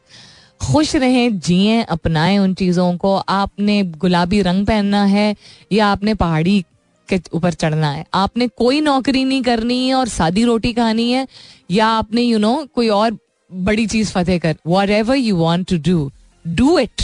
खुश 0.62 0.96
रहें 0.96 1.40
जिए 1.40 1.82
अपनाएँ 1.84 2.38
उन 2.38 2.54
चीज़ों 2.54 2.96
को। 2.98 3.16
आपने 3.30 3.82
गुलाबी 3.98 4.42
रंग 4.42 4.66
पहनना 4.66 5.04
है 5.06 5.36
या 5.72 5.88
आपने 5.88 6.14
पहाड़ी 6.16 6.64
के 7.10 7.20
ऊपर 7.34 7.54
चढ़ना 7.54 7.92
है। 7.92 8.06
आपने 8.14 8.48
कोई 8.58 8.82
नौकरी 8.82 9.24
नहीं 9.24 9.42
करनी 9.44 9.88
है 9.88 9.94
और 9.96 10.08
सादी 10.08 10.44
रोटी 10.46 10.74
खानी 10.74 11.12
है 11.12 11.28
या 11.72 11.88
आपने 11.88 12.22
यू 12.22 12.38
you 12.38 12.42
नो 12.42 12.56
know, 12.56 12.68
कोई 12.76 12.90
और 12.90 13.18
बड़ी 13.52 13.86
चीज़ 13.88 14.12
फतेह 14.12 14.40
कर 14.40 14.56
whatever 14.90 15.16
you 15.16 15.36
want 15.36 15.70
to 15.70 15.78
do 15.92 16.12
do 16.46 16.78
it 16.80 17.02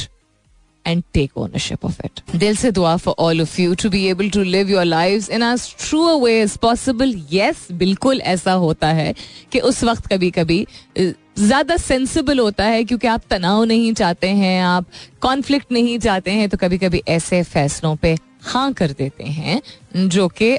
and 0.85 1.03
take 1.13 1.37
ownership 1.37 1.85
of 1.85 1.99
it 2.05 2.21
दिल 2.35 2.55
से 2.55 2.71
दुआ 2.71 2.95
for 2.97 3.15
all 3.19 3.41
of 3.41 3.59
you 3.61 3.75
to 3.75 3.89
be 3.89 4.05
able 4.07 4.29
to 4.29 4.43
live 4.43 4.69
your 4.69 4.85
life 4.85 5.29
in 5.29 5.43
as 5.43 5.67
true 5.79 6.03
a 6.07 6.15
way 6.23 6.39
as 6.41 6.57
possible 6.57 7.15
yes 7.31 7.67
बिल्कुल 7.73 8.21
ऐसा 8.21 8.53
होता 8.65 8.87
है 8.93 9.13
कि 9.51 9.59
उस 9.59 9.83
वक्त 9.83 10.07
कभी 10.07 10.31
कभी 10.31 10.65
ज़्यादा 11.37 11.75
सेंसिबल 11.77 12.39
होता 12.39 12.65
है 12.65 12.83
क्योंकि 12.83 13.07
आप 13.07 13.21
तनाव 13.29 13.63
नहीं 13.63 13.93
चाहते 13.93 14.27
हैं, 14.29 14.61
आप 14.63 14.85
कॉन्फ्लिक्ट 15.21 15.71
नहीं 15.71 15.97
चाहते 15.99 16.31
हैं 16.31 16.47
तो 16.49 16.57
कभी 16.57 16.77
कभी 16.77 17.01
ऐसे 17.07 17.41
फैसलों 17.45 17.95
पे 17.95 18.15
हाँ 18.43 18.71
कर 18.73 18.91
देते 18.91 19.23
हैं, 19.23 19.61
जो 19.97 20.27
कि 20.41 20.57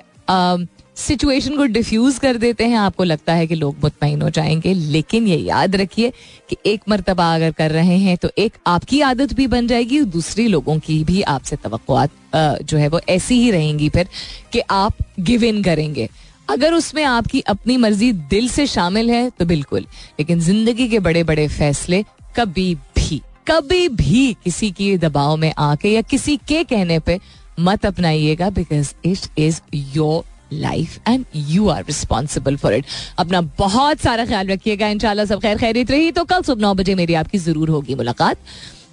सिचुएशन 0.97 1.57
को 1.57 1.65
डिफ्यूज 1.65 2.19
कर 2.19 2.37
देते 2.37 2.65
हैं। 2.65 2.77
आपको 2.77 3.05
लगता 3.05 3.33
है 3.33 3.47
कि 3.47 3.55
लोग 3.55 3.77
मुतमिन 3.83 4.23
हो 4.23 4.31
जाएँगे, 4.31 4.73
लेकिन 4.75 5.27
ये 5.27 5.37
याद 5.37 5.77
रखिए 5.77 6.13
कि 6.51 6.57
एक 6.67 6.83
मरतबा 6.89 7.35
अगर 7.35 7.53
कर 7.53 7.71
रहे 7.71 7.97
हैं 7.99 8.17
तो 8.17 8.31
एक 8.39 8.57
आपकी 8.67 9.01
आदत 9.01 9.33
भी 9.33 9.47
बन 9.47 9.67
जाएगी 9.67 10.01
दूसरी 10.09 10.47
लोगों 10.49 10.79
की 10.79 11.03
भी 11.05 11.21
आपसे 11.25 11.57
तो 11.59 12.07
जो 12.35 12.77
है 12.77 12.89
वो 12.89 13.01
ऐसी 13.09 13.41
ही 13.41 13.51
रहेंगी 13.51 13.89
फिर 13.89 14.09
कि 14.53 14.61
आप 14.61 14.97
गिव 15.21 15.45
इन 15.45 15.63
करेंगे। 15.63 16.09
अगर 16.49 16.75
उसमें 16.75 17.03
आपकी 17.05 17.41
अपनी 17.49 17.77
मर्ज़ी 17.77 18.13
दिल 18.31 18.49
से 18.49 18.67
शामिल 18.67 19.11
है 19.11 19.29
तो 19.31 19.45
बिल्कुल। 19.47 19.87
लेकिन 20.19 20.41
ज़िंदगी 20.41 20.89
के 20.89 20.99
बड़े 21.01 21.25
बड़े 21.25 21.49
फैसले 21.49 22.05
कभी 22.37 22.75
भी 22.97 23.21
कभी 23.49 23.89
भी 23.89 24.33
किसी 24.45 24.71
के 24.71 24.97
दबाव 24.99 25.37
में 25.37 25.53
आके 25.59 25.89
या 25.89 26.01
किसी 26.05 26.37
के 26.49 26.63
कहने 26.65 26.99
पे 27.01 27.19
मत 27.61 27.87
अपनाइएगा 27.87 28.49
because 28.51 28.93
it 29.05 29.39
is 29.39 29.61
your 29.97 30.25
life 30.55 31.09
and 31.09 31.25
you 31.35 31.69
are 31.69 31.85
responsible 31.85 32.57
for 32.57 32.75
it 32.75 32.85
अपना 33.19 33.41
बहुत 33.59 34.01
सारा 34.01 34.25
ख्याल 34.27 34.49
रखिएगा, 34.49 34.89
इंशाल्लाह 34.89 35.27
सब 35.27 35.41
खैर 35.41 35.59
खैरित 35.59 35.91
रही। 35.91 36.11
तो 36.11 36.25
कल 36.25 36.43
सुबह 36.43 36.63
नौ 36.63 36.75
बजे 36.75 36.95
मेरी 36.95 37.15
आपकी 37.15 37.39
ज़रूर 37.39 37.69
होगी 37.71 37.95
मुलाकात। 37.95 38.37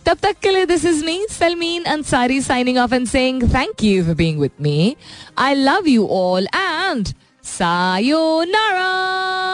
तब 0.05 0.17
तक 0.21 0.35
के 0.43 0.51
लिए 0.51 0.65
this 0.65 0.85
is 0.85 1.03
me 1.05 1.25
Salmeen 1.31 1.83
Ansari 1.83 2.41
signing 2.41 2.77
off 2.77 2.93
and 2.95 3.07
saying 3.07 3.43
thank 3.53 3.83
you 3.83 4.03
for 4.05 4.15
being 4.15 4.39
with 4.39 4.51
me 4.61 4.95
I 5.37 5.53
love 5.55 5.87
you 5.87 6.07
all 6.13 6.47
and 6.55 7.07
Sayonara! 7.45 9.44